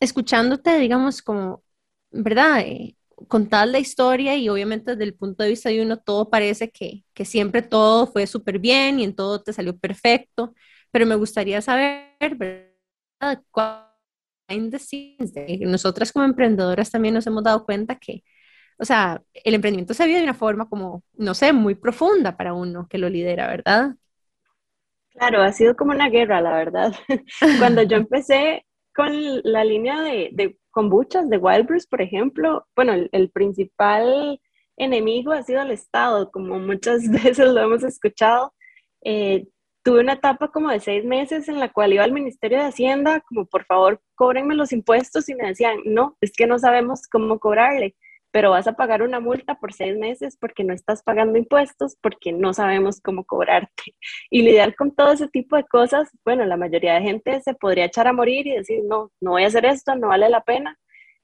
escuchándote, 0.00 0.78
digamos, 0.78 1.22
como, 1.22 1.62
¿verdad? 2.10 2.60
Eh, 2.60 2.96
contar 3.28 3.68
la 3.68 3.78
historia 3.78 4.36
y 4.36 4.48
obviamente 4.48 4.92
desde 4.92 5.04
el 5.04 5.14
punto 5.14 5.42
de 5.44 5.50
vista 5.50 5.68
de 5.70 5.82
uno 5.82 5.98
todo 5.98 6.30
parece 6.30 6.70
que, 6.70 7.04
que 7.14 7.24
siempre 7.24 7.62
todo 7.62 8.06
fue 8.06 8.26
súper 8.26 8.58
bien 8.58 9.00
y 9.00 9.04
en 9.04 9.14
todo 9.14 9.42
te 9.42 9.52
salió 9.52 9.76
perfecto, 9.76 10.54
pero 10.90 11.06
me 11.06 11.14
gustaría 11.16 11.60
saber, 11.62 12.36
¿verdad? 12.36 13.42
Nosotras 15.66 16.12
como 16.12 16.24
emprendedoras 16.24 16.90
también 16.90 17.14
nos 17.14 17.26
hemos 17.26 17.42
dado 17.44 17.64
cuenta 17.64 17.96
que, 17.96 18.22
o 18.78 18.84
sea, 18.84 19.22
el 19.44 19.54
emprendimiento 19.54 19.94
se 19.94 20.06
vive 20.06 20.18
de 20.18 20.24
una 20.24 20.34
forma 20.34 20.68
como, 20.68 21.02
no 21.14 21.34
sé, 21.34 21.52
muy 21.52 21.74
profunda 21.74 22.36
para 22.36 22.54
uno 22.54 22.86
que 22.88 22.98
lo 22.98 23.08
lidera, 23.08 23.48
¿verdad? 23.48 23.96
Claro, 25.12 25.42
ha 25.42 25.52
sido 25.52 25.76
como 25.76 25.92
una 25.92 26.08
guerra, 26.08 26.40
la 26.40 26.52
verdad. 26.56 26.92
Cuando 27.58 27.82
yo 27.82 27.96
empecé 27.98 28.64
con 28.94 29.40
la 29.42 29.64
línea 29.64 30.00
de, 30.02 30.30
de 30.32 30.58
kombuchas, 30.70 31.28
de 31.28 31.38
Wild 31.38 31.68
por 31.90 32.02
ejemplo, 32.02 32.66
bueno, 32.76 32.94
el, 33.10 33.30
principal 33.30 34.40
enemigo 34.76 35.32
ha 35.32 35.42
sido 35.42 35.62
el 35.62 35.70
Estado, 35.70 36.30
como 36.30 36.58
muchas 36.58 37.08
veces 37.10 37.48
lo 37.48 37.60
hemos 37.60 37.82
escuchado. 37.82 38.52
Eh, 39.04 39.46
tuve 39.82 40.00
una 40.00 40.14
etapa 40.14 40.48
como 40.48 40.70
de 40.70 40.80
seis 40.80 41.04
meses 41.04 41.48
en 41.48 41.60
la 41.60 41.72
cual 41.72 41.92
iba 41.92 42.04
al 42.04 42.12
Ministerio 42.12 42.58
de 42.58 42.64
Hacienda, 42.64 43.20
como 43.28 43.46
por 43.46 43.64
favor, 43.66 44.00
cóbrenme 44.14 44.54
los 44.54 44.72
impuestos 44.72 45.28
y 45.28 45.34
me 45.34 45.46
decían, 45.48 45.78
no, 45.84 46.16
es 46.20 46.32
que 46.32 46.46
no 46.46 46.58
sabemos 46.58 47.06
cómo 47.10 47.38
cobrarle 47.38 47.94
pero 48.34 48.50
vas 48.50 48.66
a 48.66 48.72
pagar 48.72 49.00
una 49.02 49.20
multa 49.20 49.54
por 49.60 49.72
seis 49.72 49.96
meses 49.96 50.36
porque 50.40 50.64
no 50.64 50.74
estás 50.74 51.04
pagando 51.04 51.38
impuestos, 51.38 51.96
porque 52.00 52.32
no 52.32 52.52
sabemos 52.52 53.00
cómo 53.00 53.24
cobrarte. 53.24 53.94
Y 54.28 54.42
lidiar 54.42 54.74
con 54.74 54.92
todo 54.92 55.12
ese 55.12 55.28
tipo 55.28 55.54
de 55.54 55.62
cosas, 55.62 56.10
bueno, 56.24 56.44
la 56.44 56.56
mayoría 56.56 56.94
de 56.94 57.02
gente 57.02 57.40
se 57.42 57.54
podría 57.54 57.84
echar 57.84 58.08
a 58.08 58.12
morir 58.12 58.44
y 58.48 58.56
decir, 58.56 58.80
no, 58.88 59.12
no 59.20 59.30
voy 59.30 59.44
a 59.44 59.46
hacer 59.46 59.64
esto, 59.66 59.94
no 59.94 60.08
vale 60.08 60.28
la 60.30 60.42
pena. 60.42 60.76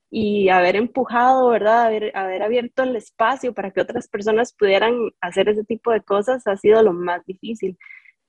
Y 0.08 0.50
haber 0.50 0.76
empujado, 0.76 1.48
¿verdad? 1.48 1.86
Haber, 1.86 2.16
haber 2.16 2.44
abierto 2.44 2.84
el 2.84 2.94
espacio 2.94 3.52
para 3.54 3.72
que 3.72 3.80
otras 3.80 4.06
personas 4.06 4.52
pudieran 4.52 4.94
hacer 5.20 5.48
ese 5.48 5.64
tipo 5.64 5.90
de 5.90 6.02
cosas 6.02 6.46
ha 6.46 6.56
sido 6.56 6.80
lo 6.80 6.92
más 6.92 7.26
difícil. 7.26 7.76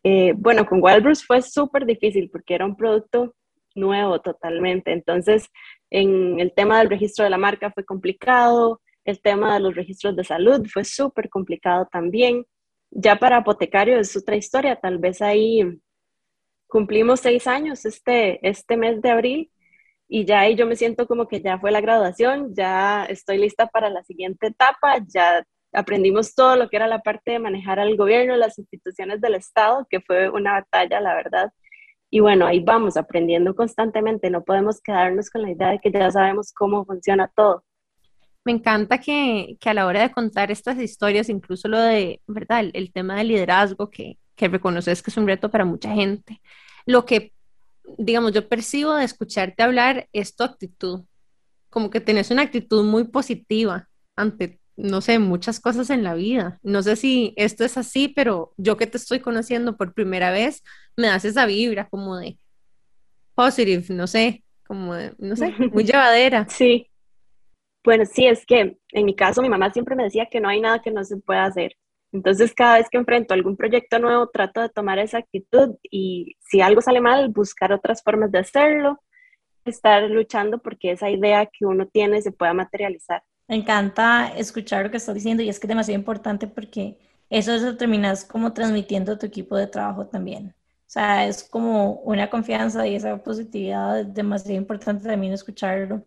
Eh, 0.04 0.34
bueno, 0.36 0.66
con 0.66 0.80
Wildbrush 0.82 1.24
fue 1.28 1.44
súper 1.44 1.86
difícil 1.86 2.32
porque 2.32 2.56
era 2.56 2.66
un 2.66 2.76
producto 2.76 3.36
nuevo 3.76 4.22
totalmente. 4.22 4.92
Entonces, 4.92 5.52
en 5.92 6.40
el 6.40 6.54
tema 6.54 6.80
del 6.80 6.90
registro 6.90 7.24
de 7.24 7.30
la 7.30 7.38
marca 7.38 7.72
fue 7.72 7.86
complicado, 7.86 8.82
el 9.06 9.22
tema 9.22 9.54
de 9.54 9.60
los 9.60 9.76
registros 9.76 10.16
de 10.16 10.24
salud 10.24 10.66
fue 10.72 10.86
súper 10.86 11.30
complicado 11.30 11.88
también. 11.92 12.46
Ya 12.92 13.18
para 13.18 13.38
apotecario 13.38 14.00
es 14.00 14.16
otra 14.18 14.36
historia, 14.36 14.76
tal 14.78 14.98
vez 14.98 15.22
ahí 15.22 15.80
cumplimos 16.68 17.20
seis 17.20 17.48
años 17.48 17.86
este, 17.86 18.48
este 18.48 18.78
mes 18.78 19.02
de 19.02 19.12
abril 19.12 19.52
y 20.08 20.26
ya 20.26 20.42
ahí 20.42 20.56
yo 20.56 20.66
me 20.66 20.76
siento 20.76 21.08
como 21.08 21.28
que 21.28 21.42
ya 21.42 21.60
fue 21.60 21.72
la 21.72 21.82
graduación, 21.82 22.54
ya 22.56 23.06
estoy 23.06 23.38
lista 23.38 23.68
para 23.68 23.90
la 23.90 24.04
siguiente 24.04 24.48
etapa, 24.48 24.98
ya 25.08 25.46
aprendimos 25.74 26.36
todo 26.36 26.56
lo 26.58 26.70
que 26.70 26.78
era 26.78 26.88
la 26.88 27.02
parte 27.02 27.32
de 27.32 27.40
manejar 27.40 27.80
al 27.80 27.96
gobierno, 27.96 28.36
las 28.36 28.58
instituciones 28.60 29.22
del 29.22 29.36
Estado, 29.36 29.88
que 29.90 30.02
fue 30.02 30.30
una 30.30 30.54
batalla, 30.54 31.00
la 31.00 31.16
verdad, 31.16 31.54
y 32.14 32.20
bueno, 32.20 32.46
ahí 32.46 32.60
vamos 32.60 32.98
aprendiendo 32.98 33.56
constantemente, 33.56 34.30
no 34.30 34.44
podemos 34.44 34.82
quedarnos 34.82 35.30
con 35.30 35.44
la 35.44 35.52
idea 35.52 35.70
de 35.70 35.80
que 35.80 35.92
ya 35.92 36.12
sabemos 36.12 36.52
cómo 36.54 36.86
funciona 36.86 37.32
todo. 37.34 37.64
Me 38.44 38.52
encanta 38.52 38.98
que, 38.98 39.56
que 39.62 39.70
a 39.70 39.74
la 39.74 39.86
hora 39.86 40.02
de 40.02 40.12
contar 40.12 40.52
estas 40.52 40.78
historias, 40.78 41.30
incluso 41.30 41.70
lo 41.70 41.80
de, 41.80 42.22
¿verdad? 42.28 42.66
El, 42.74 42.92
tema 42.92 43.16
del 43.16 43.30
liderazgo, 43.30 43.90
que, 43.90 44.18
que 44.36 44.50
reconoces 44.50 45.02
que 45.02 45.10
es 45.10 45.18
un 45.18 45.26
reto 45.26 45.50
para 45.50 45.64
mucha 45.64 45.94
gente. 45.94 46.42
Lo 46.86 47.06
que, 47.06 47.32
digamos, 47.98 48.34
yo 48.34 48.50
percibo 48.50 48.94
de 48.96 49.06
escucharte 49.06 49.64
hablar 49.64 50.10
es 50.12 50.36
tu 50.36 50.44
actitud, 50.44 51.06
como 51.70 51.90
que 51.90 52.02
tenés 52.02 52.30
una 52.30 52.42
actitud 52.42 52.84
muy 52.84 53.06
positiva 53.06 53.88
ante 54.18 54.60
no 54.82 55.02
sé, 55.02 55.20
muchas 55.20 55.60
cosas 55.60 55.90
en 55.90 56.04
la 56.04 56.16
vida. 56.16 56.60
No 56.64 56.82
sé 56.82 56.96
si 56.96 57.34
esto 57.38 57.64
es 57.64 57.78
así, 57.78 58.08
pero 58.08 58.54
yo 58.58 58.78
que 58.78 58.88
te 58.88 58.98
estoy 58.98 59.20
conociendo 59.20 59.78
por 59.78 59.94
primera 59.94 60.32
vez, 60.32 60.64
me 60.98 61.08
das 61.08 61.26
esa 61.26 61.46
vibra 61.46 61.88
como 61.90 62.18
de 62.18 62.38
positive, 63.36 63.84
no 63.90 64.08
sé, 64.08 64.44
como 64.66 64.94
de, 64.94 65.14
no 65.18 65.36
sé, 65.36 65.54
muy 65.72 65.84
llevadera. 65.86 66.48
Sí. 66.50 66.88
Bueno, 67.84 68.06
sí, 68.06 68.28
es 68.28 68.46
que 68.46 68.78
en 68.92 69.06
mi 69.06 69.16
caso 69.16 69.42
mi 69.42 69.50
mamá 69.50 69.72
siempre 69.72 69.96
me 69.96 70.04
decía 70.04 70.28
que 70.28 70.40
no 70.40 70.50
hay 70.50 70.62
nada 70.62 70.82
que 70.82 70.92
no 70.92 71.04
se 71.04 71.18
pueda 71.18 71.46
hacer. 71.46 71.76
Entonces, 72.12 72.54
cada 72.54 72.78
vez 72.78 72.90
que 72.90 72.98
enfrento 72.98 73.34
algún 73.34 73.56
proyecto 73.56 73.98
nuevo, 73.98 74.28
trato 74.28 74.62
de 74.62 74.70
tomar 74.70 75.00
esa 75.00 75.20
actitud 75.20 75.76
y 75.90 76.36
si 76.40 76.62
algo 76.62 76.82
sale 76.82 77.00
mal, 77.00 77.30
buscar 77.30 77.72
otras 77.72 78.04
formas 78.04 78.32
de 78.32 78.40
hacerlo, 78.40 79.02
estar 79.66 80.04
luchando 80.04 80.60
porque 80.60 80.92
esa 80.92 81.10
idea 81.10 81.46
que 81.46 81.66
uno 81.66 81.88
tiene 81.88 82.22
se 82.22 82.32
pueda 82.32 82.54
materializar. 82.54 83.24
Me 83.48 83.56
encanta 83.56 84.34
escuchar 84.38 84.86
lo 84.86 84.92
que 84.92 84.98
estás 84.98 85.16
diciendo 85.16 85.42
y 85.42 85.50
es 85.50 85.60
que 85.60 85.68
es 85.68 85.70
demasiado 85.70 86.00
importante 86.00 86.48
porque 86.48 86.98
eso 87.30 87.58
lo 87.58 87.78
terminas 87.78 88.26
como 88.26 88.54
transmitiendo 88.54 89.14
a 89.14 89.18
tu 89.18 89.26
equipo 89.26 89.56
de 89.56 89.68
trabajo 89.68 90.08
también. 90.08 90.54
Sea, 90.92 91.26
es 91.26 91.46
como 91.46 92.02
una 92.02 92.30
confianza 92.30 92.86
y 92.86 92.96
esa 92.96 93.16
positividad 93.24 94.02
es 94.02 94.14
demasiado 94.14 94.58
importante 94.58 95.08
también 95.08 95.32
escucharlo 95.32 96.04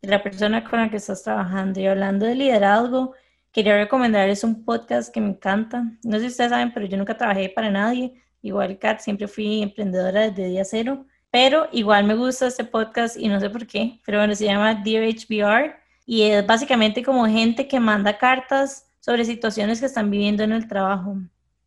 de 0.00 0.08
la 0.08 0.22
persona 0.22 0.64
con 0.64 0.80
la 0.80 0.88
que 0.88 0.96
estás 0.96 1.22
trabajando. 1.22 1.78
Y 1.78 1.86
hablando 1.86 2.24
de 2.24 2.34
liderazgo, 2.34 3.12
quería 3.52 3.76
recomendarles 3.76 4.42
un 4.42 4.64
podcast 4.64 5.12
que 5.12 5.20
me 5.20 5.28
encanta. 5.28 5.84
No 6.02 6.16
sé 6.16 6.20
si 6.20 6.26
ustedes 6.28 6.52
saben, 6.52 6.72
pero 6.72 6.86
yo 6.86 6.96
nunca 6.96 7.18
trabajé 7.18 7.50
para 7.50 7.70
nadie. 7.70 8.14
Igual 8.40 8.78
Kat, 8.78 9.00
siempre 9.00 9.28
fui 9.28 9.60
emprendedora 9.62 10.30
desde 10.30 10.48
día 10.48 10.64
cero. 10.64 11.04
Pero 11.30 11.68
igual 11.72 12.04
me 12.04 12.14
gusta 12.14 12.46
este 12.46 12.64
podcast 12.64 13.18
y 13.18 13.28
no 13.28 13.38
sé 13.40 13.50
por 13.50 13.66
qué. 13.66 14.00
Pero 14.06 14.20
bueno, 14.20 14.34
se 14.34 14.46
llama 14.46 14.74
Dear 14.74 15.04
HBR 15.04 15.76
y 16.06 16.22
es 16.22 16.46
básicamente 16.46 17.02
como 17.02 17.26
gente 17.26 17.68
que 17.68 17.78
manda 17.78 18.16
cartas 18.16 18.90
sobre 19.00 19.26
situaciones 19.26 19.80
que 19.80 19.86
están 19.86 20.10
viviendo 20.10 20.42
en 20.44 20.52
el 20.52 20.66
trabajo. 20.66 21.18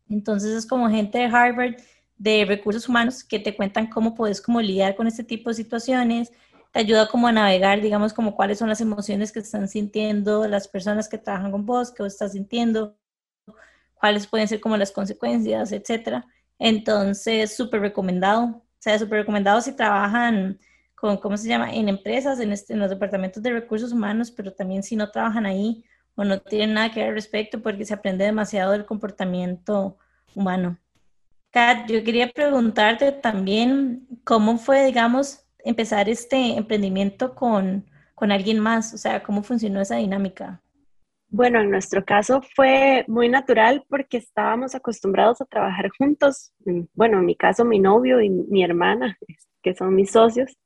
Entonces 0.08 0.56
es 0.56 0.66
como 0.66 0.90
gente 0.90 1.18
de 1.18 1.26
Harvard, 1.26 1.76
de 2.18 2.44
recursos 2.44 2.88
humanos, 2.88 3.24
que 3.24 3.38
te 3.38 3.56
cuentan 3.56 3.88
cómo 3.88 4.14
puedes 4.14 4.40
como 4.40 4.60
lidiar 4.60 4.96
con 4.96 5.06
este 5.06 5.24
tipo 5.24 5.50
de 5.50 5.54
situaciones, 5.54 6.32
te 6.72 6.80
ayuda 6.80 7.08
como 7.08 7.28
a 7.28 7.32
navegar, 7.32 7.80
digamos, 7.80 8.12
como 8.12 8.36
cuáles 8.36 8.58
son 8.58 8.68
las 8.68 8.80
emociones 8.80 9.32
que 9.32 9.38
están 9.40 9.68
sintiendo 9.68 10.46
las 10.48 10.68
personas 10.68 11.08
que 11.08 11.18
trabajan 11.18 11.52
con 11.52 11.64
vos, 11.64 11.90
que 11.92 12.02
vos 12.02 12.12
estás 12.12 12.32
sintiendo, 12.32 12.98
cuáles 13.94 14.26
pueden 14.26 14.48
ser 14.48 14.60
como 14.60 14.76
las 14.76 14.92
consecuencias, 14.92 15.72
etcétera. 15.72 16.26
Entonces, 16.58 17.56
súper 17.56 17.80
recomendado. 17.80 18.44
O 18.46 18.80
sea, 18.80 18.98
súper 18.98 19.20
recomendado 19.20 19.60
si 19.60 19.72
trabajan 19.72 20.58
con, 20.94 21.16
¿cómo 21.18 21.36
se 21.36 21.48
llama?, 21.48 21.72
en 21.72 21.88
empresas, 21.88 22.40
en, 22.40 22.52
este, 22.52 22.74
en 22.74 22.80
los 22.80 22.90
departamentos 22.90 23.42
de 23.42 23.50
recursos 23.52 23.92
humanos, 23.92 24.30
pero 24.30 24.52
también 24.52 24.82
si 24.82 24.96
no 24.96 25.10
trabajan 25.10 25.46
ahí 25.46 25.84
o 26.16 26.24
no 26.24 26.40
tienen 26.40 26.74
nada 26.74 26.90
que 26.90 27.00
ver 27.00 27.10
al 27.10 27.14
respecto, 27.14 27.62
porque 27.62 27.84
se 27.84 27.94
aprende 27.94 28.24
demasiado 28.24 28.72
del 28.72 28.84
comportamiento 28.86 29.96
humano. 30.34 30.78
Kat, 31.50 31.90
yo 31.90 32.04
quería 32.04 32.30
preguntarte 32.30 33.12
también 33.12 34.06
cómo 34.24 34.58
fue, 34.58 34.84
digamos, 34.84 35.46
empezar 35.64 36.08
este 36.08 36.56
emprendimiento 36.56 37.34
con, 37.34 37.86
con 38.14 38.32
alguien 38.32 38.60
más, 38.60 38.92
o 38.94 38.98
sea, 38.98 39.22
cómo 39.22 39.42
funcionó 39.42 39.80
esa 39.80 39.96
dinámica. 39.96 40.62
Bueno, 41.30 41.60
en 41.60 41.70
nuestro 41.70 42.04
caso 42.04 42.40
fue 42.54 43.04
muy 43.06 43.28
natural 43.28 43.84
porque 43.88 44.16
estábamos 44.16 44.74
acostumbrados 44.74 45.40
a 45.40 45.44
trabajar 45.44 45.90
juntos. 45.96 46.52
Bueno, 46.94 47.18
en 47.18 47.26
mi 47.26 47.36
caso, 47.36 47.64
mi 47.64 47.78
novio 47.78 48.20
y 48.22 48.30
mi 48.30 48.64
hermana, 48.64 49.18
que 49.62 49.74
son 49.74 49.94
mis 49.94 50.10
socios, 50.10 50.56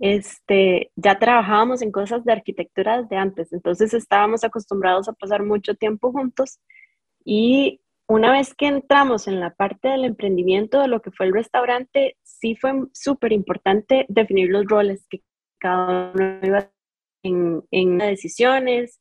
este, 0.00 0.90
ya 0.96 1.18
trabajábamos 1.20 1.82
en 1.82 1.92
cosas 1.92 2.24
de 2.24 2.32
arquitectura 2.32 3.00
desde 3.00 3.16
antes, 3.16 3.52
entonces 3.52 3.94
estábamos 3.94 4.42
acostumbrados 4.42 5.08
a 5.08 5.12
pasar 5.12 5.44
mucho 5.44 5.76
tiempo 5.76 6.10
juntos 6.10 6.58
y 7.24 7.81
una 8.08 8.32
vez 8.32 8.54
que 8.54 8.66
entramos 8.66 9.28
en 9.28 9.40
la 9.40 9.54
parte 9.54 9.88
del 9.88 10.04
emprendimiento 10.04 10.80
de 10.80 10.88
lo 10.88 11.00
que 11.00 11.10
fue 11.10 11.26
el 11.26 11.32
restaurante, 11.32 12.16
sí 12.22 12.56
fue 12.56 12.72
súper 12.92 13.32
importante 13.32 14.06
definir 14.08 14.50
los 14.50 14.66
roles 14.66 15.06
que 15.08 15.22
cada 15.58 16.12
uno 16.12 16.38
iba 16.42 16.70
en, 17.22 17.62
en 17.70 17.98
decisiones, 17.98 19.00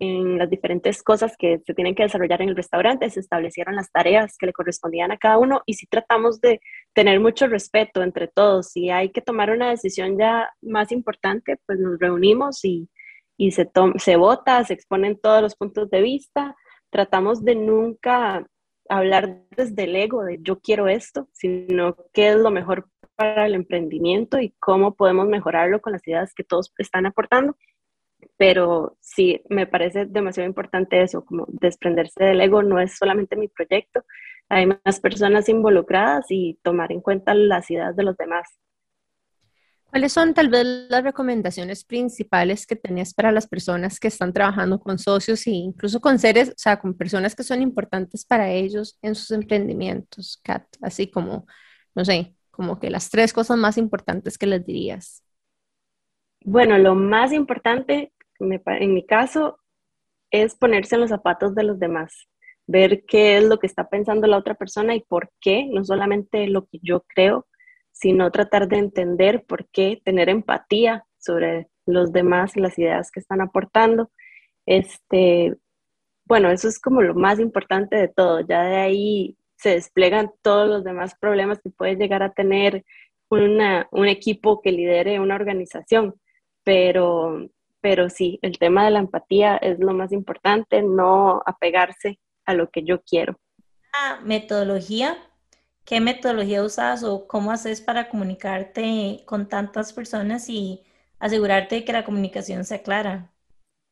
en 0.00 0.38
las 0.38 0.48
diferentes 0.48 1.02
cosas 1.02 1.36
que 1.36 1.60
se 1.64 1.74
tienen 1.74 1.94
que 1.94 2.04
desarrollar 2.04 2.40
en 2.40 2.48
el 2.48 2.56
restaurante, 2.56 3.10
se 3.10 3.20
establecieron 3.20 3.76
las 3.76 3.92
tareas 3.92 4.36
que 4.38 4.46
le 4.46 4.52
correspondían 4.52 5.12
a 5.12 5.18
cada 5.18 5.36
uno 5.36 5.62
y 5.66 5.74
si 5.74 5.86
tratamos 5.86 6.40
de 6.40 6.60
tener 6.94 7.20
mucho 7.20 7.46
respeto 7.46 8.02
entre 8.02 8.26
todos. 8.26 8.68
Si 8.68 8.88
hay 8.88 9.10
que 9.10 9.20
tomar 9.20 9.50
una 9.50 9.68
decisión 9.68 10.18
ya 10.18 10.50
más 10.62 10.90
importante, 10.90 11.58
pues 11.66 11.78
nos 11.78 11.98
reunimos 11.98 12.64
y, 12.64 12.88
y 13.36 13.50
se, 13.50 13.70
se 13.96 14.16
vota, 14.16 14.64
se 14.64 14.72
exponen 14.72 15.20
todos 15.20 15.42
los 15.42 15.54
puntos 15.54 15.90
de 15.90 16.00
vista. 16.00 16.56
Tratamos 16.90 17.44
de 17.44 17.54
nunca 17.54 18.46
hablar 18.88 19.42
desde 19.56 19.84
el 19.84 19.96
ego 19.96 20.24
de 20.24 20.38
yo 20.42 20.60
quiero 20.60 20.88
esto, 20.88 21.28
sino 21.32 21.96
qué 22.12 22.30
es 22.30 22.36
lo 22.36 22.50
mejor 22.50 22.88
para 23.16 23.46
el 23.46 23.54
emprendimiento 23.54 24.40
y 24.40 24.54
cómo 24.58 24.94
podemos 24.94 25.28
mejorarlo 25.28 25.80
con 25.80 25.92
las 25.92 26.06
ideas 26.06 26.34
que 26.34 26.44
todos 26.44 26.72
están 26.78 27.06
aportando 27.06 27.56
pero 28.36 28.96
sí, 29.00 29.42
me 29.48 29.66
parece 29.66 30.06
demasiado 30.06 30.48
importante 30.48 31.02
eso, 31.02 31.24
como 31.24 31.46
desprenderse 31.48 32.24
del 32.24 32.40
ego, 32.40 32.62
no 32.62 32.80
es 32.80 32.96
solamente 32.96 33.36
mi 33.36 33.48
proyecto, 33.48 34.04
hay 34.48 34.66
más 34.66 35.00
personas 35.00 35.48
involucradas 35.48 36.26
y 36.30 36.58
tomar 36.62 36.92
en 36.92 37.00
cuenta 37.00 37.34
las 37.34 37.70
ideas 37.70 37.94
de 37.96 38.02
los 38.02 38.16
demás. 38.16 38.48
¿Cuáles 39.90 40.12
son 40.12 40.34
tal 40.34 40.48
vez 40.48 40.64
las 40.88 41.02
recomendaciones 41.02 41.84
principales 41.84 42.66
que 42.66 42.76
tenías 42.76 43.12
para 43.12 43.32
las 43.32 43.46
personas 43.46 43.98
que 43.98 44.08
están 44.08 44.32
trabajando 44.32 44.78
con 44.78 44.98
socios 44.98 45.46
e 45.46 45.50
incluso 45.50 46.00
con 46.00 46.18
seres, 46.18 46.50
o 46.50 46.54
sea, 46.56 46.78
con 46.78 46.94
personas 46.94 47.34
que 47.34 47.42
son 47.42 47.60
importantes 47.60 48.24
para 48.24 48.50
ellos 48.50 48.98
en 49.02 49.14
sus 49.14 49.32
emprendimientos, 49.32 50.40
Kat? 50.44 50.64
Así 50.80 51.10
como, 51.10 51.46
no 51.94 52.04
sé, 52.04 52.34
como 52.50 52.78
que 52.78 52.90
las 52.90 53.10
tres 53.10 53.32
cosas 53.32 53.58
más 53.58 53.76
importantes 53.78 54.38
que 54.38 54.46
les 54.46 54.64
dirías. 54.64 55.24
Bueno, 56.44 56.78
lo 56.78 56.94
más 56.94 57.32
importante 57.32 58.12
en 58.40 58.94
mi 58.94 59.06
caso, 59.06 59.58
es 60.30 60.54
ponerse 60.54 60.94
en 60.94 61.02
los 61.02 61.10
zapatos 61.10 61.54
de 61.54 61.64
los 61.64 61.78
demás, 61.78 62.28
ver 62.66 63.04
qué 63.06 63.38
es 63.38 63.44
lo 63.44 63.58
que 63.58 63.66
está 63.66 63.88
pensando 63.88 64.26
la 64.26 64.38
otra 64.38 64.54
persona 64.54 64.94
y 64.94 65.00
por 65.00 65.30
qué, 65.40 65.66
no 65.66 65.84
solamente 65.84 66.46
lo 66.46 66.66
que 66.66 66.78
yo 66.82 67.04
creo, 67.08 67.46
sino 67.92 68.30
tratar 68.30 68.68
de 68.68 68.78
entender 68.78 69.44
por 69.46 69.68
qué, 69.68 70.00
tener 70.04 70.28
empatía 70.28 71.04
sobre 71.18 71.68
los 71.86 72.12
demás 72.12 72.56
y 72.56 72.60
las 72.60 72.78
ideas 72.78 73.10
que 73.10 73.20
están 73.20 73.40
aportando. 73.40 74.10
Este, 74.66 75.56
bueno, 76.24 76.50
eso 76.50 76.68
es 76.68 76.78
como 76.78 77.02
lo 77.02 77.14
más 77.14 77.40
importante 77.40 77.96
de 77.96 78.08
todo. 78.08 78.40
Ya 78.40 78.62
de 78.62 78.76
ahí 78.76 79.36
se 79.56 79.70
desplegan 79.70 80.30
todos 80.42 80.68
los 80.68 80.84
demás 80.84 81.14
problemas 81.20 81.60
que 81.60 81.70
puede 81.70 81.96
llegar 81.96 82.22
a 82.22 82.32
tener 82.32 82.84
un 83.28 84.08
equipo 84.08 84.60
que 84.60 84.72
lidere 84.72 85.20
una 85.20 85.36
organización. 85.36 86.14
Pero 86.64 87.50
pero 87.80 88.10
sí, 88.10 88.38
el 88.42 88.58
tema 88.58 88.84
de 88.84 88.90
la 88.90 88.98
empatía 88.98 89.56
es 89.56 89.78
lo 89.78 89.94
más 89.94 90.12
importante, 90.12 90.82
no 90.82 91.42
apegarse 91.46 92.18
a 92.44 92.54
lo 92.54 92.70
que 92.70 92.82
yo 92.82 93.02
quiero. 93.02 93.38
metodología, 94.22 95.16
¿qué 95.90 96.00
metodología 96.00 96.62
usas 96.62 97.02
o 97.02 97.26
cómo 97.26 97.50
haces 97.50 97.80
para 97.80 98.08
comunicarte 98.08 99.24
con 99.26 99.48
tantas 99.48 99.92
personas 99.92 100.48
y 100.48 100.84
asegurarte 101.18 101.74
de 101.74 101.84
que 101.84 101.92
la 101.92 102.04
comunicación 102.04 102.64
sea 102.64 102.80
clara? 102.80 103.32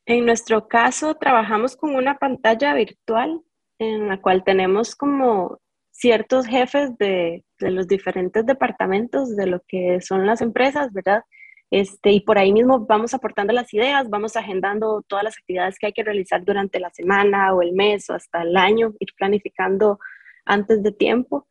En 0.06 0.24
nuestro 0.24 0.68
caso, 0.68 1.16
trabajamos 1.16 1.74
con 1.74 1.96
una 1.96 2.16
pantalla 2.16 2.72
virtual 2.74 3.42
en 3.80 4.06
la 4.06 4.20
cual 4.20 4.44
tenemos 4.44 4.94
como 4.94 5.58
ciertos 5.90 6.46
jefes 6.46 6.96
de, 6.98 7.44
de 7.58 7.70
los 7.72 7.88
diferentes 7.88 8.46
departamentos 8.46 9.34
de 9.34 9.46
lo 9.46 9.60
que 9.66 10.00
son 10.00 10.24
las 10.24 10.40
empresas, 10.40 10.92
¿verdad? 10.92 11.24
Este, 11.68 12.12
y 12.12 12.20
por 12.20 12.38
ahí 12.38 12.52
mismo 12.52 12.86
vamos 12.86 13.12
aportando 13.12 13.52
las 13.52 13.74
ideas, 13.74 14.08
vamos 14.08 14.36
agendando 14.36 15.02
todas 15.02 15.24
las 15.24 15.36
actividades 15.36 15.80
que 15.80 15.86
hay 15.86 15.92
que 15.92 16.04
realizar 16.04 16.44
durante 16.44 16.78
la 16.78 16.90
semana 16.90 17.52
o 17.52 17.60
el 17.60 17.72
mes 17.72 18.08
o 18.08 18.14
hasta 18.14 18.42
el 18.42 18.56
año, 18.56 18.94
ir 19.00 19.08
planificando 19.16 19.98
antes 20.44 20.80
de 20.84 20.92
tiempo. 20.92 21.48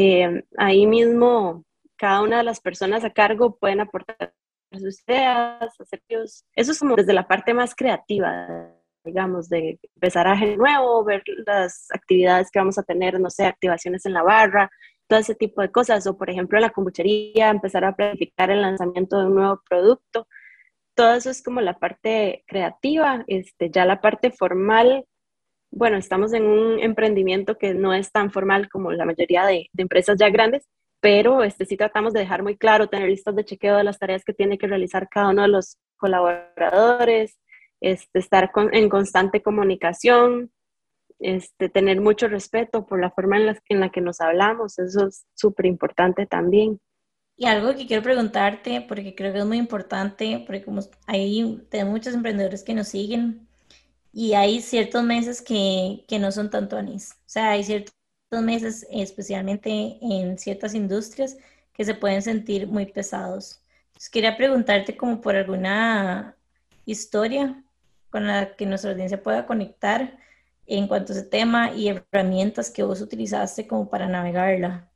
Eh, 0.00 0.44
ahí 0.56 0.86
mismo 0.86 1.64
cada 1.96 2.22
una 2.22 2.38
de 2.38 2.44
las 2.44 2.60
personas 2.60 3.02
a 3.02 3.10
cargo 3.10 3.56
pueden 3.56 3.80
aportar 3.80 4.32
sus 4.70 5.02
ideas, 5.08 5.74
hacer 5.80 6.00
Eso 6.08 6.72
es 6.72 6.78
como 6.78 6.94
desde 6.94 7.12
la 7.12 7.26
parte 7.26 7.52
más 7.52 7.74
creativa, 7.74 8.72
digamos, 9.04 9.48
de 9.48 9.80
empezar 9.96 10.28
a 10.28 10.36
generar 10.36 10.58
nuevo, 10.58 11.02
ver 11.02 11.24
las 11.44 11.88
actividades 11.92 12.48
que 12.52 12.60
vamos 12.60 12.78
a 12.78 12.84
tener, 12.84 13.18
no 13.18 13.28
sé, 13.28 13.46
activaciones 13.46 14.06
en 14.06 14.12
la 14.12 14.22
barra, 14.22 14.70
todo 15.08 15.18
ese 15.18 15.34
tipo 15.34 15.62
de 15.62 15.72
cosas, 15.72 16.06
o 16.06 16.16
por 16.16 16.30
ejemplo 16.30 16.58
en 16.58 16.62
la 16.62 16.70
kombuchería, 16.70 17.48
empezar 17.48 17.84
a 17.84 17.96
planificar 17.96 18.52
el 18.52 18.62
lanzamiento 18.62 19.18
de 19.18 19.26
un 19.26 19.34
nuevo 19.34 19.60
producto. 19.68 20.28
Todo 20.94 21.14
eso 21.14 21.28
es 21.30 21.42
como 21.42 21.60
la 21.60 21.76
parte 21.76 22.44
creativa, 22.46 23.24
este, 23.26 23.68
ya 23.68 23.84
la 23.84 24.00
parte 24.00 24.30
formal, 24.30 25.06
bueno, 25.70 25.96
estamos 25.96 26.32
en 26.32 26.44
un 26.44 26.80
emprendimiento 26.80 27.58
que 27.58 27.74
no 27.74 27.92
es 27.92 28.10
tan 28.10 28.30
formal 28.30 28.68
como 28.68 28.92
la 28.92 29.04
mayoría 29.04 29.44
de, 29.46 29.68
empresas 29.76 30.16
ya 30.18 30.30
grandes, 30.30 30.66
pero 31.00 31.42
este, 31.44 31.64
sí 31.66 31.76
tratamos 31.76 32.12
de 32.12 32.20
dejar 32.20 32.42
muy 32.42 32.56
claro, 32.56 32.88
tener 32.88 33.08
listas 33.08 33.36
de 33.36 33.44
chequeo 33.44 33.76
de 33.76 33.84
las 33.84 33.98
tareas 33.98 34.24
que 34.24 34.32
tiene 34.32 34.58
que 34.58 34.66
realizar 34.66 35.08
cada 35.08 35.30
uno 35.30 35.42
de 35.42 35.48
los 35.48 35.76
colaboradores, 35.96 37.38
este, 37.80 38.18
estar 38.18 38.50
en 38.72 38.88
constante 38.88 39.42
comunicación, 39.42 40.50
este, 41.20 41.68
tener 41.68 42.00
mucho 42.00 42.28
respeto 42.28 42.86
por 42.86 43.00
la 43.00 43.10
forma 43.10 43.36
en 43.36 43.46
la, 43.46 43.58
en 43.68 43.80
la 43.80 43.90
que 43.90 44.00
nos 44.00 44.20
hablamos, 44.20 44.78
eso 44.78 45.06
es 45.06 45.26
súper 45.34 45.66
importante 45.66 46.26
también. 46.26 46.80
Y 47.36 47.46
algo 47.46 47.76
que 47.76 47.86
quiero 47.86 48.02
preguntarte, 48.02 48.84
porque 48.88 49.14
creo 49.14 49.32
que 49.32 49.38
es 49.38 49.46
muy 49.46 49.58
importante, 49.58 50.42
porque 50.44 50.64
como 50.64 50.80
hay 51.06 51.64
muchos 51.86 52.14
emprendedores 52.14 52.64
que 52.64 52.74
nos 52.74 52.88
siguen 52.88 53.47
y 54.18 54.34
hay 54.34 54.60
ciertos 54.62 55.04
meses 55.04 55.40
que, 55.40 56.04
que 56.08 56.18
no 56.18 56.32
son 56.32 56.50
tanto 56.50 56.76
anís. 56.76 57.12
O 57.12 57.16
sea, 57.26 57.50
hay 57.52 57.62
ciertos 57.62 57.94
meses, 58.42 58.84
especialmente 58.90 59.70
en 59.70 60.36
ciertas 60.38 60.74
industrias, 60.74 61.36
que 61.72 61.84
se 61.84 61.94
pueden 61.94 62.20
sentir 62.22 62.66
muy 62.66 62.86
pesados. 62.86 63.62
Entonces, 63.86 64.10
quería 64.10 64.36
preguntarte 64.36 64.96
como 64.96 65.20
por 65.20 65.36
alguna 65.36 66.36
historia 66.84 67.62
con 68.10 68.26
la 68.26 68.56
que 68.56 68.66
nuestra 68.66 68.90
audiencia 68.90 69.22
pueda 69.22 69.46
conectar 69.46 70.18
en 70.66 70.88
cuanto 70.88 71.12
a 71.12 71.16
ese 71.16 71.24
tema 71.24 71.72
y 71.72 71.86
herramientas 71.86 72.70
que 72.72 72.82
vos 72.82 73.00
utilizaste 73.00 73.68
como 73.68 73.88
para 73.88 74.08
navegarla? 74.08 74.90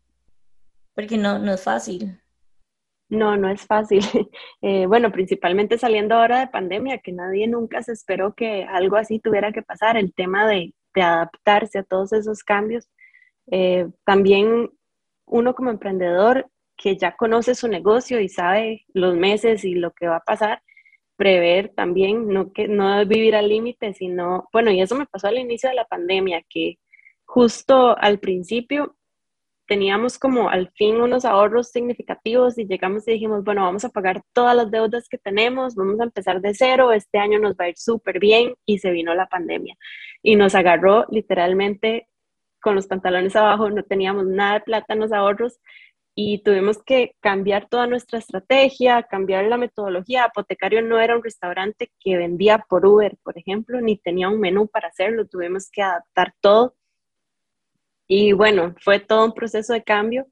Porque 0.97 1.17
no, 1.17 1.39
no 1.39 1.53
es 1.55 1.63
fácil. 1.63 2.21
No, 3.13 3.37
no 3.37 3.51
es 3.51 3.67
fácil. 3.67 4.01
Eh, 4.63 4.87
bueno, 4.87 5.11
principalmente 5.13 5.77
saliendo 5.77 6.15
ahora 6.15 6.41
de 6.41 6.47
pandemia, 6.47 6.99
que 6.99 7.13
nadie 7.13 7.47
nunca 7.49 7.83
se 7.83 7.93
esperó 7.93 8.35
que 8.35 8.65
algo 8.65 8.97
así 8.97 9.19
tuviera 9.19 9.53
que 9.53 9.63
pasar, 9.63 9.97
el 9.97 10.15
tema 10.15 10.47
de, 10.47 10.73
adaptarse 10.95 11.81
a 11.81 11.83
todos 11.85 12.13
esos 12.13 12.43
cambios. 12.45 12.89
Eh, 13.51 13.89
también 14.05 14.71
uno 15.27 15.55
como 15.55 15.71
emprendedor 15.71 16.49
que 16.77 16.97
ya 16.97 17.17
conoce 17.17 17.55
su 17.55 17.69
negocio 17.69 18.21
y 18.21 18.29
sabe 18.29 18.85
los 18.95 19.17
meses 19.17 19.65
y 19.65 19.75
lo 19.75 19.91
que 19.93 20.09
va 20.09 20.17
a 20.17 20.25
pasar, 20.25 20.63
prever 21.17 21.71
también, 21.75 22.29
no, 22.29 22.53
que, 22.53 22.69
no 22.69 23.05
vivir 23.07 23.35
al 23.37 23.49
límite, 23.49 23.95
sino, 23.95 24.49
bueno, 24.53 24.71
y 24.71 24.81
eso 24.81 24.95
me 24.97 25.07
pasó 25.07 25.29
al 25.29 25.39
inicio 25.39 25.69
de 25.69 25.77
la 25.77 25.87
pandemia, 25.87 26.43
que 26.49 26.79
justo 27.27 27.97
al 27.99 28.21
principio 28.21 28.97
teníamos 29.73 30.19
como 30.19 30.51
al 30.51 30.71
fin 30.75 31.01
unos 31.01 31.25
ahorros 31.25 31.71
significativos 31.71 32.59
y 32.59 32.67
llegamos 32.67 33.09
y 33.09 33.13
dijimos, 33.13 33.43
bueno, 33.43 33.63
vamos 33.63 33.87
a 33.87 33.89
pagar 33.89 34.23
todas 34.35 34.55
las 34.55 34.71
deudas 34.71 35.09
que 35.09 35.17
tenemos, 35.17 35.75
vamos 35.75 35.99
a 35.99 36.05
empezar 36.05 36.43
de 36.43 36.53
cero, 36.53 36.93
este 36.93 37.17
año 37.17 37.39
nos 37.39 37.55
va 37.55 37.65
a 37.65 37.69
ir 37.71 37.79
súper 37.79 38.19
bien 38.19 38.55
y 38.67 38.81
se 38.81 38.91
vino 38.91 39.15
la 39.15 39.29
pandemia 39.29 39.75
y 40.23 40.37
nos 40.37 40.55
agarró 40.55 41.07
literalmente 41.09 42.07
con 42.61 42.75
los 42.75 42.87
pantalones 42.87 43.35
abajo, 43.35 43.71
no 43.71 43.83
teníamos 43.83 44.27
nada 44.27 44.59
de 44.59 44.61
plata 44.61 44.93
en 44.93 45.01
los 45.01 45.11
ahorros 45.11 45.59
y 46.15 46.43
tuvimos 46.43 46.83
que 46.83 47.17
cambiar 47.21 47.67
toda 47.71 47.87
nuestra 47.87 48.19
estrategia, 48.19 49.05
cambiar 49.05 49.47
la 49.47 49.57
metodología. 49.57 50.25
Apotecario 50.25 50.83
no 50.83 51.01
era 51.01 51.17
un 51.17 51.25
restaurante 51.25 51.91
que 51.99 52.19
vendía 52.19 52.63
por 52.69 52.85
Uber, 52.85 53.17
por 53.23 53.39
ejemplo, 53.39 53.81
ni 53.81 53.97
tenía 53.97 54.29
un 54.29 54.39
menú 54.39 54.69
para 54.69 54.89
hacerlo, 54.89 55.27
tuvimos 55.27 55.71
que 55.71 55.81
adaptar 55.81 56.35
todo. 56.43 56.75
Y 58.15 58.33
bueno, 58.35 58.75
fue 58.83 59.01
todo 59.01 59.25
un 59.25 59.33
proceso 59.33 59.73
de 59.73 59.83
cambio 59.83 60.27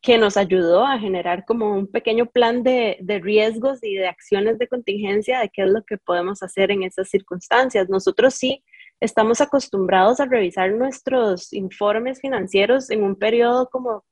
que 0.00 0.16
nos 0.16 0.38
ayudó 0.38 0.86
a 0.86 0.98
generar 0.98 1.44
como 1.44 1.76
un 1.76 1.86
pequeño 1.86 2.24
plan 2.24 2.62
de, 2.62 2.96
de 2.98 3.18
riesgos 3.18 3.80
y 3.82 3.96
de 3.96 4.08
acciones 4.08 4.58
de 4.58 4.68
contingencia 4.68 5.40
de 5.40 5.50
qué 5.50 5.64
es 5.64 5.68
lo 5.68 5.82
que 5.84 5.98
podemos 5.98 6.42
hacer 6.42 6.70
en 6.70 6.82
esas 6.82 7.10
circunstancias. 7.10 7.90
Nosotros 7.90 8.32
sí 8.32 8.64
estamos 9.00 9.42
acostumbrados 9.42 10.18
a 10.18 10.24
revisar 10.24 10.72
nuestros 10.72 11.52
informes 11.52 12.22
financieros 12.22 12.88
en 12.88 13.02
un 13.02 13.16
periodo 13.16 13.68
como 13.68 14.02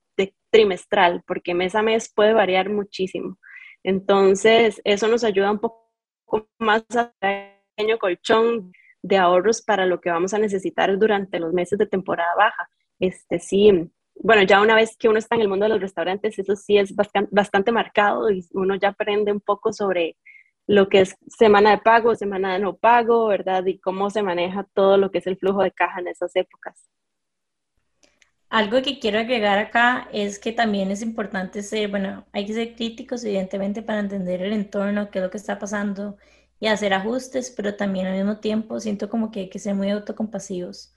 trimestral, 0.51 1.23
porque 1.27 1.55
mes 1.55 1.75
a 1.75 1.81
mes 1.81 2.13
puede 2.15 2.35
variar 2.35 2.69
muchísimo. 2.69 3.39
Entonces, 3.83 4.83
eso 4.85 5.09
nos 5.09 5.25
ayuda 5.25 5.51
un 5.51 5.61
poco 5.61 5.89
más 6.59 6.85
a 6.95 7.05
un 7.05 7.75
pequeño 7.75 7.99
colchón 7.99 8.71
de 9.01 9.17
ahorros 9.17 9.63
para 9.63 9.87
lo 9.87 9.99
que 9.99 10.11
vamos 10.11 10.35
a 10.35 10.39
necesitar 10.39 10.99
durante 10.99 11.41
los 11.41 11.55
meses 11.55 11.79
de 11.79 11.87
temporada 11.87 12.35
baja. 12.37 12.69
Este 12.99 13.39
sí, 13.39 13.91
bueno, 14.15 14.43
ya 14.43 14.61
una 14.61 14.75
vez 14.75 14.97
que 14.97 15.09
uno 15.09 15.19
está 15.19 15.35
en 15.35 15.43
el 15.43 15.49
mundo 15.49 15.65
de 15.65 15.71
los 15.71 15.81
restaurantes, 15.81 16.39
eso 16.39 16.57
sí 16.57 16.79
es 16.79 16.95
bastante, 16.95 17.29
bastante 17.33 17.73
marcado 17.73 18.31
y 18.31 18.47
uno 18.53 18.77
ya 18.77 18.89
aprende 18.89 19.33
un 19.33 19.41
poco 19.41 19.73
sobre 19.73 20.17
lo 20.67 20.89
que 20.89 21.01
es 21.01 21.17
semana 21.29 21.71
de 21.73 21.79
pago, 21.79 22.15
semana 22.15 22.55
de 22.55 22.61
no 22.61 22.77
pago, 22.77 23.27
¿verdad? 23.27 23.65
Y 23.67 23.79
cómo 23.79 24.11
se 24.11 24.23
maneja 24.23 24.67
todo 24.75 24.97
lo 24.97 25.11
que 25.11 25.19
es 25.19 25.27
el 25.27 25.37
flujo 25.39 25.63
de 25.63 25.73
caja 25.73 26.01
en 26.01 26.09
esas 26.09 26.35
épocas. 26.37 26.89
Algo 28.49 28.83
que 28.83 28.99
quiero 28.99 29.19
agregar 29.19 29.59
acá 29.59 30.09
es 30.13 30.39
que 30.39 30.53
también 30.53 30.91
es 30.91 31.01
importante 31.03 31.63
ser, 31.63 31.89
bueno, 31.89 32.27
hay 32.33 32.45
que 32.47 32.53
ser 32.53 32.75
críticos 32.75 33.25
evidentemente 33.25 33.83
para 33.83 34.01
entender 34.01 34.43
el 34.43 34.53
entorno, 34.53 35.11
qué 35.11 35.19
es 35.19 35.25
lo 35.25 35.31
que 35.31 35.39
está 35.39 35.59
pasando 35.59 36.19
y 36.61 36.67
hacer 36.67 36.93
ajustes, 36.93 37.51
pero 37.51 37.77
también 37.77 38.07
al 38.07 38.15
mismo 38.15 38.39
tiempo 38.41 38.79
siento 38.79 39.09
como 39.09 39.31
que 39.31 39.41
hay 39.41 39.49
que 39.51 39.59
ser 39.59 39.75
muy 39.75 39.91
autocompasivos. 39.91 40.95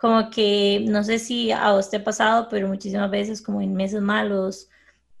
Como 0.00 0.30
que, 0.30 0.84
no 0.88 1.02
sé 1.04 1.18
si 1.18 1.50
a 1.52 1.74
usted 1.74 2.00
ha 2.00 2.04
pasado, 2.04 2.48
pero 2.48 2.68
muchísimas 2.68 3.10
veces 3.10 3.42
como 3.42 3.60
en 3.60 3.74
meses 3.74 4.00
malos, 4.00 4.68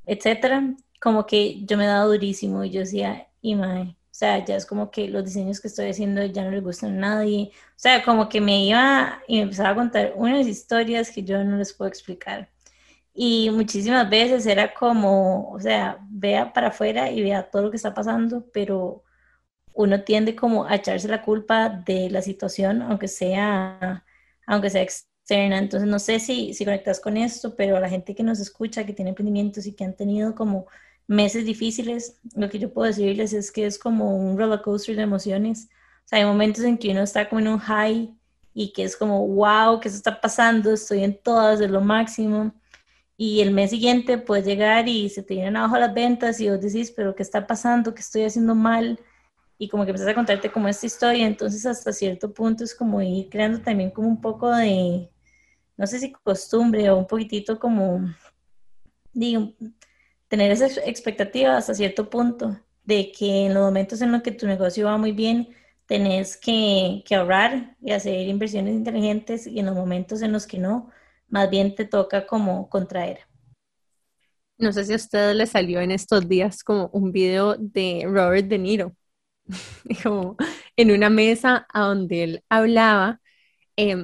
etcétera, 0.06 0.74
como 1.00 1.26
que 1.26 1.64
yo 1.64 1.76
me 1.76 1.86
dado 1.86 2.12
durísimo 2.12 2.64
y 2.64 2.70
yo 2.70 2.80
decía, 2.80 3.28
y 3.40 3.54
mae, 3.54 3.82
o 3.82 4.14
sea, 4.18 4.44
ya 4.44 4.56
es 4.56 4.66
como 4.66 4.90
que 4.90 5.08
los 5.08 5.24
diseños 5.24 5.60
que 5.60 5.68
estoy 5.68 5.90
haciendo 5.90 6.24
ya 6.24 6.44
no 6.44 6.50
les 6.50 6.62
gustan 6.62 6.96
a 6.96 7.08
nadie. 7.08 7.52
O 7.52 7.72
sea, 7.76 8.02
como 8.04 8.28
que 8.28 8.40
me 8.40 8.64
iba 8.64 9.20
y 9.28 9.36
me 9.36 9.42
empezaba 9.42 9.70
a 9.70 9.74
contar 9.76 10.12
unas 10.16 10.46
historias 10.48 11.10
que 11.12 11.22
yo 11.22 11.44
no 11.44 11.56
les 11.56 11.72
puedo 11.72 11.88
explicar. 11.88 12.48
Y 13.14 13.50
muchísimas 13.50 14.10
veces 14.10 14.46
era 14.46 14.74
como, 14.74 15.50
o 15.50 15.60
sea, 15.60 15.98
vea 16.10 16.52
para 16.52 16.68
afuera 16.68 17.10
y 17.10 17.22
vea 17.22 17.50
todo 17.50 17.62
lo 17.62 17.70
que 17.70 17.76
está 17.76 17.94
pasando, 17.94 18.44
pero 18.52 19.04
uno 19.72 20.02
tiende 20.02 20.34
como 20.34 20.64
a 20.64 20.76
echarse 20.76 21.08
la 21.08 21.22
culpa 21.22 21.68
de 21.68 22.10
la 22.10 22.22
situación, 22.22 22.82
aunque 22.82 23.08
sea, 23.08 24.04
aunque 24.48 24.70
sea 24.70 24.82
externa. 24.82 25.58
Entonces, 25.58 25.88
no 25.88 25.98
sé 25.98 26.18
si, 26.18 26.54
si 26.54 26.64
conectas 26.64 27.00
con 27.00 27.16
esto, 27.16 27.54
pero 27.54 27.76
a 27.76 27.80
la 27.80 27.88
gente 27.88 28.14
que 28.14 28.22
nos 28.22 28.40
escucha, 28.40 28.84
que 28.86 28.94
tiene 28.94 29.10
emprendimientos 29.10 29.66
y 29.66 29.74
que 29.74 29.84
han 29.84 29.94
tenido 29.94 30.34
como 30.34 30.66
meses 31.06 31.44
difíciles, 31.44 32.18
lo 32.34 32.48
que 32.48 32.58
yo 32.58 32.72
puedo 32.72 32.86
decirles 32.88 33.32
es 33.34 33.52
que 33.52 33.66
es 33.66 33.78
como 33.78 34.16
un 34.16 34.38
roller 34.38 34.62
coaster 34.62 34.96
de 34.96 35.02
emociones. 35.02 35.68
O 36.04 36.08
sea, 36.08 36.18
hay 36.18 36.24
momentos 36.24 36.64
en 36.64 36.78
que 36.78 36.90
uno 36.90 37.02
está 37.02 37.28
como 37.28 37.40
en 37.40 37.48
un 37.48 37.58
high 37.58 38.14
y 38.54 38.72
que 38.72 38.84
es 38.84 38.96
como, 38.96 39.26
wow, 39.26 39.80
¿qué 39.80 39.90
se 39.90 39.96
está 39.96 40.18
pasando? 40.20 40.72
Estoy 40.72 41.04
en 41.04 41.18
todas, 41.22 41.58
de 41.58 41.68
lo 41.68 41.82
máximo. 41.82 42.54
Y 43.18 43.40
el 43.42 43.50
mes 43.52 43.70
siguiente 43.70 44.16
puede 44.16 44.42
llegar 44.42 44.88
y 44.88 45.10
se 45.10 45.22
te 45.22 45.34
vienen 45.34 45.56
abajo 45.56 45.76
las 45.76 45.92
ventas 45.92 46.40
y 46.40 46.48
vos 46.48 46.60
decís, 46.60 46.90
pero 46.90 47.14
¿qué 47.14 47.22
está 47.22 47.46
pasando? 47.46 47.94
¿Qué 47.94 48.00
estoy 48.00 48.22
haciendo 48.22 48.54
mal? 48.54 48.98
Y 49.58 49.68
como 49.68 49.84
que 49.84 49.90
empiezas 49.90 50.12
a 50.12 50.14
contarte 50.14 50.50
como 50.50 50.68
esta 50.68 50.86
historia. 50.86 51.26
Entonces, 51.26 51.66
hasta 51.66 51.92
cierto 51.92 52.32
punto 52.32 52.64
es 52.64 52.74
como 52.74 53.02
ir 53.02 53.28
creando 53.28 53.60
también 53.60 53.90
como 53.90 54.08
un 54.08 54.20
poco 54.20 54.54
de, 54.54 55.10
no 55.76 55.86
sé 55.86 55.98
si 55.98 56.12
costumbre 56.12 56.88
o 56.90 56.96
un 56.96 57.06
poquitito 57.06 57.58
como, 57.58 58.00
digo, 59.12 59.52
tener 60.28 60.50
esa 60.52 60.66
expectativa 60.88 61.56
hasta 61.56 61.74
cierto 61.74 62.08
punto 62.08 62.60
de 62.84 63.12
que 63.12 63.46
en 63.46 63.54
los 63.54 63.64
momentos 63.64 64.00
en 64.00 64.12
los 64.12 64.22
que 64.22 64.32
tu 64.32 64.46
negocio 64.46 64.86
va 64.86 64.96
muy 64.96 65.12
bien, 65.12 65.48
tenés 65.88 66.36
que, 66.36 67.02
ahorrar 67.10 67.76
y 67.80 67.92
hacer 67.92 68.28
inversiones 68.28 68.74
inteligentes 68.74 69.46
y 69.46 69.58
en 69.58 69.66
los 69.66 69.74
momentos 69.74 70.22
en 70.22 70.32
los 70.32 70.46
que 70.46 70.58
no, 70.58 70.90
más 71.28 71.50
bien 71.50 71.74
te 71.74 71.84
toca 71.86 72.26
como 72.26 72.68
contraer. 72.68 73.20
No 74.58 74.72
sé 74.72 74.84
si 74.84 74.92
a 74.92 74.96
ustedes 74.96 75.34
les 75.34 75.50
salió 75.50 75.80
en 75.80 75.90
estos 75.90 76.28
días 76.28 76.62
como 76.62 76.88
un 76.92 77.10
video 77.10 77.56
de 77.56 78.02
Robert 78.06 78.48
De 78.48 78.58
Niro, 78.58 78.94
como 80.02 80.36
en 80.76 80.90
una 80.90 81.10
mesa 81.10 81.66
a 81.72 81.80
donde 81.82 82.24
él 82.24 82.44
hablaba 82.48 83.20
eh, 83.76 83.96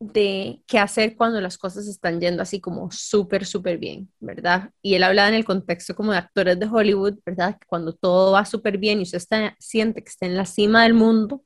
de 0.00 0.62
qué 0.66 0.78
hacer 0.78 1.16
cuando 1.16 1.40
las 1.40 1.58
cosas 1.58 1.86
están 1.88 2.20
yendo 2.20 2.42
así 2.42 2.60
como 2.60 2.90
súper, 2.90 3.46
súper 3.46 3.78
bien, 3.78 4.12
¿verdad? 4.20 4.70
Y 4.82 4.94
él 4.94 5.02
hablaba 5.04 5.28
en 5.28 5.34
el 5.34 5.44
contexto 5.44 5.94
como 5.94 6.12
de 6.12 6.18
actores 6.18 6.58
de 6.60 6.66
Hollywood, 6.66 7.18
¿verdad? 7.26 7.58
Que 7.58 7.66
cuando 7.66 7.94
todo 7.94 8.32
va 8.32 8.44
súper 8.44 8.78
bien 8.78 9.00
y 9.00 9.04
usted 9.04 9.18
está, 9.18 9.56
siente 9.58 10.02
que 10.04 10.10
está 10.10 10.26
en 10.26 10.36
la 10.36 10.46
cima 10.46 10.84
del 10.84 10.94
mundo, 10.94 11.44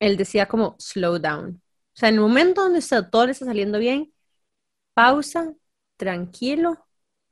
él 0.00 0.16
decía 0.16 0.46
como 0.46 0.76
slow 0.78 1.18
down. 1.18 1.62
O 1.94 1.98
sea, 2.00 2.08
en 2.08 2.16
el 2.16 2.20
momento 2.20 2.62
donde 2.62 2.78
usted, 2.80 3.04
todo 3.10 3.26
le 3.26 3.32
está 3.32 3.44
saliendo 3.46 3.78
bien, 3.78 4.12
pausa, 4.94 5.54
tranquilo, 5.96 6.86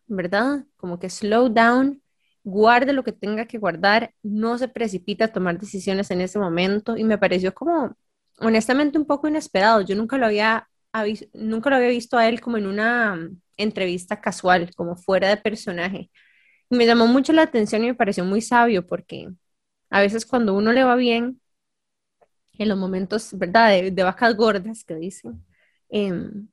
¿verdad? 0.06 0.66
Como 0.76 0.98
que 0.98 1.10
slow 1.10 1.48
down, 1.50 2.02
guarde 2.46 2.92
lo 2.92 3.04
que 3.04 3.12
tenga 3.12 3.46
que 3.46 3.58
guardar, 3.58 4.14
no 4.22 4.56
se 4.58 4.68
precipita 4.68 5.26
a 5.26 5.32
tomar 5.32 5.58
decisiones 5.58 6.10
en 6.12 6.20
ese 6.20 6.38
momento 6.38 6.96
y 6.96 7.04
me 7.04 7.18
pareció 7.18 7.52
como 7.54 7.96
honestamente 8.38 8.98
un 8.98 9.06
poco 9.06 9.28
inesperado. 9.28 9.82
Yo 9.82 9.96
nunca 9.96 10.16
lo 10.18 10.26
había, 10.26 10.68
nunca 11.34 11.70
lo 11.70 11.76
había 11.76 11.88
visto 11.88 12.18
a 12.18 12.28
él 12.28 12.40
como 12.40 12.56
en 12.58 12.66
una 12.66 13.16
mm, 13.16 13.40
entrevista 13.56 14.20
casual, 14.20 14.74
como 14.76 14.96
fuera 14.96 15.28
de 15.28 15.38
personaje. 15.38 16.10
Y 16.70 16.76
me 16.76 16.86
llamó 16.86 17.06
mucho 17.08 17.32
la 17.32 17.42
atención 17.42 17.84
y 17.84 17.88
me 17.88 17.94
pareció 17.94 18.24
muy 18.24 18.40
sabio 18.42 18.86
porque 18.86 19.28
a 19.90 20.00
veces 20.00 20.26
cuando 20.26 20.54
uno 20.54 20.72
le 20.72 20.84
va 20.84 20.96
bien, 20.96 21.40
en 22.58 22.68
los 22.68 22.78
momentos, 22.78 23.30
¿verdad? 23.38 23.70
De, 23.70 24.02
vacas 24.02 24.36
gordas 24.36 24.84
que 24.84 24.94
dicen, 24.96 25.44
em, 25.88 26.48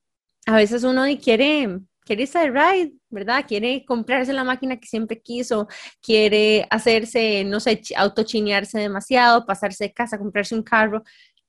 a 0.46 0.56
veces 0.58 0.84
uno 0.84 1.04
quiere, 1.22 1.80
quiere 2.06 2.24
irse 2.24 2.40
de 2.40 2.52
ride, 2.52 2.94
¿verdad? 3.10 3.46
Quiere 3.48 3.86
comprarse 3.86 4.34
la 4.34 4.44
máquina 4.44 4.78
que 4.78 4.88
siempre 4.88 5.22
quiso, 5.22 5.68
quiere 6.02 6.68
hacerse, 6.70 7.44
no 7.44 7.60
sé, 7.60 7.82
autochinearse 7.96 8.80
demasiado, 8.80 9.46
pasarse 9.46 9.86
de 9.86 9.94
casa, 9.94 10.18
comprarse 10.18 10.56
un 10.56 10.64
carro, 10.64 11.04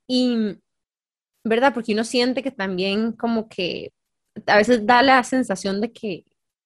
y, 0.06 0.58
¿verdad? 1.44 1.72
Porque 1.74 1.92
uno 1.92 2.04
siente 2.04 2.42
que 2.42 2.50
también 2.50 3.12
como 3.12 3.48
que 3.48 3.92
a 4.46 4.56
veces 4.56 4.84
da 4.86 5.02
la 5.02 5.22
sensación 5.24 5.80
de 5.80 5.92
que, 5.92 6.24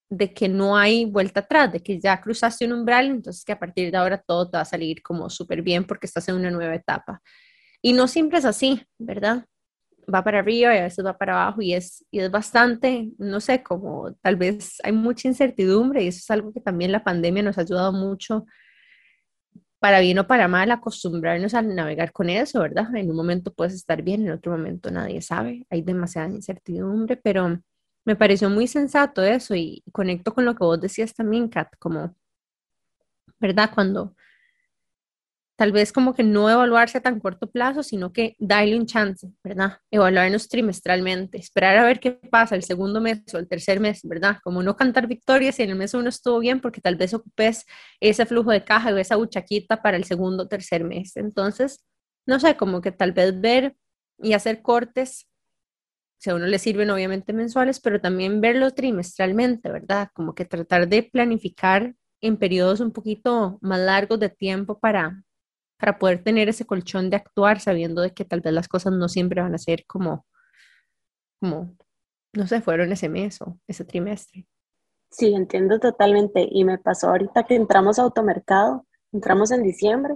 de 0.09 0.33
que 0.33 0.49
no 0.49 0.77
hay 0.77 1.05
vuelta 1.05 1.41
atrás, 1.41 1.71
de 1.71 1.81
que 1.81 1.99
ya 1.99 2.19
cruzaste 2.19 2.65
un 2.65 2.73
umbral, 2.73 3.07
entonces 3.07 3.45
que 3.45 3.51
a 3.51 3.59
partir 3.59 3.91
de 3.91 3.97
ahora 3.97 4.17
todo 4.17 4.49
te 4.49 4.57
va 4.57 4.61
a 4.61 4.65
salir 4.65 5.01
como 5.03 5.29
súper 5.29 5.61
bien 5.61 5.85
porque 5.85 6.07
estás 6.07 6.27
en 6.29 6.35
una 6.35 6.51
nueva 6.51 6.75
etapa. 6.75 7.21
Y 7.81 7.93
no 7.93 8.07
siempre 8.07 8.39
es 8.39 8.45
así, 8.45 8.83
¿verdad? 8.97 9.45
Va 10.13 10.23
para 10.23 10.39
arriba 10.39 10.73
y 10.75 10.79
a 10.79 10.83
veces 10.83 11.05
va 11.05 11.17
para 11.17 11.33
abajo 11.41 11.61
y 11.61 11.73
es, 11.73 12.05
y 12.11 12.19
es 12.19 12.31
bastante, 12.31 13.11
no 13.17 13.39
sé, 13.39 13.61
como 13.61 14.13
tal 14.21 14.35
vez 14.37 14.77
hay 14.83 14.91
mucha 14.91 15.27
incertidumbre 15.27 16.03
y 16.03 16.07
eso 16.07 16.19
es 16.19 16.31
algo 16.31 16.51
que 16.51 16.61
también 16.61 16.91
la 16.91 17.03
pandemia 17.03 17.43
nos 17.43 17.57
ha 17.57 17.61
ayudado 17.61 17.91
mucho 17.93 18.45
para 19.79 19.99
bien 20.01 20.19
o 20.19 20.27
para 20.27 20.47
mal, 20.47 20.71
acostumbrarnos 20.71 21.53
a 21.53 21.61
navegar 21.61 22.11
con 22.11 22.29
eso, 22.29 22.59
¿verdad? 22.59 22.93
En 22.95 23.09
un 23.09 23.15
momento 23.15 23.53
puedes 23.53 23.73
estar 23.73 24.01
bien, 24.01 24.25
en 24.25 24.31
otro 24.33 24.51
momento 24.51 24.91
nadie 24.91 25.21
sabe, 25.21 25.65
hay 25.69 25.81
demasiada 25.81 26.27
incertidumbre, 26.29 27.15
pero 27.15 27.61
me 28.05 28.15
pareció 28.15 28.49
muy 28.49 28.67
sensato 28.67 29.23
eso 29.23 29.55
y 29.55 29.83
conecto 29.91 30.33
con 30.33 30.43
lo 30.45 30.53
que 30.55 30.63
vos 30.65 30.81
decías 30.81 31.13
también, 31.13 31.47
Kat, 31.47 31.69
como, 31.79 32.13
¿verdad? 33.39 33.71
Cuando 33.73 34.15
tal 35.59 35.73
vez 35.73 35.91
como 35.91 36.15
que 36.15 36.23
no 36.23 36.49
evaluarse 36.49 36.99
a 36.99 37.01
tan 37.01 37.19
corto 37.19 37.51
plazo, 37.51 37.83
sino 37.83 38.13
que 38.13 38.37
darle 38.39 38.77
un 38.77 38.85
chance, 38.85 39.29
¿verdad? 39.43 39.79
Evaluarnos 39.91 40.47
trimestralmente, 40.47 41.37
esperar 41.37 41.75
a 41.77 41.83
ver 41.83 41.99
qué 41.99 42.11
pasa 42.11 42.55
el 42.55 42.63
segundo 42.63 43.01
mes 43.01 43.21
o 43.33 43.39
el 43.39 43.49
tercer 43.49 43.81
mes, 43.81 43.99
¿verdad? 44.03 44.37
Como 44.41 44.63
no 44.63 44.77
cantar 44.77 45.05
victorias 45.07 45.59
y 45.59 45.63
en 45.63 45.71
el 45.71 45.75
mes 45.75 45.93
uno 45.93 46.07
estuvo 46.07 46.39
bien 46.39 46.61
porque 46.61 46.79
tal 46.79 46.95
vez 46.95 47.13
ocupes 47.13 47.65
ese 47.99 48.25
flujo 48.25 48.51
de 48.51 48.63
caja 48.63 48.93
o 48.93 48.97
esa 48.97 49.17
buchaquita 49.17 49.81
para 49.81 49.97
el 49.97 50.05
segundo 50.05 50.43
o 50.43 50.47
tercer 50.47 50.85
mes. 50.85 51.17
Entonces, 51.17 51.83
no 52.25 52.39
sé, 52.39 52.55
como 52.55 52.79
que 52.79 52.93
tal 52.93 53.11
vez 53.11 53.41
ver 53.41 53.75
y 54.17 54.31
hacer 54.31 54.61
cortes, 54.61 55.27
si 56.19 56.29
a 56.29 56.35
uno 56.35 56.45
le 56.45 56.57
sirven 56.57 56.89
obviamente 56.89 57.33
mensuales, 57.33 57.81
pero 57.81 57.99
también 57.99 58.39
verlo 58.39 58.71
trimestralmente, 58.71 59.69
¿verdad? 59.69 60.07
Como 60.13 60.33
que 60.35 60.45
tratar 60.45 60.87
de 60.87 61.03
planificar 61.03 61.95
en 62.21 62.37
periodos 62.37 62.79
un 62.79 62.93
poquito 62.93 63.57
más 63.61 63.79
largos 63.79 64.21
de 64.21 64.29
tiempo 64.29 64.79
para, 64.79 65.21
para 65.79 65.97
poder 65.97 66.21
tener 66.23 66.49
ese 66.49 66.65
colchón 66.65 67.09
de 67.09 67.15
actuar 67.15 67.59
sabiendo 67.59 68.01
de 68.01 68.13
que 68.13 68.25
tal 68.25 68.41
vez 68.41 68.53
las 68.53 68.67
cosas 68.67 68.93
no 68.93 69.07
siempre 69.07 69.41
van 69.41 69.55
a 69.55 69.57
ser 69.57 69.85
como, 69.87 70.25
como, 71.39 71.75
no 72.33 72.47
sé, 72.47 72.61
fueron 72.61 72.91
ese 72.91 73.07
mes 73.07 73.41
o 73.41 73.57
ese 73.65 73.85
trimestre. 73.85 74.45
Sí, 75.09 75.33
entiendo 75.33 75.79
totalmente. 75.79 76.47
Y 76.51 76.65
me 76.65 76.77
pasó 76.77 77.09
ahorita 77.09 77.45
que 77.45 77.55
entramos 77.55 77.97
a 77.97 78.03
automercado, 78.03 78.85
entramos 79.11 79.51
en 79.51 79.63
diciembre 79.63 80.15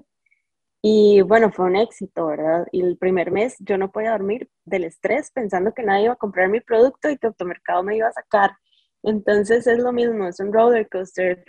y 0.82 1.22
bueno, 1.22 1.50
fue 1.50 1.66
un 1.66 1.78
éxito, 1.78 2.26
¿verdad? 2.28 2.68
Y 2.74 2.82
el 2.82 2.98
primer 2.98 3.32
mes 3.32 3.56
yo 3.60 3.78
no 3.78 3.90
podía 3.90 4.12
dormir 4.12 4.50
del 4.66 4.84
estrés 4.84 5.32
pensando 5.32 5.74
que 5.74 5.82
nadie 5.82 6.06
iba 6.06 6.14
a 6.14 6.18
comprar 6.18 6.50
mi 6.50 6.60
producto 6.60 7.10
y 7.10 7.18
que 7.18 7.28
automercado 7.28 7.84
me 7.84 7.96
iba 7.96 8.10
a 8.10 8.12
sacar. 8.12 8.52
Entonces 9.02 9.66
es 9.66 9.80
lo 9.80 9.94
mismo, 9.94 10.28
es 10.28 10.42
un 10.42 10.52
roller 10.52 10.90
coaster 10.90 11.46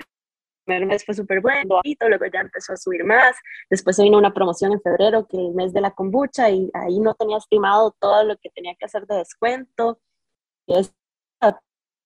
primer 0.64 0.86
mes 0.86 1.04
fue 1.04 1.14
súper 1.14 1.40
bueno, 1.40 1.80
luego 2.08 2.24
ya 2.32 2.40
empezó 2.40 2.72
a 2.72 2.76
subir 2.76 3.04
más, 3.04 3.36
después 3.70 3.98
vino 3.98 4.18
una 4.18 4.32
promoción 4.34 4.72
en 4.72 4.80
febrero, 4.80 5.26
que 5.26 5.36
el 5.36 5.52
mes 5.54 5.72
de 5.72 5.80
la 5.80 5.90
kombucha, 5.92 6.50
y 6.50 6.70
ahí 6.74 6.98
no 7.00 7.14
tenía 7.14 7.38
estimado 7.38 7.94
todo 8.00 8.24
lo 8.24 8.36
que 8.38 8.50
tenía 8.50 8.74
que 8.74 8.86
hacer 8.86 9.06
de 9.06 9.16
descuento. 9.16 10.00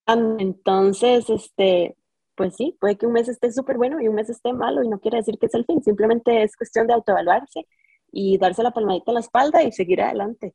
Entonces, 0.07 1.29
este, 1.29 1.97
pues 2.35 2.57
sí, 2.57 2.77
puede 2.81 2.97
que 2.97 3.07
un 3.07 3.13
mes 3.13 3.29
esté 3.29 3.53
súper 3.53 3.77
bueno 3.77 4.01
y 4.01 4.09
un 4.09 4.15
mes 4.15 4.31
esté 4.31 4.53
malo 4.53 4.83
y 4.83 4.89
no 4.89 5.01
quiere 5.01 5.19
decir 5.19 5.39
que 5.39 5.47
es 5.47 5.55
el 5.55 5.65
fin, 5.65 5.83
simplemente 5.83 6.43
es 6.43 6.57
cuestión 6.57 6.87
de 6.87 6.95
autoevaluarse 6.95 7.67
y 8.11 8.39
darse 8.39 8.63
la 8.63 8.71
palmadita 8.71 9.11
en 9.11 9.15
la 9.15 9.21
espalda 9.21 9.63
y 9.63 9.73
seguir 9.73 10.01
adelante. 10.01 10.55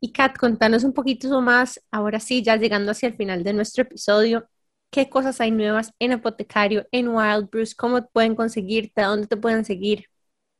Y 0.00 0.12
Kat, 0.12 0.36
contanos 0.36 0.84
un 0.84 0.92
poquito 0.92 1.40
más, 1.40 1.80
ahora 1.90 2.20
sí, 2.20 2.42
ya 2.42 2.56
llegando 2.56 2.92
hacia 2.92 3.08
el 3.08 3.16
final 3.16 3.44
de 3.44 3.52
nuestro 3.52 3.82
episodio, 3.82 4.48
qué 4.90 5.08
cosas 5.08 5.40
hay 5.40 5.50
nuevas 5.50 5.92
en 5.98 6.12
Apotecario, 6.12 6.86
en 6.92 7.08
Wild 7.08 7.50
Bruce, 7.50 7.74
cómo 7.76 8.06
pueden 8.08 8.34
conseguirte, 8.34 9.02
dónde 9.02 9.26
te 9.26 9.36
pueden 9.36 9.64
seguir. 9.64 10.06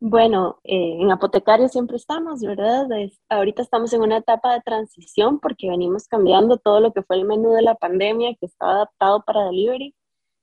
Bueno, 0.00 0.60
eh, 0.62 0.96
en 1.00 1.10
Apotecario 1.10 1.68
siempre 1.68 1.96
estamos, 1.96 2.40
¿verdad? 2.40 2.86
ahorita 3.28 3.62
estamos 3.62 3.92
en 3.92 4.02
una 4.02 4.18
etapa 4.18 4.54
de 4.54 4.60
transición 4.60 5.40
porque 5.40 5.68
venimos 5.68 6.06
cambiando 6.06 6.56
todo 6.56 6.78
lo 6.78 6.92
que 6.92 7.02
fue 7.02 7.16
el 7.16 7.24
menú 7.24 7.50
de 7.52 7.62
la 7.62 7.74
pandemia 7.74 8.36
que 8.38 8.46
estaba 8.46 8.72
adaptado 8.74 9.24
para 9.24 9.46
delivery. 9.46 9.96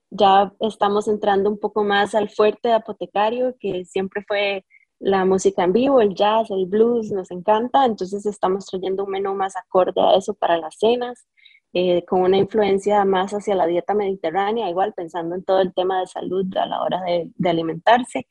Ya 0.09 0.53
estamos 0.59 1.07
entrando 1.07 1.49
un 1.49 1.59
poco 1.59 1.83
más 1.85 2.15
al 2.15 2.29
fuerte 2.29 2.69
de 2.69 2.73
Apotecario, 2.75 3.55
que 3.59 3.85
siempre 3.85 4.23
fue 4.27 4.65
la 4.99 5.23
música 5.25 5.63
en 5.63 5.73
vivo, 5.73 6.01
el 6.01 6.15
jazz, 6.15 6.49
el 6.51 6.65
blues, 6.65 7.11
nos 7.11 7.31
encanta. 7.31 7.85
Entonces 7.85 8.25
estamos 8.25 8.65
trayendo 8.65 9.05
un 9.05 9.11
menú 9.11 9.35
más 9.35 9.55
acorde 9.55 10.01
a 10.01 10.15
eso 10.15 10.33
para 10.33 10.57
las 10.57 10.75
cenas, 10.77 11.27
eh, 11.77 12.05
con 12.05 12.21
una 12.21 12.37
influencia 12.37 13.03
más 13.03 13.33
hacia 13.33 13.53
la 13.53 13.67
dieta 13.67 13.93
mediterránea, 13.93 14.69
igual 14.69 14.93
pensando 14.93 15.35
en 15.35 15.43
todo 15.43 15.59
el 15.59 15.73
tema 15.73 15.99
de 15.99 16.07
salud 16.07 16.45
a 16.55 16.65
la 16.67 16.81
hora 16.81 17.01
de, 17.01 17.49
alimentarse. 17.49 18.27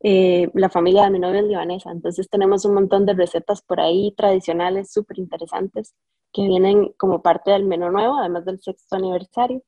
Eh, 0.00 0.50
la 0.54 0.70
familia 0.70 1.04
de 1.04 1.10
mi 1.10 1.18
novio 1.18 1.40
es 1.40 1.46
libanesa, 1.46 1.90
entonces 1.90 2.30
tenemos 2.30 2.64
un 2.64 2.72
montón 2.74 3.04
de 3.04 3.12
recetas 3.12 3.60
por 3.60 3.80
ahí 3.80 4.14
tradicionales 4.16 4.90
súper 4.90 5.18
interesantes 5.18 5.94
que 6.32 6.42
vienen 6.48 6.94
como 6.96 7.20
parte 7.20 7.50
del 7.50 7.66
menú 7.66 7.90
nuevo, 7.90 8.16
además 8.16 8.46
del 8.46 8.60
sexto 8.62 8.96
aniversario. 8.96 9.62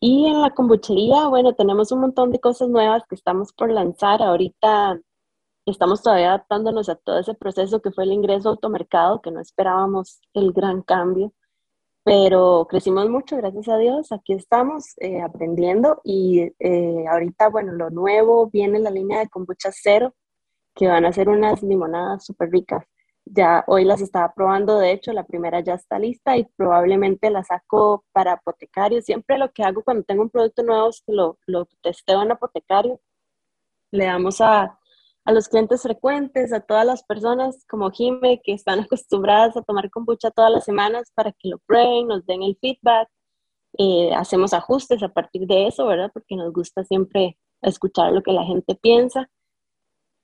Y 0.00 0.26
en 0.26 0.42
la 0.42 0.50
kombuchería, 0.50 1.28
bueno, 1.28 1.54
tenemos 1.54 1.92
un 1.92 2.00
montón 2.00 2.30
de 2.30 2.40
cosas 2.40 2.68
nuevas 2.68 3.04
que 3.08 3.14
estamos 3.14 3.54
por 3.54 3.70
lanzar. 3.70 4.22
Ahorita 4.22 5.00
estamos 5.66 6.02
todavía 6.02 6.28
adaptándonos 6.34 6.90
a 6.90 6.96
todo 6.96 7.20
ese 7.20 7.34
proceso 7.34 7.80
que 7.80 7.90
fue 7.92 8.04
el 8.04 8.12
ingreso 8.12 8.50
al 8.50 8.56
automercado, 8.56 9.22
que 9.22 9.30
no 9.30 9.40
esperábamos 9.40 10.20
el 10.34 10.52
gran 10.52 10.82
cambio 10.82 11.32
pero 12.04 12.66
crecimos 12.68 13.08
mucho, 13.08 13.36
gracias 13.38 13.68
a 13.68 13.78
Dios, 13.78 14.12
aquí 14.12 14.34
estamos 14.34 14.94
eh, 14.98 15.22
aprendiendo 15.22 16.02
y 16.04 16.52
eh, 16.58 17.04
ahorita, 17.08 17.48
bueno, 17.48 17.72
lo 17.72 17.88
nuevo 17.88 18.48
viene 18.50 18.78
la 18.78 18.90
línea 18.90 19.20
de 19.20 19.30
kombucha 19.30 19.70
cero, 19.72 20.14
que 20.74 20.86
van 20.88 21.06
a 21.06 21.12
ser 21.12 21.30
unas 21.30 21.62
limonadas 21.62 22.26
súper 22.26 22.50
ricas. 22.50 22.84
Ya 23.24 23.64
hoy 23.68 23.84
las 23.84 24.02
estaba 24.02 24.34
probando, 24.34 24.78
de 24.78 24.92
hecho, 24.92 25.12
la 25.14 25.24
primera 25.24 25.60
ya 25.60 25.74
está 25.74 25.98
lista 25.98 26.36
y 26.36 26.44
probablemente 26.44 27.30
la 27.30 27.42
saco 27.42 28.04
para 28.12 28.32
apotecario. 28.34 29.00
Siempre 29.00 29.38
lo 29.38 29.50
que 29.52 29.62
hago 29.64 29.82
cuando 29.82 30.04
tengo 30.04 30.22
un 30.22 30.30
producto 30.30 30.62
nuevo 30.62 30.90
es 30.90 31.02
que 31.06 31.12
lo, 31.12 31.38
lo 31.46 31.66
testeo 31.82 32.22
en 32.22 32.32
apotecario. 32.32 33.00
Le 33.92 34.06
damos 34.06 34.42
a, 34.42 34.78
a 35.24 35.32
los 35.32 35.48
clientes 35.48 35.82
frecuentes, 35.82 36.52
a 36.52 36.60
todas 36.60 36.84
las 36.84 37.02
personas 37.02 37.64
como 37.68 37.90
Jime 37.90 38.40
que 38.42 38.52
están 38.52 38.80
acostumbradas 38.80 39.56
a 39.56 39.62
tomar 39.62 39.90
kombucha 39.90 40.30
todas 40.30 40.50
las 40.50 40.64
semanas 40.64 41.10
para 41.14 41.32
que 41.32 41.48
lo 41.48 41.58
prueben, 41.66 42.08
nos 42.08 42.26
den 42.26 42.42
el 42.42 42.56
feedback. 42.60 43.08
Eh, 43.78 44.12
hacemos 44.14 44.52
ajustes 44.52 45.02
a 45.02 45.08
partir 45.08 45.46
de 45.46 45.66
eso, 45.66 45.86
¿verdad? 45.86 46.10
Porque 46.12 46.36
nos 46.36 46.52
gusta 46.52 46.84
siempre 46.84 47.38
escuchar 47.62 48.12
lo 48.12 48.22
que 48.22 48.32
la 48.32 48.44
gente 48.44 48.74
piensa. 48.76 49.28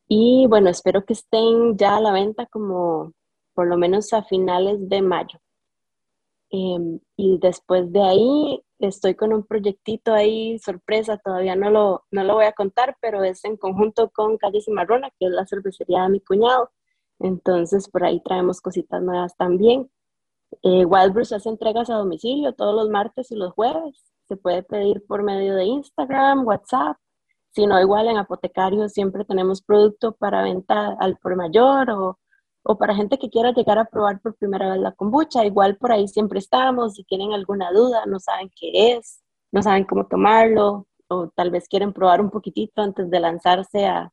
Y 0.07 0.47
bueno, 0.49 0.71
espero 0.71 1.05
que 1.05 1.15
estén 1.15 1.77
ya 1.77 1.97
a 1.97 2.01
la 2.01 2.13
venta 2.13 2.47
como 2.47 3.13
por 3.55 3.67
lo 3.69 3.77
menos 3.77 4.13
a 4.13 4.23
finales 4.23 4.89
de 4.89 5.03
mayo. 5.03 5.39
Em, 6.51 7.01
y 7.17 7.39
después 7.39 7.93
de 7.93 8.03
ahí 8.03 8.63
estoy 8.81 9.15
con 9.15 9.33
un 9.33 9.45
proyectito 9.45 10.13
ahí, 10.15 10.59
sorpresa, 10.59 11.19
todavía 11.19 11.57
no 11.57 11.71
lo, 11.71 12.05
no 12.11 12.25
lo 12.25 12.35
voy 12.35 12.47
a 12.47 12.53
contar, 12.53 12.97
pero 13.01 13.23
es 13.25 13.45
en 13.45 13.57
conjunto 13.57 14.11
con 14.11 14.39
Calle 14.39 14.61
Cimarrona, 14.61 15.11
que 15.19 15.27
es 15.27 15.33
la 15.33 15.47
cervecería 15.47 16.03
de 16.05 16.09
mi 16.11 16.21
cuñado. 16.21 16.71
Entonces, 17.19 17.89
por 17.89 18.05
ahí 18.05 18.21
traemos 18.23 18.61
cositas 18.61 19.03
nuevas 19.03 19.37
también. 19.37 19.91
Eh, 20.63 20.85
Wild 20.85 21.13
Bruce 21.13 21.35
hace 21.35 21.49
entregas 21.49 21.91
a 21.91 21.95
domicilio 21.95 22.55
todos 22.55 22.75
los 22.75 22.91
martes 22.91 23.31
y 23.31 23.37
los 23.37 23.53
jueves. 23.53 24.05
Se 24.27 24.37
puede 24.37 24.63
pedir 24.63 25.05
por 25.07 25.23
medio 25.23 25.55
de 25.55 25.65
Instagram, 25.65 26.47
WhatsApp. 26.47 26.97
Si 27.51 27.67
no, 27.67 27.81
igual 27.81 28.09
en 28.09 28.17
Apotecario 28.17 28.89
siempre 28.89 29.25
tenemos 29.25 29.63
producto 29.63 30.13
para 30.13 30.43
venta 30.43 30.97
al 31.01 31.17
por 31.19 31.37
mayor 31.37 31.91
o 31.91 32.19
o 32.63 32.77
para 32.79 32.95
gente 32.95 33.19
que 33.19 33.31
quiera 33.31 33.53
llegar 33.53 33.79
a 33.79 33.87
probar 33.87 34.21
por 34.21 34.37
primera 34.37 34.71
vez 34.71 34.81
la 34.81 34.93
kombucha. 34.93 35.45
Igual 35.45 35.77
por 35.77 35.93
ahí 35.93 36.09
siempre 36.09 36.39
estamos, 36.39 36.95
si 36.95 37.05
tienen 37.05 37.33
alguna 37.33 37.73
duda, 37.73 38.05
no 38.07 38.21
saben 38.21 38.51
qué 38.59 38.95
es, 38.95 39.23
no 39.53 39.63
saben 39.63 39.85
cómo 39.85 40.07
tomarlo, 40.07 40.87
o 41.09 41.29
tal 41.29 41.51
vez 41.51 41.69
quieren 41.69 41.93
probar 41.93 42.21
un 42.21 42.31
poquitito 42.31 42.83
antes 42.83 43.11
de 43.11 43.21
lanzarse 43.21 43.87
a, 43.87 44.13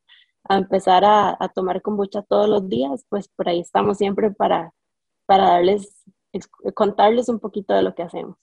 empezar 0.49 1.03
a, 1.05 1.37
tomar 1.53 1.81
kombucha 1.81 2.21
todos 2.21 2.47
los 2.47 2.69
días, 2.69 3.05
pues 3.09 3.27
por 3.27 3.49
ahí 3.49 3.59
estamos 3.59 3.97
siempre 3.97 4.31
para, 4.31 4.73
para 5.25 5.51
darles, 5.51 6.03
contarles 6.73 7.27
un 7.27 7.39
poquito 7.39 7.73
de 7.73 7.81
lo 7.81 7.93
que 7.93 8.03
hacemos. 8.03 8.37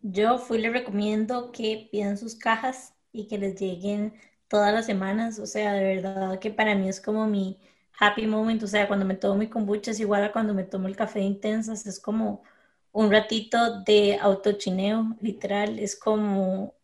Yo 0.00 0.38
fui 0.38 0.58
les 0.58 0.72
recomiendo 0.72 1.50
que 1.50 1.88
pidan 1.90 2.16
sus 2.16 2.36
cajas 2.36 2.94
y 3.12 3.26
que 3.26 3.36
les 3.36 3.60
lleguen 3.60 4.14
todas 4.48 4.72
las 4.72 4.86
semanas, 4.86 5.38
o 5.38 5.46
sea, 5.46 5.72
de 5.72 5.96
verdad 5.96 6.38
que 6.38 6.50
para 6.50 6.74
mí 6.74 6.88
es 6.88 7.00
como 7.00 7.26
mi 7.26 7.58
happy 8.00 8.26
moment, 8.26 8.62
o 8.62 8.66
sea, 8.66 8.88
cuando 8.88 9.04
me 9.06 9.14
tomo 9.14 9.36
mi 9.36 9.48
kombucha 9.48 9.90
es 9.92 10.00
igual 10.00 10.24
a 10.24 10.32
cuando 10.32 10.54
me 10.54 10.64
tomo 10.64 10.88
el 10.88 10.96
café 10.96 11.20
de 11.20 11.26
intensas, 11.26 11.86
es 11.86 12.00
como 12.00 12.42
un 12.92 13.10
ratito 13.12 13.82
de 13.84 14.18
autochineo, 14.20 15.16
literal, 15.20 15.78
es 15.78 15.96
como 15.98 16.74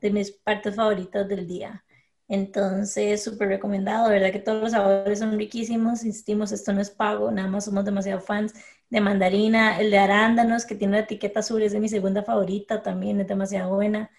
de 0.00 0.10
mis 0.10 0.30
partes 0.32 0.76
favoritas 0.76 1.26
del 1.28 1.46
día. 1.48 1.84
Entonces, 2.28 3.22
súper 3.24 3.48
recomendado, 3.48 4.08
¿verdad? 4.10 4.32
Que 4.32 4.40
todos 4.40 4.62
los 4.62 4.72
sabores 4.72 5.18
son 5.20 5.38
riquísimos, 5.38 6.04
insistimos, 6.04 6.52
esto 6.52 6.72
no 6.72 6.80
es 6.80 6.90
pago, 6.90 7.30
nada 7.30 7.48
más 7.48 7.64
somos 7.64 7.84
demasiado 7.84 8.20
fans 8.20 8.52
de 8.90 9.00
mandarina, 9.00 9.80
el 9.80 9.90
de 9.90 9.98
arándanos, 9.98 10.66
que 10.66 10.74
tiene 10.74 10.94
la 10.98 11.04
etiqueta 11.04 11.40
azul, 11.40 11.62
es 11.62 11.72
de 11.72 11.80
mi 11.80 11.88
segunda 11.88 12.22
favorita, 12.22 12.82
también 12.82 13.20
es 13.20 13.28
demasiado 13.28 13.74
buena. 13.74 14.10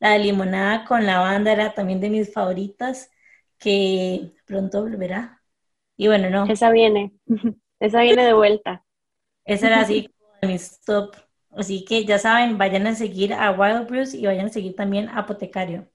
La 0.00 0.12
de 0.12 0.20
limonada 0.20 0.84
con 0.86 1.06
lavanda 1.06 1.52
era 1.52 1.74
también 1.74 2.00
de 2.00 2.10
mis 2.10 2.32
favoritas, 2.32 3.10
que 3.58 4.34
pronto 4.46 4.82
volverá 4.82 5.39
y 6.00 6.06
bueno, 6.06 6.30
no. 6.30 6.50
Esa 6.50 6.70
viene, 6.70 7.12
esa 7.78 8.00
viene 8.00 8.24
de 8.24 8.32
vuelta. 8.32 8.82
Esa 9.44 9.66
era 9.66 9.80
así 9.82 10.08
como 10.40 10.50
mi 10.50 10.54
stop. 10.54 11.14
Así 11.50 11.84
que 11.84 12.06
ya 12.06 12.18
saben, 12.18 12.56
vayan 12.56 12.86
a 12.86 12.94
seguir 12.94 13.34
a 13.34 13.50
Wild 13.50 13.86
Bruce 13.86 14.16
y 14.16 14.24
vayan 14.24 14.46
a 14.46 14.48
seguir 14.48 14.74
también 14.74 15.10
a 15.10 15.18
Apotecario. 15.18 15.90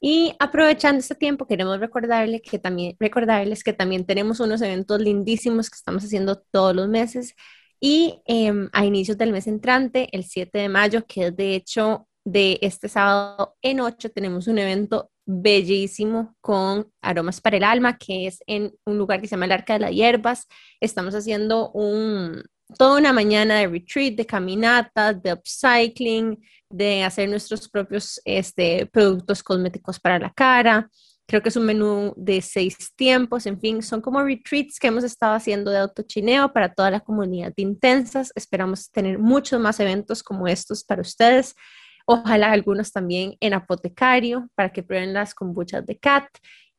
Y 0.00 0.34
aprovechando 0.38 1.00
este 1.00 1.14
tiempo, 1.14 1.46
queremos 1.46 1.78
recordarles 1.78 2.40
que 2.40 2.58
también, 2.58 2.96
recordarles 2.98 3.62
que 3.62 3.74
también 3.74 4.06
tenemos 4.06 4.40
unos 4.40 4.62
eventos 4.62 4.98
lindísimos 4.98 5.68
que 5.68 5.76
estamos 5.76 6.02
haciendo 6.02 6.40
todos 6.50 6.74
los 6.74 6.88
meses. 6.88 7.34
Y 7.78 8.22
em, 8.24 8.70
a 8.72 8.86
inicios 8.86 9.18
del 9.18 9.30
mes 9.30 9.46
entrante, 9.46 10.08
el 10.12 10.24
7 10.24 10.56
de 10.56 10.68
mayo, 10.70 11.04
que 11.06 11.26
es 11.26 11.36
de 11.36 11.54
hecho 11.54 12.08
de 12.24 12.58
este 12.62 12.88
sábado 12.88 13.56
en 13.60 13.80
8, 13.80 14.08
tenemos 14.12 14.46
un 14.46 14.56
evento 14.56 15.10
bellísimo 15.26 16.36
con 16.40 16.90
Aromas 17.02 17.40
para 17.40 17.56
el 17.56 17.64
Alma, 17.64 17.98
que 17.98 18.26
es 18.28 18.38
en 18.46 18.72
un 18.86 18.96
lugar 18.96 19.20
que 19.20 19.26
se 19.26 19.32
llama 19.32 19.46
el 19.46 19.52
Arca 19.52 19.74
de 19.74 19.80
las 19.80 19.90
Hierbas. 19.90 20.46
Estamos 20.80 21.14
haciendo 21.14 21.70
un, 21.72 22.42
toda 22.78 22.98
una 22.98 23.12
mañana 23.12 23.56
de 23.56 23.66
retreat, 23.66 24.14
de 24.14 24.24
caminatas, 24.24 25.20
de 25.22 25.32
upcycling, 25.32 26.38
de 26.70 27.02
hacer 27.02 27.28
nuestros 27.28 27.68
propios 27.68 28.20
este, 28.24 28.86
productos 28.86 29.42
cosméticos 29.42 29.98
para 29.98 30.18
la 30.18 30.32
cara. 30.32 30.88
Creo 31.28 31.42
que 31.42 31.48
es 31.48 31.56
un 31.56 31.66
menú 31.66 32.14
de 32.16 32.40
seis 32.40 32.94
tiempos, 32.94 33.46
en 33.46 33.58
fin, 33.60 33.82
son 33.82 34.00
como 34.00 34.22
retreats 34.22 34.78
que 34.78 34.86
hemos 34.86 35.02
estado 35.02 35.34
haciendo 35.34 35.72
de 35.72 35.78
autochineo 35.78 36.52
para 36.52 36.72
toda 36.72 36.88
la 36.92 37.00
comunidad 37.00 37.52
de 37.56 37.64
intensas. 37.64 38.30
Esperamos 38.36 38.92
tener 38.92 39.18
muchos 39.18 39.60
más 39.60 39.80
eventos 39.80 40.22
como 40.22 40.46
estos 40.46 40.84
para 40.84 41.02
ustedes. 41.02 41.56
Ojalá 42.08 42.52
algunos 42.52 42.92
también 42.92 43.36
en 43.40 43.52
apotecario 43.52 44.48
para 44.54 44.72
que 44.72 44.84
prueben 44.84 45.12
las 45.12 45.34
kombuchas 45.34 45.84
de 45.84 45.98
Cat. 45.98 46.28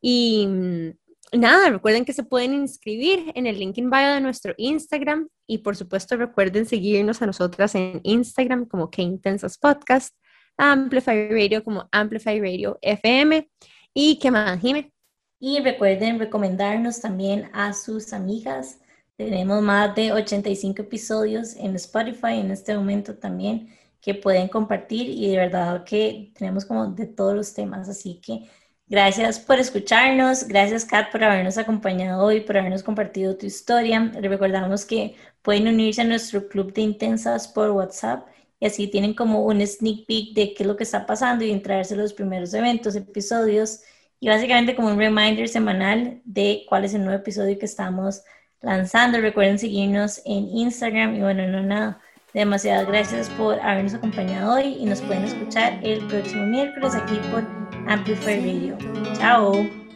Y 0.02 0.48
mm, 0.48 1.40
nada, 1.40 1.70
recuerden 1.70 2.06
que 2.06 2.14
se 2.14 2.24
pueden 2.24 2.54
inscribir 2.54 3.32
en 3.36 3.46
el 3.46 3.60
link 3.60 3.78
in 3.78 3.90
bio 3.90 4.14
de 4.14 4.22
nuestro 4.22 4.54
Instagram 4.58 5.28
y 5.46 5.60
por 5.60 5.76
supuesto 5.76 6.16
recuerden 6.16 6.66
seguirnos 6.66 7.22
a 7.22 7.26
nosotras 7.26 7.76
en 7.76 8.00
Instagram 8.04 8.66
como 8.66 8.90
Que 8.90 9.02
Intensas 9.02 9.58
Podcast, 9.58 10.16
Amplify 10.58 11.30
Radio 11.30 11.62
como 11.62 11.90
Amplify 11.92 12.40
Radio 12.40 12.80
FM 12.82 13.50
y 13.94 14.20
que 14.20 14.32
más, 14.32 14.60
Jime. 14.62 14.94
Y 15.40 15.60
recuerden 15.60 16.20
recomendarnos 16.20 17.02
también 17.02 17.50
a 17.54 17.74
sus 17.74 18.14
amigas. 18.14 18.80
Tenemos 19.18 19.62
más 19.62 19.94
de 19.94 20.14
85 20.14 20.84
episodios 20.84 21.56
en 21.58 21.76
Spotify 21.76 22.40
en 22.40 22.52
este 22.52 22.76
momento 22.76 23.18
también 23.18 23.77
que 24.02 24.14
pueden 24.16 24.48
compartir 24.48 25.10
y 25.10 25.30
de 25.32 25.38
verdad 25.38 25.84
que 25.84 26.32
tenemos 26.36 26.66
como 26.66 26.88
de 26.88 27.08
todos 27.08 27.36
los 27.36 27.54
temas. 27.54 27.90
Así 27.90 28.22
que 28.22 28.50
gracias 28.88 29.40
por 29.40 29.60
escucharnos, 29.60 30.48
gracias 30.48 30.86
Kat 30.86 31.12
por 31.12 31.24
habernos 31.24 31.58
acompañado 31.58 32.24
hoy, 32.24 32.42
por 32.42 32.58
habernos 32.58 32.84
compartido 32.84 33.38
tu 33.38 33.46
historia. 33.46 34.12
Recordamos 34.22 34.86
que 34.86 35.16
pueden 35.42 35.68
unirse 35.68 36.02
a 36.02 36.06
nuestro 36.06 36.48
club 36.48 36.74
de 36.74 36.82
intensas 36.82 37.48
por 37.48 37.72
WhatsApp 37.72 38.28
y 38.60 38.66
así 38.66 38.88
tienen 38.88 39.14
como 39.14 39.44
un 39.46 39.66
sneak 39.66 40.06
peek 40.08 40.34
de 40.34 40.54
qué 40.54 40.64
es 40.64 40.68
lo 40.68 40.76
que 40.78 40.84
está 40.84 41.06
pasando 41.06 41.44
y 41.46 41.52
entrarse 41.52 41.96
los 41.96 42.14
primeros 42.14 42.54
eventos, 42.54 42.96
episodios 42.96 43.82
y 44.20 44.30
básicamente 44.30 44.76
como 44.76 44.90
un 44.90 44.98
reminder 44.98 45.48
semanal 45.48 46.22
de 46.26 46.66
cuál 46.68 46.86
es 46.86 46.94
el 46.94 47.04
nuevo 47.04 47.20
episodio 47.20 47.58
que 47.60 47.66
estamos 47.66 48.24
lanzando. 48.62 49.22
Recuerden 49.22 49.60
seguirnos 49.60 50.22
en 50.26 50.48
Instagram 50.50 51.16
y 51.16 51.22
bueno, 51.22 51.48
no 51.48 51.62
nada 51.62 52.02
Demasiadas 52.34 52.88
gracias 52.88 53.30
por 53.32 53.60
habernos 53.62 53.94
acompañado 53.94 54.56
hoy 54.56 54.78
y 54.80 54.86
nos 54.86 55.02
pueden 55.02 55.24
escuchar 55.24 55.80
el 55.82 56.06
próximo 56.08 56.46
miércoles 56.46 56.94
aquí 56.94 57.20
por 57.32 57.44
Amplify 57.88 58.40
Radio. 58.40 58.78
Chao. 59.18 59.87